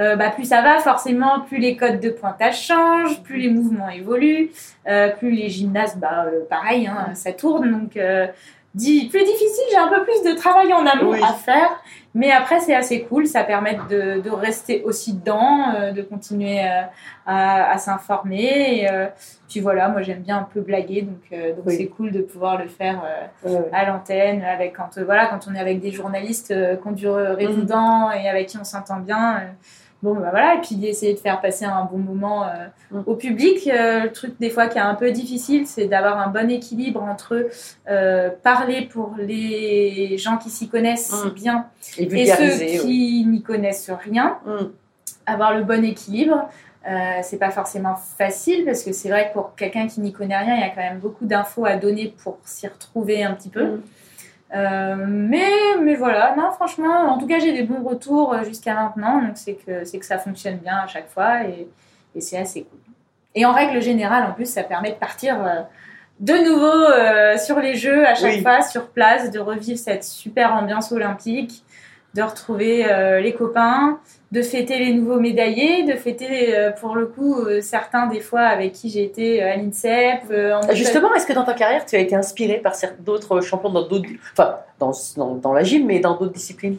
Euh, 0.00 0.16
bah, 0.16 0.30
plus 0.30 0.46
ça 0.46 0.62
va, 0.62 0.78
forcément, 0.78 1.40
plus 1.40 1.58
les 1.58 1.76
codes 1.76 2.00
de 2.00 2.08
pointage 2.08 2.62
changent, 2.62 3.22
plus 3.22 3.38
les 3.38 3.50
mouvements 3.50 3.90
évoluent, 3.90 4.50
euh, 4.88 5.10
plus 5.10 5.32
les 5.32 5.50
gymnastes, 5.50 5.98
bah, 5.98 6.24
euh, 6.28 6.46
pareil, 6.48 6.86
hein, 6.86 7.10
ça 7.14 7.32
tourne. 7.34 7.70
Donc, 7.70 7.98
plus 8.74 9.24
difficile, 9.24 9.64
j'ai 9.70 9.76
un 9.76 9.88
peu 9.88 10.02
plus 10.02 10.22
de 10.30 10.34
travail 10.36 10.72
en 10.72 10.86
amont 10.86 11.12
Oui. 11.12 11.20
à 11.22 11.32
faire. 11.32 11.82
Mais 12.14 12.30
après, 12.30 12.60
c'est 12.60 12.74
assez 12.74 13.02
cool, 13.04 13.26
ça 13.26 13.42
permet 13.42 13.78
de, 13.88 14.20
de 14.20 14.30
rester 14.30 14.82
aussi 14.84 15.14
dedans, 15.14 15.72
euh, 15.74 15.92
de 15.92 16.02
continuer 16.02 16.60
euh, 16.60 16.82
à, 17.24 17.70
à 17.72 17.78
s'informer. 17.78 18.86
Euh, 18.90 19.06
puis 19.48 19.60
voilà, 19.60 19.88
moi 19.88 20.02
j'aime 20.02 20.20
bien 20.20 20.38
un 20.38 20.42
peu 20.52 20.60
blaguer, 20.60 21.02
donc 21.02 21.22
euh, 21.32 21.54
donc 21.54 21.64
Oui. 21.66 21.76
c'est 21.78 21.86
cool 21.86 22.10
de 22.12 22.20
pouvoir 22.20 22.58
le 22.58 22.68
faire 22.68 23.02
euh, 23.46 23.60
à 23.72 23.86
l'antenne, 23.86 24.42
avec 24.44 24.74
quand 24.76 24.98
voilà, 25.02 25.26
quand 25.26 25.46
on 25.50 25.54
est 25.54 25.58
avec 25.60 25.80
des 25.80 25.90
journalistes 25.90 26.50
euh, 26.50 26.76
qui 26.76 26.86
ont 26.86 26.92
du 26.92 27.06
Mhm. 27.06 27.34
résident 27.36 28.10
et 28.10 28.28
avec 28.28 28.48
qui 28.48 28.58
on 28.58 28.64
s'entend 28.64 28.98
bien. 29.00 29.40
Bon 30.02 30.14
bah 30.14 30.28
voilà, 30.30 30.56
et 30.56 30.60
puis 30.60 30.74
d'essayer 30.76 31.14
de 31.14 31.18
faire 31.20 31.40
passer 31.40 31.64
un 31.64 31.84
bon 31.84 31.98
moment 31.98 32.44
euh, 32.44 32.48
Mhm. 32.90 33.02
au 33.06 33.14
public. 33.14 33.68
Euh, 33.68 34.04
le 34.04 34.12
truc 34.12 34.34
des 34.40 34.50
fois 34.50 34.66
qui 34.66 34.78
est 34.78 34.82
un 34.82 34.94
peu 34.96 35.10
difficile, 35.12 35.66
c'est 35.66 35.86
d'avoir 35.86 36.18
un 36.18 36.28
bon 36.28 36.50
équilibre 36.50 37.02
entre 37.02 37.48
euh, 37.88 38.30
parler 38.42 38.82
pour 38.82 39.14
les 39.18 40.18
gens 40.18 40.36
qui 40.38 40.50
s'y 40.50 40.68
connaissent 40.68 41.24
Mhm. 41.24 41.30
bien 41.30 41.66
Et 41.98 42.02
et 42.04 42.26
ceux 42.26 42.64
oui. 42.64 42.78
qui 42.80 43.26
n'y 43.26 43.42
connaissent 43.42 43.90
rien 43.90 44.38
Mm. 44.44 44.66
avoir 45.26 45.54
le 45.56 45.62
bon 45.64 45.84
équilibre. 45.84 46.48
C'est 47.22 47.38
pas 47.38 47.50
forcément 47.50 47.94
facile 47.94 48.64
parce 48.64 48.82
que 48.82 48.90
c'est 48.92 49.08
vrai 49.08 49.28
que 49.28 49.34
pour 49.34 49.54
quelqu'un 49.54 49.86
qui 49.86 50.00
n'y 50.00 50.12
connaît 50.12 50.36
rien, 50.36 50.56
il 50.56 50.60
y 50.60 50.64
a 50.64 50.70
quand 50.70 50.80
même 50.80 50.98
beaucoup 50.98 51.26
d'infos 51.26 51.64
à 51.64 51.76
donner 51.76 52.12
pour 52.24 52.38
s'y 52.44 52.66
retrouver 52.66 53.22
un 53.22 53.34
petit 53.34 53.50
peu. 53.50 53.64
Mm. 53.64 53.82
Euh, 54.54 54.96
mais, 55.08 55.50
mais 55.80 55.94
voilà, 55.94 56.34
non, 56.36 56.50
franchement, 56.52 57.10
en 57.10 57.18
tout 57.18 57.26
cas, 57.26 57.38
j'ai 57.38 57.52
des 57.52 57.62
bons 57.62 57.82
retours 57.82 58.34
euh, 58.34 58.44
jusqu'à 58.44 58.74
maintenant, 58.74 59.22
donc 59.22 59.32
c'est 59.36 59.54
que, 59.54 59.84
c'est 59.84 59.98
que 59.98 60.04
ça 60.04 60.18
fonctionne 60.18 60.56
bien 60.56 60.76
à 60.84 60.86
chaque 60.86 61.08
fois 61.08 61.44
et, 61.44 61.68
et 62.14 62.20
c'est 62.20 62.36
assez 62.38 62.62
cool. 62.64 62.78
Et 63.34 63.46
en 63.46 63.52
règle 63.52 63.80
générale, 63.80 64.24
en 64.28 64.32
plus, 64.32 64.46
ça 64.46 64.62
permet 64.62 64.90
de 64.90 64.96
partir 64.96 65.42
euh, 65.42 65.62
de 66.20 66.34
nouveau 66.34 66.66
euh, 66.66 67.38
sur 67.38 67.58
les 67.60 67.76
jeux 67.76 68.06
à 68.06 68.14
chaque 68.14 68.34
Oui. 68.34 68.42
fois, 68.42 68.60
sur 68.62 68.88
place, 68.88 69.30
de 69.30 69.40
revivre 69.40 69.78
cette 69.78 70.04
super 70.04 70.54
ambiance 70.54 70.92
olympique, 70.92 71.64
de 72.14 72.22
retrouver 72.22 72.84
euh, 72.90 73.20
les 73.20 73.32
copains, 73.32 73.98
de 74.32 74.42
fêter 74.42 74.78
les 74.78 74.92
nouveaux 74.92 75.18
médaillés, 75.20 75.84
de 75.84 75.92
fêter 75.94 76.54
euh, 76.56 76.70
pour 76.70 76.94
le 76.94 77.06
coup 77.06 77.40
euh, 77.40 77.60
certains 77.62 78.06
des 78.06 78.20
fois 78.20 78.42
avec 78.42 78.72
qui 78.72 78.90
j'ai 78.90 79.02
été 79.04 79.42
à 79.42 79.56
l'INSEP. 79.56 80.22
en- 80.30 80.74
Justement, 80.74 81.14
est-ce 81.14 81.26
que 81.26 81.32
dans 81.32 81.44
ta 81.44 81.54
carrière, 81.54 81.86
tu 81.86 81.96
as 81.96 82.00
été 82.00 82.14
inspiré 82.14 82.58
par 82.58 82.74
d'autres 83.00 83.40
champions 83.40 83.70
dans 83.70 83.86
d'autres. 83.88 84.08
Enfin, 84.32 84.56
dans, 84.78 84.92
dans, 85.16 85.34
dans 85.36 85.52
la 85.54 85.62
gym, 85.62 85.86
mais 85.86 86.00
dans 86.00 86.16
d'autres 86.16 86.32
disciplines? 86.34 86.76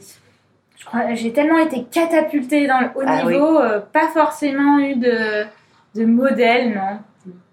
Je 0.77 0.85
crois- 0.85 1.13
J'ai 1.15 1.31
tellement 1.31 1.59
été 1.59 1.83
catapultée 1.89 2.67
dans 2.67 2.79
le 2.81 2.87
haut 2.95 3.03
Ah 3.05 3.23
niveau, 3.23 3.59
pas 3.91 4.07
forcément 4.13 4.79
eu 4.79 4.95
de, 4.95 5.45
de 5.95 6.05
modèle, 6.05 6.69
non. 6.75 6.99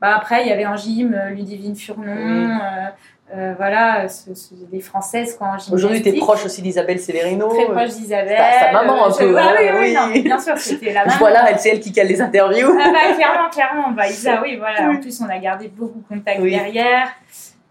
Bah, 0.01 0.17
après, 0.17 0.43
il 0.43 0.49
y 0.49 0.53
avait 0.53 0.67
en 0.67 0.77
gym 0.77 1.15
euh, 1.15 1.31
Ludivine 1.31 1.77
Furnon, 1.77 2.05
Oui. 2.07 2.45
euh, 2.51 3.37
euh, 3.37 3.55
voilà, 3.57 4.09
ce- 4.09 4.35
ce- 4.35 4.55
des 4.71 4.81
Françaises 4.81 5.37
quoi, 5.37 5.47
en 5.47 5.51
gymnastique. 5.51 5.75
Aujourd'hui, 5.75 6.03
tu 6.03 6.09
es 6.09 6.13
proche 6.19 6.45
aussi 6.45 6.63
d'Isabelle 6.63 6.99
Severino. 6.99 7.49
Très 7.49 7.67
proche 7.67 7.91
d'Isabelle. 7.91 8.37
ta- 8.37 8.67
ta 8.67 8.73
maman, 8.73 9.07
un 9.07 9.11
je- 9.13 9.19
peu, 9.19 9.37
Ah 9.39 9.43
hein, 9.43 9.55
oui, 9.61 9.67
oui, 9.73 9.79
oui. 9.81 9.95
non, 9.95 10.23
bien 10.23 10.39
sûr, 10.41 10.59
c'était 10.59 10.93
la 10.93 11.01
maman. 11.05 11.13
Je 11.13 11.19
vois 11.19 11.31
là, 11.31 11.47
elle, 11.51 11.59
c'est 11.61 11.69
elle 11.71 11.81
qui 11.81 11.93
cale 11.93 12.09
les 12.09 12.21
interviews. 12.21 12.77
Ah 12.81 12.91
bah, 12.93 13.15
clairement, 13.15 13.49
clairement. 13.51 13.91
Bah, 13.93 14.09
Isa, 14.09 14.41
oui, 14.43 14.57
voilà. 14.57 14.91
En 14.91 14.97
plus, 14.97 15.21
on 15.21 15.29
a 15.29 15.39
gardé 15.39 15.69
beaucoup 15.69 16.01
de 16.01 16.09
contact 16.17 16.41
Oui. 16.41 16.51
derrière. 16.51 17.09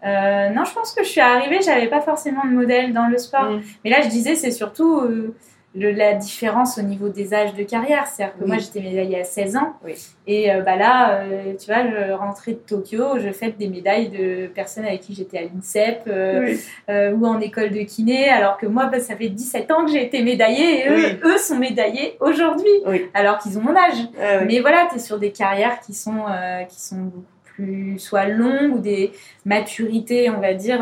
Euh, 0.02 0.48
non, 0.50 0.64
je 0.64 0.72
pense 0.72 0.92
que 0.94 1.04
je 1.04 1.08
suis 1.10 1.20
arrivée, 1.20 1.60
j'avais 1.62 1.88
pas 1.88 2.00
forcément 2.00 2.44
de 2.46 2.52
modèle 2.52 2.94
dans 2.94 3.08
le 3.08 3.18
sport. 3.18 3.50
Mm. 3.50 3.60
Mais 3.84 3.90
là, 3.90 4.00
je 4.00 4.08
disais, 4.08 4.34
c'est 4.36 4.50
surtout 4.50 5.00
euh, 5.00 5.34
le- 5.74 5.92
la 5.92 6.14
différence 6.14 6.78
au 6.78 6.82
niveau 6.82 7.08
des 7.10 7.32
âges 7.32 7.54
de 7.54 7.62
carrière. 7.62 8.06
C'est-à-dire 8.08 8.34
que 8.36 8.42
Oui. 8.42 8.48
moi, 8.48 8.58
j'étais 8.58 8.80
médaillée 8.80 9.20
à 9.20 9.24
16 9.24 9.56
ans. 9.56 9.74
Oui. 9.84 9.94
Et 10.26 10.50
euh, 10.52 10.62
bah 10.62 10.74
là, 10.76 11.20
euh, 11.20 11.54
tu 11.58 11.66
vois, 11.72 11.84
je 11.88 12.12
rentrais 12.12 12.52
de 12.52 12.56
Tokyo, 12.58 13.18
je 13.20 13.30
fête 13.30 13.56
des 13.56 13.68
médailles 13.68 14.08
de 14.08 14.48
personnes 14.48 14.84
avec 14.84 15.00
qui 15.02 15.14
j'étais 15.14 15.38
à 15.38 15.42
l'INSEP 15.42 16.02
euh, 16.08 17.12
ou 17.12 17.24
en 17.26 17.38
école 17.40 17.70
de 17.70 17.82
kiné, 17.82 18.28
alors 18.28 18.58
que 18.58 18.66
moi, 18.66 18.86
bah, 18.86 18.98
ça 18.98 19.14
fait 19.14 19.28
17 19.28 19.70
ans 19.70 19.84
que 19.84 19.92
j'ai 19.92 20.04
été 20.04 20.22
médaillée 20.24 20.86
et 20.86 21.18
eux, 21.22 21.38
sont 21.38 21.56
médaillés 21.58 22.16
aujourd'hui, 22.20 22.70
alors 23.14 23.38
qu'ils 23.38 23.56
ont 23.58 23.62
mon 23.62 23.76
âge. 23.76 24.08
Ah. 24.20 24.40
Mais 24.44 24.58
voilà, 24.60 24.88
tu 24.90 24.96
es 24.96 24.98
sur 24.98 25.18
des 25.20 25.30
carrières 25.30 25.78
qui 25.80 25.94
sont, 25.94 26.24
qui 26.68 26.80
sont 26.80 26.96
beaucoup 26.96 27.24
plus 27.44 27.98
soit 27.98 28.26
longues 28.26 28.74
ou 28.74 28.78
des 28.80 29.12
maturités, 29.44 30.30
on 30.30 30.40
va 30.40 30.54
dire, 30.54 30.80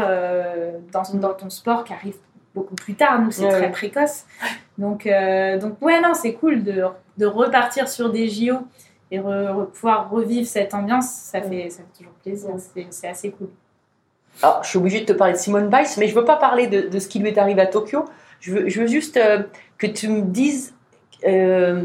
dans, 0.92 1.02
dans 1.18 1.34
ton 1.34 1.50
sport 1.50 1.84
qui 1.84 1.92
arrivent 1.92 2.16
beaucoup 2.54 2.74
plus 2.74 2.94
tard. 2.94 3.20
Nous, 3.20 3.30
c'est 3.30 3.44
Ouais, 3.44 3.50
très 3.52 3.70
précoce. 3.70 4.24
Donc, 4.78 5.06
euh, 5.06 5.58
donc 5.58 5.80
ouais, 5.82 6.00
non, 6.00 6.14
c'est 6.14 6.34
cool 6.34 6.62
de, 6.62 6.84
de 7.18 7.26
repartir 7.26 7.88
sur 7.88 8.10
des 8.10 8.28
JO 8.28 8.58
et 9.10 9.18
re- 9.18 9.48
re- 9.52 9.66
pouvoir 9.70 10.08
revivre 10.10 10.46
cette 10.46 10.72
ambiance. 10.72 11.10
Ça 11.10 11.42
fait, 11.42 11.68
ça 11.70 11.78
fait 11.82 11.98
toujours 11.98 12.12
plaisir. 12.22 12.50
C'est- 12.58 12.86
C'est 12.90 13.08
assez 13.08 13.30
cool. 13.32 13.48
Alors, 14.42 14.62
je 14.62 14.68
suis 14.68 14.78
obligée 14.78 15.00
de 15.00 15.06
te 15.06 15.12
parler 15.12 15.32
de 15.32 15.38
Simone 15.38 15.68
Biles, 15.68 15.86
mais 15.98 16.06
je 16.06 16.14
veux 16.14 16.24
pas 16.24 16.36
parler 16.36 16.68
de, 16.68 16.82
de 16.88 16.98
ce 17.00 17.08
qui 17.08 17.18
lui 17.18 17.28
est 17.28 17.38
arrivé 17.38 17.60
à 17.60 17.66
Tokyo. 17.66 18.04
Je 18.40 18.52
veux, 18.52 18.68
je 18.68 18.80
veux 18.80 18.86
juste 18.86 19.16
euh, 19.16 19.42
que 19.78 19.88
tu 19.88 20.06
me 20.08 20.22
dises, 20.22 20.74
euh, 21.26 21.82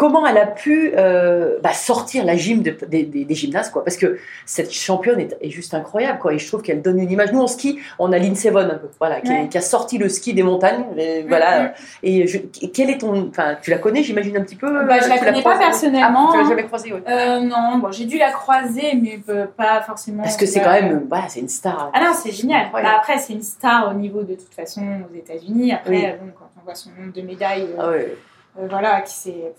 comment 0.00 0.26
elle 0.26 0.38
a 0.38 0.46
pu 0.46 0.92
euh, 0.96 1.58
bah, 1.62 1.74
sortir 1.74 2.24
la 2.24 2.34
gym 2.34 2.62
de- 2.62 2.74
des, 2.88 3.02
des- 3.02 3.26
des 3.26 3.34
gymnases, 3.34 3.68
quoi. 3.68 3.84
Parce 3.84 3.98
que 3.98 4.16
cette 4.46 4.72
championne 4.72 5.20
est, 5.20 5.36
est 5.42 5.50
juste 5.50 5.74
incroyable, 5.74 6.18
quoi. 6.20 6.32
Et 6.32 6.38
je 6.38 6.46
trouve 6.48 6.62
qu'elle 6.62 6.80
donne 6.80 6.98
une 7.00 7.10
image. 7.10 7.32
Nous, 7.34 7.40
en 7.42 7.46
ski, 7.46 7.78
on 7.98 8.10
a 8.10 8.16
Lindsey 8.18 8.48
Vonn, 8.48 8.64
un 8.70 8.76
peu, 8.76 8.88
voilà, 8.98 9.20
qui, 9.20 9.30
est- 9.30 9.42
Ouais. 9.42 9.48
qui 9.48 9.58
a 9.58 9.60
sorti 9.60 9.98
le 9.98 10.08
ski 10.08 10.32
des 10.32 10.42
montagnes, 10.42 10.84
et 10.96 11.22
voilà. 11.28 11.60
Mhm. 11.60 11.70
Et 12.02 12.26
je- 12.26 12.38
quel 12.72 12.88
est 12.88 12.96
ton, 12.96 13.28
enfin, 13.28 13.58
tu 13.60 13.70
la 13.70 13.76
connais, 13.76 14.02
j'imagine 14.02 14.38
un 14.38 14.40
petit 14.42 14.56
peu. 14.56 14.72
Bah, 14.86 15.00
je 15.02 15.08
la 15.10 15.18
connais 15.18 15.42
pas 15.42 15.58
personnellement, 15.58 16.28
Ah, 16.30 16.32
tu 16.32 16.42
l'as 16.42 16.48
jamais 16.48 16.64
croisée, 16.64 16.94
ouais. 16.94 17.02
Euh, 17.06 17.40
non, 17.40 17.76
bon, 17.76 17.92
j'ai 17.92 18.06
dû 18.06 18.16
la 18.16 18.30
croiser, 18.30 18.94
mais 18.98 19.20
euh, 19.28 19.44
pas 19.54 19.82
forcément. 19.82 20.22
Parce 20.22 20.38
que 20.38 20.46
c'est 20.46 20.62
quand 20.62 20.72
même, 20.72 21.04
voilà, 21.10 21.28
c'est 21.28 21.40
une 21.40 21.48
star. 21.50 21.90
Ah 21.92 22.00
non, 22.00 22.12
c'est 22.14 22.32
génial. 22.32 22.68
Bah, 22.72 22.80
après, 22.96 23.18
c'est 23.18 23.34
une 23.34 23.42
star 23.42 23.90
au 23.90 23.94
niveau 23.94 24.22
de 24.22 24.32
toute 24.34 24.54
façon 24.54 24.80
aux 24.80 25.14
États-Unis. 25.14 25.72
Après, 25.74 25.90
Oui. 25.90 26.04
euh, 26.06 26.12
bon, 26.22 26.32
quand 26.38 26.48
on 26.58 26.64
voit 26.64 26.74
son 26.74 26.88
nombre 26.98 27.12
de 27.12 27.20
médailles, 27.20 27.66
euh, 27.68 27.76
Ah 27.78 27.90
ouais. 27.90 28.16
Euh, 28.58 28.66
voilà, 28.68 29.00
qui 29.02 29.14
c'est 29.14 29.52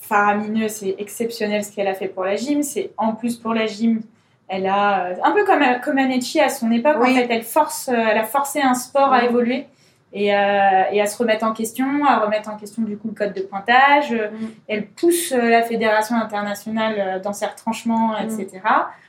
faramineux, 0.00 0.68
c'est 0.68 0.94
exceptionnel 0.98 1.64
ce 1.64 1.72
qu'elle 1.72 1.88
a 1.88 1.94
fait 1.94 2.08
pour 2.08 2.24
la 2.24 2.36
gym. 2.36 2.62
C'est 2.62 2.90
en 2.96 3.14
plus 3.14 3.36
pour 3.36 3.54
la 3.54 3.66
gym, 3.66 4.02
elle 4.48 4.66
a 4.66 5.06
euh, 5.06 5.14
un 5.22 5.32
peu 5.32 5.44
comme 5.44 5.62
comme 5.82 5.98
Anecchi 5.98 6.40
à 6.40 6.48
son 6.48 6.70
époque. 6.70 6.96
Oui. 7.00 7.12
En 7.12 7.14
fait, 7.14 7.26
elle 7.30 7.42
force, 7.42 7.88
euh, 7.88 7.94
elle 8.10 8.18
a 8.18 8.24
forcé 8.24 8.60
un 8.60 8.74
sport 8.74 9.12
à 9.12 9.24
évoluer. 9.24 9.66
Et, 10.14 10.34
euh, 10.34 10.38
et 10.92 11.00
à 11.00 11.06
se 11.06 11.16
remettre 11.16 11.44
en 11.46 11.52
question, 11.54 11.86
à 12.06 12.18
remettre 12.18 12.50
en 12.50 12.56
question 12.56 12.82
du 12.82 12.98
coup 12.98 13.08
le 13.08 13.14
code 13.14 13.32
de 13.32 13.40
pointage. 13.40 14.12
Euh, 14.12 14.28
Mhm. 14.30 14.50
Elle 14.68 14.86
pousse 14.86 15.32
euh, 15.32 15.48
la 15.48 15.62
fédération 15.62 16.16
internationale 16.16 16.94
euh, 16.98 17.18
dans 17.18 17.32
ses 17.32 17.46
retranchements, 17.46 18.10
Mhm. 18.20 18.40
etc. 18.40 18.60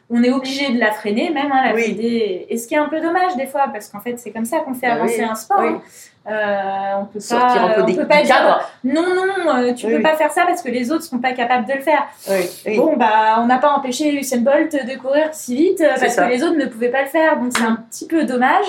On 0.09 0.21
est 0.23 0.31
obligé 0.31 0.71
de 0.71 0.79
la 0.79 0.91
freiner, 0.91 1.29
même 1.31 1.51
hein, 1.51 1.61
la 1.65 1.73
Oui. 1.73 1.83
Fédé. 1.83 2.45
Et 2.49 2.57
ce 2.57 2.67
qui 2.67 2.75
est 2.75 2.77
un 2.77 2.87
peu 2.87 3.01
dommage 3.01 3.35
des 3.35 3.47
fois, 3.47 3.65
parce 3.73 3.89
qu'en 3.89 3.99
fait 3.99 4.17
c'est 4.17 4.31
comme 4.31 4.45
ça 4.45 4.59
qu'on 4.59 4.73
fait 4.73 4.87
Bah 4.87 4.93
avancer 4.93 5.19
oui. 5.19 5.23
un 5.29 5.35
sport. 5.35 5.59
Oui. 5.61 5.69
hein. 5.69 5.81
Euh, 6.25 7.01
on 7.01 7.05
peut 7.05 7.19
Sortir 7.19 7.47
pas, 7.63 7.67
un 7.67 7.73
peu 7.73 7.81
on 7.81 7.85
des, 7.85 7.95
peut 7.97 8.07
pas 8.07 8.21
dire 8.21 8.61
non, 8.85 9.01
non, 9.03 9.73
tu 9.73 9.87
Oui, 9.87 9.95
peux 9.97 10.01
pas 10.01 10.15
faire 10.15 10.31
ça 10.31 10.45
parce 10.45 10.61
que 10.61 10.69
les 10.69 10.89
autres 10.89 11.03
sont 11.03 11.19
pas 11.19 11.33
capables 11.33 11.67
de 11.67 11.73
le 11.73 11.81
faire. 11.81 12.07
Oui, 12.29 12.49
oui. 12.65 12.77
Bon, 12.77 12.95
bah, 12.95 13.39
on 13.39 13.45
n'a 13.45 13.57
pas 13.57 13.71
empêché 13.73 14.09
Usain 14.17 14.37
Bolt 14.39 14.71
de 14.71 14.97
courir 14.97 15.27
si 15.33 15.57
vite 15.57 15.83
parce 15.99 16.13
ça. 16.13 16.23
que 16.25 16.29
les 16.31 16.41
autres 16.41 16.55
ne 16.57 16.65
pouvaient 16.67 16.87
pas 16.91 17.01
le 17.01 17.09
faire. 17.09 17.37
Donc, 17.41 17.51
c'est 17.57 17.65
un 17.65 17.75
petit 17.75 18.07
peu 18.07 18.23
dommage. 18.23 18.65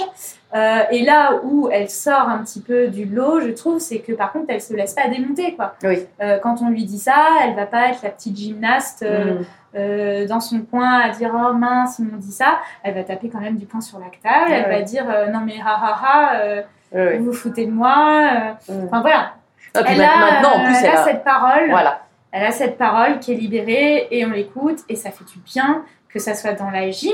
Euh, 0.55 0.83
et 0.93 1.03
là 1.03 1.41
où 1.43 1.69
elle 1.73 1.91
sort 1.91 2.29
un 2.29 2.39
petit 2.39 2.61
peu 2.61 2.87
du 2.89 3.05
lot, 3.07 3.41
je 3.41 3.51
trouve, 3.51 3.81
c'est 3.81 3.99
que 3.99 4.13
par 4.13 4.31
contre, 4.33 4.47
elle 4.49 4.61
se 4.61 4.73
laisse 4.73 4.95
pas 4.95 5.09
démonter, 5.09 5.55
quoi. 5.57 5.75
Oui. 5.83 6.07
Euh, 6.23 6.39
quand 6.39 6.63
on 6.63 6.69
lui 6.71 6.85
dit 6.85 6.99
ça, 7.01 7.15
elle 7.45 7.55
va 7.57 7.67
pas 7.67 7.89
être 7.89 8.03
la 8.03 8.11
petite 8.11 8.37
gymnaste 8.37 9.03
euh, 9.03 9.41
Mm. 9.75 10.27
dans 10.29 10.39
son 10.39 10.61
coin 10.63 11.01
à 11.01 11.09
dire 11.09 11.33
oh 11.35 11.53
mince, 11.55 11.99
ils 11.99 12.05
m'ont 12.07 12.19
dit 12.19 12.31
ça. 12.31 12.59
Elle 12.85 12.95
va 12.95 13.03
taper 13.03 13.29
quand 13.29 13.41
même 13.41 13.57
du 13.57 13.67
poing 13.67 13.81
sur 13.81 13.99
la 13.99 14.05
table. 14.23 14.51
Ouais, 14.53 14.63
elle 14.65 14.71
va 14.71 14.83
dire 14.83 15.05
non 15.33 15.41
mais 15.45 15.55
ha 15.65 15.75
ha 15.83 16.63
ha, 16.93 17.17
vous 17.19 17.25
vous 17.25 17.33
foutez 17.33 17.67
de 17.67 17.73
moi. 17.73 18.31
Mm. 18.69 18.85
Enfin 18.87 19.01
voilà. 19.01 19.33
Ah, 19.77 19.81
Elle 19.89 19.99
ma- 19.99 20.05
a, 20.05 20.31
maintenant, 20.31 20.61
en 20.61 20.65
plus, 20.67 20.77
elle 20.79 20.85
elle 20.85 20.97
a 20.97 21.01
a. 21.01 21.05
cette 21.05 21.25
parole. 21.25 21.69
Voilà. 21.71 22.03
Elle 22.31 22.45
a 22.45 22.53
cette 22.53 22.79
parole 22.79 23.19
qui 23.19 23.33
est 23.33 23.37
libérée 23.37 24.07
et 24.13 24.25
on 24.25 24.31
l'écoute 24.31 24.79
et 24.89 24.95
ça 24.95 25.11
fait 25.11 25.25
du 25.25 25.41
bien 25.41 25.83
que 26.09 26.21
ça 26.21 26.35
soit 26.35 26.53
dans 26.53 26.71
la 26.71 26.91
gym 26.93 27.11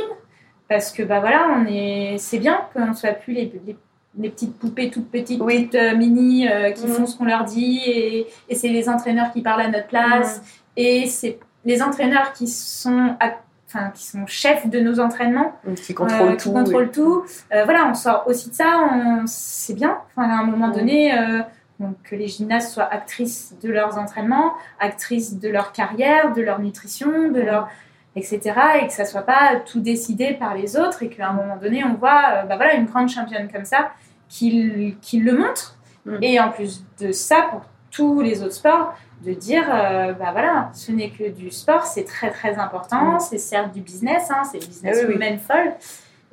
parce 0.70 0.92
que 0.92 1.02
bah 1.02 1.18
voilà, 1.18 1.48
on 1.58 1.66
est, 1.66 2.14
c'est 2.18 2.38
bien 2.38 2.60
qu'on 2.72 2.94
soit 2.94 3.12
plus 3.12 3.32
les, 3.34 3.52
les, 3.66 3.76
les 4.18 4.30
petites 4.30 4.56
poupées 4.56 4.88
toutes 4.88 5.10
petites, 5.10 5.40
Oui. 5.42 5.64
toutes 5.64 5.74
euh, 5.74 5.96
mini 5.96 6.48
euh, 6.48 6.70
qui 6.70 6.86
Mhm. 6.86 6.92
font 6.92 7.06
ce 7.06 7.18
qu'on 7.18 7.24
leur 7.24 7.44
dit 7.44 7.80
et, 7.84 8.26
et 8.48 8.54
c'est 8.54 8.68
les 8.68 8.88
entraîneurs 8.88 9.32
qui 9.32 9.42
parlent 9.42 9.62
à 9.62 9.68
notre 9.68 9.88
place 9.88 10.38
Mhm. 10.38 10.44
et 10.76 11.06
c'est 11.08 11.38
les 11.64 11.82
entraîneurs 11.82 12.32
qui 12.32 12.46
sont 12.48 13.16
à- 13.20 13.34
Enfin, 13.72 13.90
qui 13.94 14.04
sont 14.04 14.26
chefs 14.26 14.66
de 14.68 14.80
nos 14.80 14.98
entraînements, 14.98 15.52
Qui 15.76 15.94
contrôle 15.94 16.30
euh, 16.30 16.32
tout. 16.32 16.48
qui 16.48 16.52
contrôlent 16.52 16.90
tout. 16.90 17.22
Euh, 17.54 17.62
voilà, 17.62 17.86
on 17.88 17.94
sort 17.94 18.24
aussi 18.26 18.50
de 18.50 18.54
ça, 18.56 18.80
on- 18.92 19.22
c'est 19.28 19.74
bien. 19.74 19.98
Enfin, 20.10 20.28
à 20.28 20.40
un 20.40 20.42
moment 20.44 20.66
Mhm. 20.66 20.74
donné, 20.74 21.16
euh, 21.16 21.38
donc, 21.78 21.94
que 22.02 22.16
les 22.16 22.26
gymnastes 22.26 22.72
soient 22.72 22.92
actrices 22.92 23.54
de 23.62 23.70
leurs 23.70 23.96
entraînements, 23.96 24.54
actrices 24.80 25.38
de 25.38 25.48
leur 25.48 25.70
carrière, 25.70 26.32
de 26.32 26.42
leur 26.42 26.58
nutrition, 26.58 27.28
de 27.30 27.40
leur 27.40 27.68
etc. 28.16 28.40
Et 28.82 28.86
que 28.86 28.92
ça 28.92 29.04
soit 29.04 29.22
pas 29.22 29.56
tout 29.64 29.80
décidé 29.80 30.34
par 30.34 30.54
les 30.54 30.76
autres 30.76 31.02
et 31.02 31.08
qu'à 31.08 31.28
un 31.28 31.32
moment 31.32 31.56
donné, 31.56 31.84
on 31.84 31.94
voit 31.94 32.22
euh, 32.34 32.42
bah 32.44 32.56
voilà, 32.56 32.74
une 32.74 32.86
grande 32.86 33.08
championne 33.08 33.48
comme 33.52 33.64
ça 33.64 33.90
qui, 34.28 34.96
qui 35.00 35.20
le 35.20 35.36
montre. 35.36 35.76
Mhm. 36.06 36.18
Et 36.22 36.40
en 36.40 36.50
plus 36.50 36.84
de 37.00 37.12
ça, 37.12 37.46
pour 37.50 37.62
tous 37.90 38.20
les 38.20 38.42
autres 38.42 38.54
sports, 38.54 38.94
de 39.24 39.32
dire, 39.34 39.64
euh, 39.70 40.12
bah 40.14 40.30
voilà, 40.32 40.70
ce 40.72 40.92
n'est 40.92 41.10
que 41.10 41.28
du 41.28 41.50
sport, 41.50 41.84
c'est 41.84 42.04
très 42.04 42.30
très 42.30 42.56
important, 42.58 43.12
Mhm. 43.12 43.20
c'est 43.20 43.38
certes 43.38 43.72
du 43.72 43.80
business, 43.80 44.30
hein, 44.30 44.42
c'est 44.50 44.58
business 44.58 44.98
Ah 45.02 45.06
oui, 45.08 45.16
oui. 45.20 45.38
folle, 45.38 45.72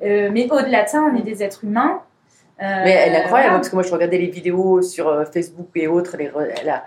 Euh, 0.00 0.30
mais 0.32 0.48
au-delà 0.50 0.84
de 0.84 0.88
ça, 0.88 1.02
on 1.02 1.14
est 1.16 1.22
des 1.22 1.42
êtres 1.42 1.64
humains. 1.64 2.00
Euh, 2.62 2.64
Mais 2.84 2.90
elle 2.92 3.12
est 3.14 3.16
incroyable 3.18 3.28
voilà. 3.30 3.50
parce 3.56 3.68
que 3.68 3.74
moi 3.76 3.82
je 3.84 3.92
regardais 3.92 4.18
les 4.18 4.30
vidéos 4.30 4.80
sur 4.82 5.24
Facebook 5.32 5.68
et 5.76 5.86
autres. 5.86 6.16
Les, 6.16 6.30
elle 6.60 6.68
a, 6.70 6.84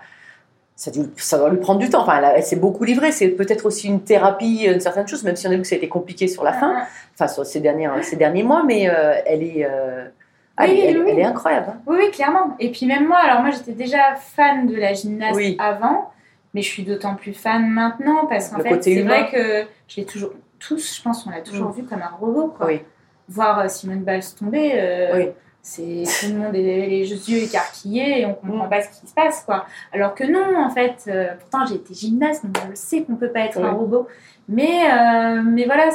ça, 0.74 0.90
ça 1.16 1.38
doit 1.38 1.50
lui 1.50 1.58
prendre 1.58 1.78
du 1.80 1.88
temps. 1.90 2.02
Enfin, 2.02 2.20
elle, 2.34 2.42
s'est 2.42 2.56
beaucoup 2.56 2.84
livrée. 2.84 3.12
C'est 3.12 3.28
peut-être 3.28 3.66
aussi 3.66 3.88
une 3.88 4.00
thérapie, 4.02 4.64
une 4.64 4.80
certaine 4.80 5.06
chose, 5.06 5.22
même 5.24 5.36
si 5.36 5.46
on 5.46 5.50
a 5.50 5.54
vu 5.54 5.62
que 5.62 5.66
ça 5.66 5.74
a 5.74 5.78
été 5.78 5.88
compliqué 5.88 6.26
sur 6.28 6.42
la 6.44 6.52
fin, 6.52 6.74
Ah, 6.78 6.86
enfin 7.14 7.28
sur 7.28 7.44
ces, 7.46 7.60
dernières, 7.60 8.02
ces 8.04 8.16
derniers 8.16 8.42
mois. 8.42 8.62
Mais 8.64 8.88
euh, 8.88 9.14
elle 9.26 9.42
est, 9.42 9.64
euh, 9.68 10.08
ah, 10.56 10.64
Oui, 10.66 10.80
elle, 10.82 10.96
elle- 10.96 11.02
oui. 11.04 11.10
elle 11.12 11.18
est 11.20 11.24
incroyable. 11.24 11.66
hein. 11.70 11.80
Oui, 11.86 11.96
oui, 12.00 12.10
clairement. 12.10 12.56
Et 12.58 12.70
puis 12.72 12.86
même 12.86 13.06
moi, 13.06 13.18
alors 13.18 13.42
moi 13.42 13.50
j'étais 13.50 13.72
déjà 13.72 14.14
fan 14.16 14.66
de 14.66 14.74
la 14.76 14.92
gymnaste 14.94 15.36
Oui. 15.36 15.56
avant, 15.60 16.10
mais 16.54 16.62
je 16.62 16.68
suis 16.68 16.82
d'autant 16.82 17.14
plus 17.14 17.34
fan 17.34 17.68
maintenant 17.68 18.26
parce 18.26 18.48
qu'en 18.48 18.60
fait, 18.60 18.82
c'est 18.82 19.02
vrai 19.02 19.28
que 19.30 19.64
je 19.88 19.96
l'ai 20.00 20.06
toujours, 20.06 20.32
tous, 20.58 20.96
je 20.96 21.02
pense, 21.02 21.26
on 21.26 21.30
l'a 21.30 21.40
toujours 21.42 21.68
Mm. 21.70 21.74
vu 21.74 21.82
comme 21.84 22.02
un 22.02 22.16
robot. 22.20 22.54
Quoi. 22.56 22.66
Oui. 22.66 22.80
Voir 23.28 23.60
euh, 23.60 23.68
Simone 23.68 24.00
Biles 24.04 24.20
tomber, 24.38 24.72
euh, 24.74 25.16
Oui. 25.16 25.28
C'est 25.64 26.02
tout 26.20 26.32
le 26.32 26.38
monde 26.38 26.54
est 26.56 26.60
les 26.88 27.08
yeux 27.30 27.38
écarquillés 27.44 28.20
et 28.22 28.26
on 28.26 28.34
comprend 28.34 28.66
Mm. 28.66 28.70
pas 28.70 28.82
ce 28.82 28.88
qui 29.00 29.06
se 29.06 29.14
passe. 29.14 29.42
quoi. 29.44 29.64
Alors 29.92 30.14
que 30.14 30.24
non, 30.24 30.56
en 30.58 30.70
fait, 30.70 31.04
euh, 31.08 31.28
pourtant 31.38 31.64
j'ai 31.66 31.76
été 31.76 31.94
gymnaste, 31.94 32.44
donc 32.44 32.56
je 32.70 32.74
sais 32.74 33.02
qu'on 33.04 33.14
peut 33.14 33.30
pas 33.30 33.40
être 33.40 33.58
un 33.62 33.70
robot. 33.70 34.08
Mais, 34.48 34.90
euh, 34.92 35.40
mais 35.44 35.64
voilà, 35.66 35.88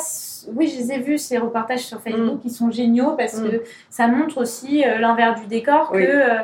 oui, 0.56 0.68
je 0.70 0.78
les 0.78 0.92
ai 0.94 1.00
vus, 1.00 1.18
ces 1.18 1.38
reportages 1.38 1.82
sur 1.82 1.98
Mm. 1.98 2.02
Facebook, 2.02 2.40
qui 2.42 2.50
sont 2.50 2.72
géniaux 2.72 3.12
parce 3.18 3.40
que 3.42 3.62
ça 3.90 4.08
montre 4.08 4.38
aussi 4.38 4.86
euh, 4.86 5.00
l'envers 5.00 5.36
du 5.36 5.48
décor 5.48 5.92
Oui. 5.94 6.06
que 6.06 6.12
euh, 6.12 6.38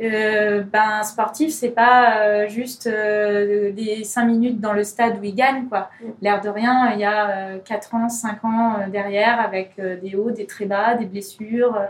euh, 0.00 0.62
ben, 0.72 1.04
sportif, 1.04 1.52
c'est 1.52 1.68
pas 1.68 2.16
euh, 2.22 2.48
juste 2.48 2.88
euh, 2.88 3.70
des 3.70 4.02
5 4.02 4.24
minutes 4.24 4.60
dans 4.60 4.72
le 4.72 4.82
stade 4.82 5.18
où 5.20 5.22
il 5.22 5.36
gagne. 5.36 5.66
quoi. 5.68 5.90
Mm. 6.02 6.06
L'air 6.22 6.40
de 6.40 6.48
rien, 6.48 6.90
il 6.92 6.98
y 6.98 7.04
a 7.04 7.28
euh, 7.30 7.58
4 7.64 7.94
ans, 7.94 8.08
5 8.08 8.44
ans 8.44 8.76
derrière 8.90 9.38
avec 9.40 9.74
euh, 9.78 9.96
des 9.96 10.16
hauts, 10.16 10.32
des 10.32 10.46
très 10.46 10.64
bas, 10.64 10.94
des 10.94 11.06
blessures, 11.06 11.76
euh, 11.76 11.84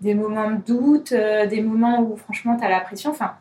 des 0.00 0.14
moments 0.14 0.50
de 0.50 0.56
doute, 0.66 1.12
euh, 1.12 1.46
des 1.46 1.60
moments 1.60 2.00
où 2.00 2.16
franchement 2.16 2.56
tu 2.56 2.64
as 2.64 2.68
la 2.68 2.80
pression. 2.80 3.10
Enfin, 3.10 3.32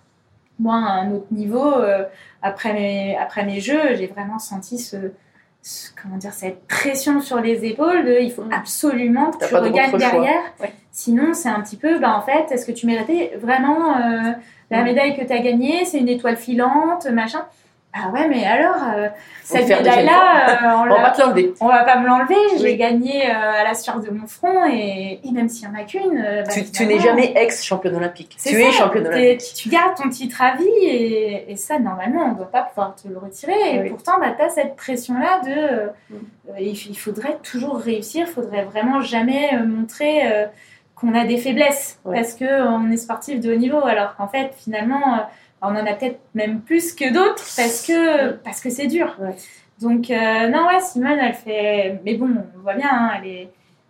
moi, 0.60 0.76
à 0.76 1.02
un 1.02 1.12
autre 1.12 1.28
niveau, 1.32 1.72
euh, 1.74 2.04
après, 2.42 2.74
mes, 2.74 3.16
après 3.18 3.46
mes 3.46 3.60
jeux, 3.60 3.96
j'ai 3.96 4.08
vraiment 4.08 4.40
senti 4.40 4.80
ce, 4.80 4.98
comment 6.02 6.18
dire, 6.18 6.34
cette 6.34 6.66
pression 6.68 7.20
sur 7.22 7.40
les 7.42 7.66
épaules 7.66 8.06
de 8.06 8.20
il 8.22 8.32
faut 8.32 8.44
Mm. 8.44 8.54
absolument 8.54 9.32
que 9.32 9.38
tu 9.46 9.50
choix. 9.50 10.00
derrière. 10.00 10.42
Ouais. 10.60 10.74
Sinon, 10.92 11.34
c'est 11.34 11.50
un 11.50 11.62
petit 11.62 11.78
peu, 11.78 12.00
bah, 12.00 12.16
en 12.18 12.22
fait, 12.22 12.52
est-ce 12.52 12.66
que 12.66 12.72
tu 12.72 12.88
méritais 12.88 13.34
vraiment 13.40 13.98
euh, 13.98 14.32
la 14.72 14.84
médaille 14.84 15.16
que 15.16 15.24
tu 15.24 15.32
as 15.32 15.40
gagnée? 15.40 15.86
C'est 15.86 16.00
une 16.00 16.10
étoile 16.10 16.38
filante, 16.38 17.06
machin. 17.12 17.46
Ah 18.00 18.10
ouais, 18.12 18.28
mais 18.28 18.46
alors, 18.46 18.76
euh, 18.96 19.08
cette 19.44 19.68
médaille-là, 19.68 20.50
euh, 20.50 20.56
on, 20.90 20.92
On 20.92 21.02
va 21.02 21.14
l'enlever. 21.18 21.54
on 21.62 21.68
va 21.68 21.84
pas 21.84 21.98
me 22.00 22.06
l'enlever. 22.08 22.36
Je 22.58 22.64
Oui. 22.64 22.64
l'ai 22.64 22.78
gagnée 22.78 23.30
euh, 23.30 23.62
à 23.62 23.64
la 23.64 23.74
sueur 23.74 24.00
de 24.00 24.10
mon 24.12 24.28
front 24.28 24.66
et, 24.72 25.20
et 25.24 25.32
même 25.32 25.50
s'il 25.50 25.68
y 25.68 25.72
en 25.72 25.76
a 25.76 25.84
qu'une. 25.84 26.22
bah, 26.46 26.54
Tu, 26.74 26.86
n'es 26.86 27.00
jamais 27.00 27.34
ex-championne 27.36 27.96
olympique. 27.96 28.38
Tu 28.44 28.54
es 28.62 28.72
championne 28.72 29.08
olympique. 29.08 29.54
Tu 29.56 29.70
gardes 29.70 29.96
ton 29.96 30.10
titre 30.10 30.42
à 30.42 30.56
vie 30.56 30.86
et, 30.86 31.52
et 31.52 31.56
ça, 31.56 31.80
normalement, 31.80 32.24
on 32.26 32.32
ne 32.32 32.36
doit 32.36 32.52
pas 32.52 32.64
pouvoir 32.64 32.94
te 32.96 33.08
le 33.08 33.18
retirer. 33.18 33.54
Et 33.76 33.80
Oui. 33.82 33.90
pourtant, 33.90 34.14
bah, 34.20 34.28
tu 34.38 34.44
as 34.44 34.50
cette 34.50 34.76
pression-là 34.76 35.42
de. 35.46 35.52
euh, 35.52 36.60
il, 36.60 36.98
faudrait 36.98 37.38
toujours 37.44 37.78
réussir, 37.78 38.26
il 38.28 38.34
faudrait 38.34 38.64
vraiment 38.64 39.02
jamais 39.02 39.52
montrer 39.66 40.22
euh, 40.32 40.46
qu'on 40.96 41.14
a 41.14 41.26
des 41.26 41.38
faiblesses 41.38 42.00
parce 42.04 42.34
qu'on 42.34 42.90
est 42.92 42.98
sportif 42.98 43.40
de 43.40 43.54
haut 43.54 43.58
niveau. 43.58 43.86
Alors 43.86 44.16
qu'en 44.16 44.28
fait, 44.28 44.52
finalement, 44.58 45.20
on 45.62 45.68
en 45.68 45.76
a 45.86 45.94
peut-être 45.94 46.20
même 46.36 46.62
plus 46.62 46.94
que 46.94 47.12
d'autres 47.14 47.44
parce 47.56 47.86
que 47.88 48.32
parce 48.34 48.62
que 48.62 48.70
c'est 48.70 48.88
dur. 48.88 49.16
Ouais. 49.20 49.36
Donc, 49.82 50.10
euh, 50.10 50.48
non, 50.50 50.68
ouais, 50.68 50.80
Simone, 50.80 51.18
elle 51.22 51.34
fait. 51.36 52.00
Mais 52.04 52.16
bon, 52.16 52.30
on 52.58 52.60
voit 52.62 52.74
bien, 52.76 52.90
hein, 52.92 53.12
elle 53.22 53.28
est. 53.30 53.50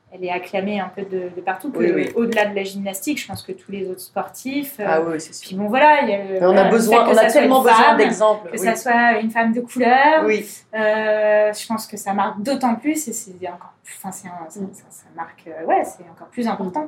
Elle 0.10 0.24
est 0.24 0.32
acclamée 0.32 0.80
un 0.80 0.88
peu 0.88 1.02
de, 1.02 1.30
de 1.36 1.42
partout. 1.42 1.70
que 1.70 1.80
Oui, 1.80 1.92
oui. 1.94 2.10
Au-delà 2.16 2.46
de 2.46 2.56
la 2.56 2.64
gymnastique, 2.64 3.22
je 3.22 3.28
pense 3.28 3.44
que 3.44 3.52
tous 3.52 3.74
les 3.74 3.90
autres 3.90 4.00
sportifs. 4.00 4.78
euh, 4.80 4.86
Ah 4.88 5.02
oui, 5.02 5.20
c'est 5.20 5.34
sûr. 5.34 5.50
puis 5.50 5.58
bon, 5.58 5.68
voilà, 5.68 6.02
il 6.04 6.10
y 6.10 6.14
a 6.14 6.18
le- 6.20 6.24
Mais 6.40 6.44
on 6.44 6.54
voilà, 6.54 6.68
a 6.68 6.72
besoin, 6.72 7.10
on 7.10 7.18
a 7.18 7.26
tellement 7.26 7.62
besoin 7.62 7.96
d'exemples. 7.98 8.48
Que 8.48 8.54
oui. 8.54 8.58
ça 8.66 8.76
soit 8.78 9.20
une 9.20 9.30
femme 9.30 9.52
de 9.52 9.60
couleur. 9.60 10.24
Oui. 10.26 10.46
Euh, 10.74 11.52
je 11.54 11.68
pense 11.68 11.86
que 11.88 11.98
ça 11.98 12.14
marque 12.14 12.42
d'autant 12.42 12.76
plus 12.76 13.06
et 13.10 13.14
c'est 13.14 13.32
encore. 13.50 13.74
Enfin, 13.98 14.12
c'est 14.14 14.30
un- 14.30 14.50
ça, 14.50 14.62
Mm. 14.62 14.70
ça- 14.72 14.84
ça 14.90 15.06
marque. 15.14 15.44
ouais, 15.68 15.84
c'est 15.84 16.04
encore 16.10 16.28
plus 16.30 16.48
important. 16.48 16.88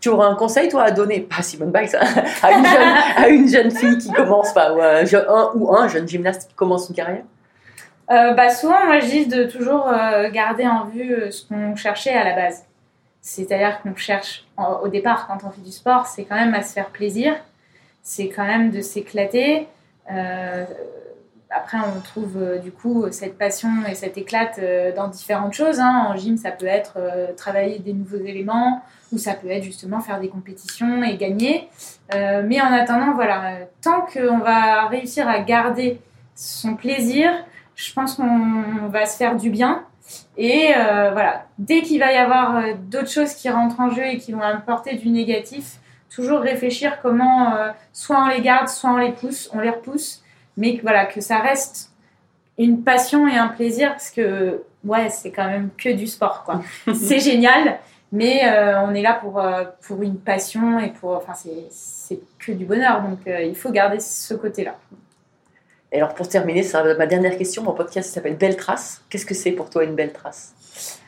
Tu 0.00 0.08
auras 0.10 0.26
un 0.26 0.34
conseil, 0.34 0.68
toi, 0.68 0.82
à 0.82 0.90
donner, 0.90 1.20
pas 1.20 1.42
Simone 1.42 1.70
Biles, 1.72 1.96
à 2.42 2.52
une 2.52 2.66
jeune, 2.66 2.94
à 3.16 3.28
une 3.28 3.48
jeune 3.48 3.70
fille 3.70 3.98
qui 3.98 4.12
commence, 4.12 4.50
enfin, 4.50 4.72
ou 4.74 4.80
un, 4.82 5.50
ou 5.54 5.74
un 5.74 5.88
jeune 5.88 6.06
gymnaste 6.06 6.48
qui 6.48 6.54
commence 6.54 6.88
une 6.90 6.94
carrière? 6.94 7.22
Euh, 8.10 8.34
bah, 8.34 8.50
souvent, 8.50 8.84
moi, 8.84 9.00
je 9.00 9.06
dis 9.06 9.26
de 9.26 9.44
toujours 9.44 9.88
euh, 9.88 10.28
garder 10.30 10.66
en 10.66 10.84
vue 10.84 11.10
euh, 11.14 11.30
ce 11.30 11.46
qu'on 11.48 11.74
cherchait 11.74 12.12
à 12.12 12.22
la 12.24 12.34
base. 12.34 12.64
C'est-à-dire 13.22 13.80
qu'on 13.80 13.96
cherche, 13.96 14.44
en- 14.58 14.80
au 14.82 14.88
départ, 14.88 15.26
quand 15.26 15.38
on 15.46 15.50
fait 15.50 15.62
du 15.62 15.72
sport, 15.72 16.06
c'est 16.06 16.24
quand 16.24 16.34
même 16.34 16.52
à 16.52 16.62
se 16.62 16.74
faire 16.74 16.88
plaisir. 16.90 17.32
C'est 18.02 18.28
quand 18.28 18.44
même 18.44 18.70
de 18.70 18.82
s'éclater. 18.82 19.66
Après, 21.50 21.78
on 21.78 22.00
trouve 22.00 22.36
du 22.62 22.72
coup 22.72 23.06
cette 23.12 23.38
passion 23.38 23.68
et 23.88 23.94
cette 23.94 24.18
éclate 24.18 24.58
euh, 24.58 24.92
dans 24.94 25.08
différentes 25.08 25.54
choses. 25.54 25.78
hein. 25.80 26.06
En 26.08 26.16
gym, 26.16 26.36
ça 26.36 26.50
peut 26.50 26.66
être 26.66 26.98
travailler 27.36 27.78
des 27.78 27.92
nouveaux 27.92 28.16
éléments 28.24 28.82
ou 29.14 29.18
ça 29.18 29.34
peut 29.34 29.50
être 29.50 29.62
justement 29.62 30.00
faire 30.00 30.20
des 30.20 30.28
compétitions 30.28 31.02
et 31.02 31.16
gagner. 31.16 31.68
Euh, 32.14 32.42
mais 32.44 32.60
en 32.60 32.72
attendant, 32.72 33.14
voilà, 33.14 33.44
euh, 33.46 33.64
tant 33.82 34.02
qu'on 34.02 34.38
va 34.38 34.86
réussir 34.88 35.28
à 35.28 35.38
garder 35.40 36.00
son 36.34 36.74
plaisir, 36.74 37.30
je 37.76 37.92
pense 37.92 38.14
qu'on 38.14 38.88
va 38.88 39.06
se 39.06 39.16
faire 39.16 39.36
du 39.36 39.50
bien. 39.50 39.84
Et 40.36 40.72
euh, 40.76 41.10
voilà, 41.12 41.46
dès 41.58 41.80
qu'il 41.80 42.00
va 42.00 42.12
y 42.12 42.16
avoir 42.16 42.62
d'autres 42.90 43.10
choses 43.10 43.34
qui 43.34 43.48
rentrent 43.48 43.80
en 43.80 43.90
jeu 43.90 44.04
et 44.04 44.18
qui 44.18 44.32
vont 44.32 44.42
apporter 44.42 44.96
du 44.96 45.08
négatif, 45.08 45.78
toujours 46.14 46.40
réfléchir 46.40 47.00
comment 47.02 47.54
euh, 47.54 47.70
soit 47.92 48.22
on 48.22 48.28
les 48.28 48.40
garde, 48.40 48.68
soit 48.68 48.90
on 48.90 48.96
les 48.96 49.12
pousse, 49.12 49.50
on 49.52 49.60
les 49.60 49.70
repousse, 49.70 50.22
mais 50.56 50.76
que, 50.76 50.82
voilà, 50.82 51.06
que 51.06 51.20
ça 51.20 51.38
reste 51.38 51.90
une 52.58 52.82
passion 52.82 53.26
et 53.26 53.36
un 53.36 53.48
plaisir 53.48 53.90
parce 53.90 54.10
que 54.10 54.62
ouais, 54.84 55.08
c'est 55.10 55.32
quand 55.32 55.46
même 55.46 55.70
que 55.76 55.88
du 55.88 56.06
sport 56.06 56.44
quoi. 56.44 56.62
c'est 56.94 57.18
génial, 57.18 57.78
mais 58.14 58.42
euh, 58.44 58.80
on 58.82 58.94
est 58.94 59.02
là 59.02 59.18
pour, 59.20 59.40
euh, 59.40 59.64
pour 59.82 60.00
une 60.02 60.18
passion 60.18 60.78
et 60.78 60.90
pour 60.90 61.10
enfin 61.16 61.34
c'est 61.34 62.20
que 62.38 62.52
du 62.52 62.64
bonheur 62.64 63.02
donc 63.02 63.18
euh, 63.26 63.42
il 63.42 63.56
faut 63.56 63.70
garder 63.70 63.98
ce 63.98 64.34
côté-là. 64.34 64.76
Et 65.90 65.98
alors, 65.98 66.14
pour 66.14 66.28
terminer, 66.28 66.64
ça 66.64 66.82
ma 66.94 67.06
dernière 67.06 67.38
question. 67.38 67.62
Mon 67.62 67.72
podcast 67.72 68.12
s'appelle 68.12 68.36
Belle 68.36 68.56
Trace. 68.56 69.04
Qu'est-ce 69.08 69.24
que 69.24 69.34
c'est 69.34 69.52
pour 69.52 69.70
toi 69.70 69.84
une 69.84 69.94
belle 69.94 70.12
trace? 70.12 71.00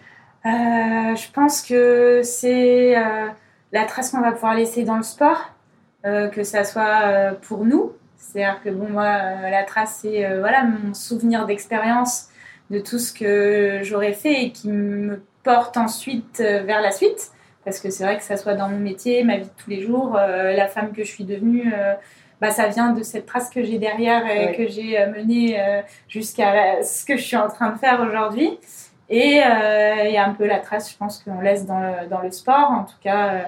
Euh, 0.47 1.17
je 1.17 1.33
pense 1.33 1.61
que 1.61 2.21
c'est 2.23 2.97
euh, 2.97 3.27
la 3.73 3.85
trace 3.85 4.11
qu'on 4.11 4.21
va 4.21 4.31
pouvoir 4.31 4.55
laisser 4.55 4.85
dans 4.85 4.97
le 4.97 5.03
sport, 5.03 5.51
euh, 6.05 6.29
que 6.29 6.45
ça 6.45 6.63
soit 6.63 7.33
pour 7.43 7.65
nous. 7.65 7.95
C'est-à-dire 8.17 8.63
que 8.63 8.71
bon, 8.71 8.89
moi, 8.89 9.07
la 9.51 9.65
trace, 9.65 9.99
c'est 10.03 10.39
voilà, 10.39 10.63
mon 10.63 10.95
souvenir 10.95 11.47
d'expérience 11.47 12.29
de 12.71 12.79
tout 12.79 13.01
ce 13.01 13.13
que 13.13 13.81
j'aurais 13.83 14.13
fait 14.13 14.45
et 14.45 14.53
qui 14.53 14.69
me 14.69 15.21
porte 15.51 15.77
ensuite 15.77 16.39
euh, 16.41 16.63
vers 16.71 16.81
la 16.83 16.91
suite. 16.91 17.31
Parce 17.65 17.81
que 17.81 17.91
c'est 17.91 18.05
vrai 18.05 18.17
que 18.19 18.23
ça 18.23 18.37
soit 18.37 18.55
dans 18.55 18.69
mon 18.69 18.79
métier, 18.91 19.25
ma 19.25 19.37
vie 19.39 19.45
de 19.45 19.57
tous 19.63 19.71
les 19.71 19.81
jours, 19.81 20.17
euh, 20.17 20.53
la 20.63 20.69
femme 20.69 20.93
que 20.93 21.03
je 21.03 21.11
suis 21.17 21.25
devenue, 21.25 21.73
euh, 21.77 21.95
bah, 22.41 22.51
ça 22.51 22.67
vient 22.69 22.91
de 22.93 23.03
cette 23.03 23.27
trace 23.27 23.49
que 23.51 23.63
j'ai 23.65 23.79
derrière 23.79 24.23
et 24.27 24.47
Ouais. 24.47 24.57
que 24.57 24.69
j'ai 24.69 24.91
menée 25.17 25.59
jusqu'à 26.07 26.83
ce 26.83 27.05
que 27.05 27.17
je 27.17 27.23
suis 27.23 27.37
en 27.37 27.49
train 27.49 27.71
de 27.71 27.79
faire 27.79 27.99
aujourd'hui. 28.07 28.51
Et 29.09 29.41
euh, 29.43 30.05
il 30.05 30.13
y 30.13 30.17
a 30.19 30.25
un 30.27 30.35
peu 30.35 30.47
la 30.47 30.59
trace, 30.59 30.91
je 30.93 30.97
pense, 30.97 31.23
qu'on 31.23 31.41
laisse 31.41 31.65
dans 31.67 31.81
le, 31.81 32.09
dans 32.11 32.21
le 32.21 32.31
sport. 32.31 32.71
En 32.71 32.85
tout 32.85 33.01
cas, 33.03 33.23
euh, 33.29 33.43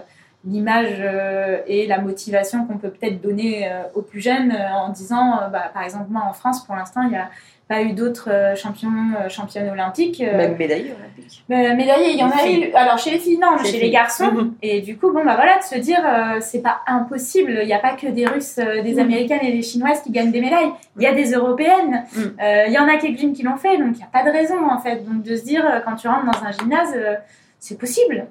l'image 0.44 0.96
euh, 1.00 1.58
et 1.66 1.86
la 1.86 1.98
motivation 1.98 2.64
qu'on 2.64 2.78
peut 2.78 2.90
peut-être 2.90 3.20
donner 3.20 3.70
aux 3.94 4.02
plus 4.02 4.20
jeunes 4.20 4.52
en 4.52 4.88
disant, 4.88 5.26
bah, 5.52 5.70
par 5.74 5.82
exemple, 5.82 6.06
moi 6.10 6.22
en 6.28 6.32
France, 6.32 6.64
pour 6.64 6.74
l'instant, 6.76 7.02
il 7.02 7.10
n'y 7.10 7.16
a 7.16 7.28
pas 7.68 7.82
eu 7.82 7.92
d'autres 7.92 8.30
euh, 8.30 8.56
champions, 8.56 8.88
euh, 9.20 9.28
championnes 9.28 9.68
olympiques. 9.68 10.22
euh, 10.22 10.36
Même 10.36 10.56
médaille 10.56 10.90
olympique. 10.98 11.44
euh, 11.50 11.74
médaillés, 11.76 12.12
il 12.12 12.18
y 12.18 12.24
en 12.24 12.30
a 12.30 12.48
eu. 12.50 12.72
Alors 12.72 12.98
chez 12.98 13.10
les 13.10 13.18
filles, 13.18 13.38
non, 13.38 13.58
Chez 13.62 13.72
chez, 13.72 13.80
les 13.80 13.90
garçons. 13.90 14.32
Mhm. 14.32 14.54
Et 14.62 14.80
du 14.80 14.96
coup, 14.96 15.12
bon, 15.12 15.24
bah 15.24 15.34
voilà, 15.36 15.58
de 15.58 15.62
se 15.64 15.78
dire, 15.78 16.00
euh, 16.04 16.38
c'est 16.40 16.62
pas 16.62 16.80
impossible. 16.86 17.58
Il 17.62 17.66
n'y 17.66 17.74
a 17.74 17.78
pas 17.78 17.92
que 17.92 18.06
des 18.06 18.26
Russes, 18.26 18.58
euh, 18.58 18.82
des 18.82 18.94
Mhm. 18.94 18.98
Américaines 19.00 19.40
et 19.42 19.52
des 19.52 19.62
Chinoises 19.62 20.00
qui 20.02 20.10
gagnent 20.10 20.32
des 20.32 20.40
médailles. 20.40 20.70
Il 20.96 21.02
y 21.02 21.06
a 21.06 21.12
des 21.12 21.32
Européennes. 21.32 22.04
Mhm. 22.16 22.34
Euh, 22.42 22.64
Il 22.68 22.72
y 22.72 22.78
en 22.78 22.88
a 22.88 22.96
quelques-unes 22.96 23.34
qui 23.34 23.42
l'ont 23.42 23.56
fait, 23.58 23.76
donc 23.76 23.88
il 23.92 23.98
n'y 23.98 24.02
a 24.02 24.06
pas 24.12 24.24
de 24.24 24.30
raison 24.30 24.68
en 24.70 24.78
fait. 24.78 25.04
Donc 25.04 25.22
de 25.22 25.36
se 25.36 25.44
dire, 25.44 25.64
quand 25.84 25.94
tu 25.96 26.08
rentres 26.08 26.24
dans 26.24 26.44
un 26.46 26.52
gymnase, 26.52 26.94
euh, 26.96 27.14
c'est 27.58 27.78
possible. 27.78 28.26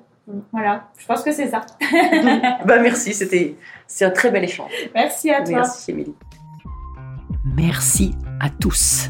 Voilà, 0.51 0.87
je 0.97 1.05
pense 1.05 1.21
que 1.23 1.31
c'est 1.31 1.47
ça. 1.47 1.61
bah, 2.65 2.79
merci, 2.81 3.13
c'était 3.13 3.55
c'est 3.85 4.03
un 4.05 4.09
très 4.09 4.29
bel 4.31 4.43
échange. 4.43 4.71
Merci 4.95 5.29
à 5.31 5.41
toi. 5.41 5.57
Merci, 5.57 5.91
Émilie. 5.91 6.15
Merci 7.55 8.11
à 8.41 8.49
tous, 8.49 9.09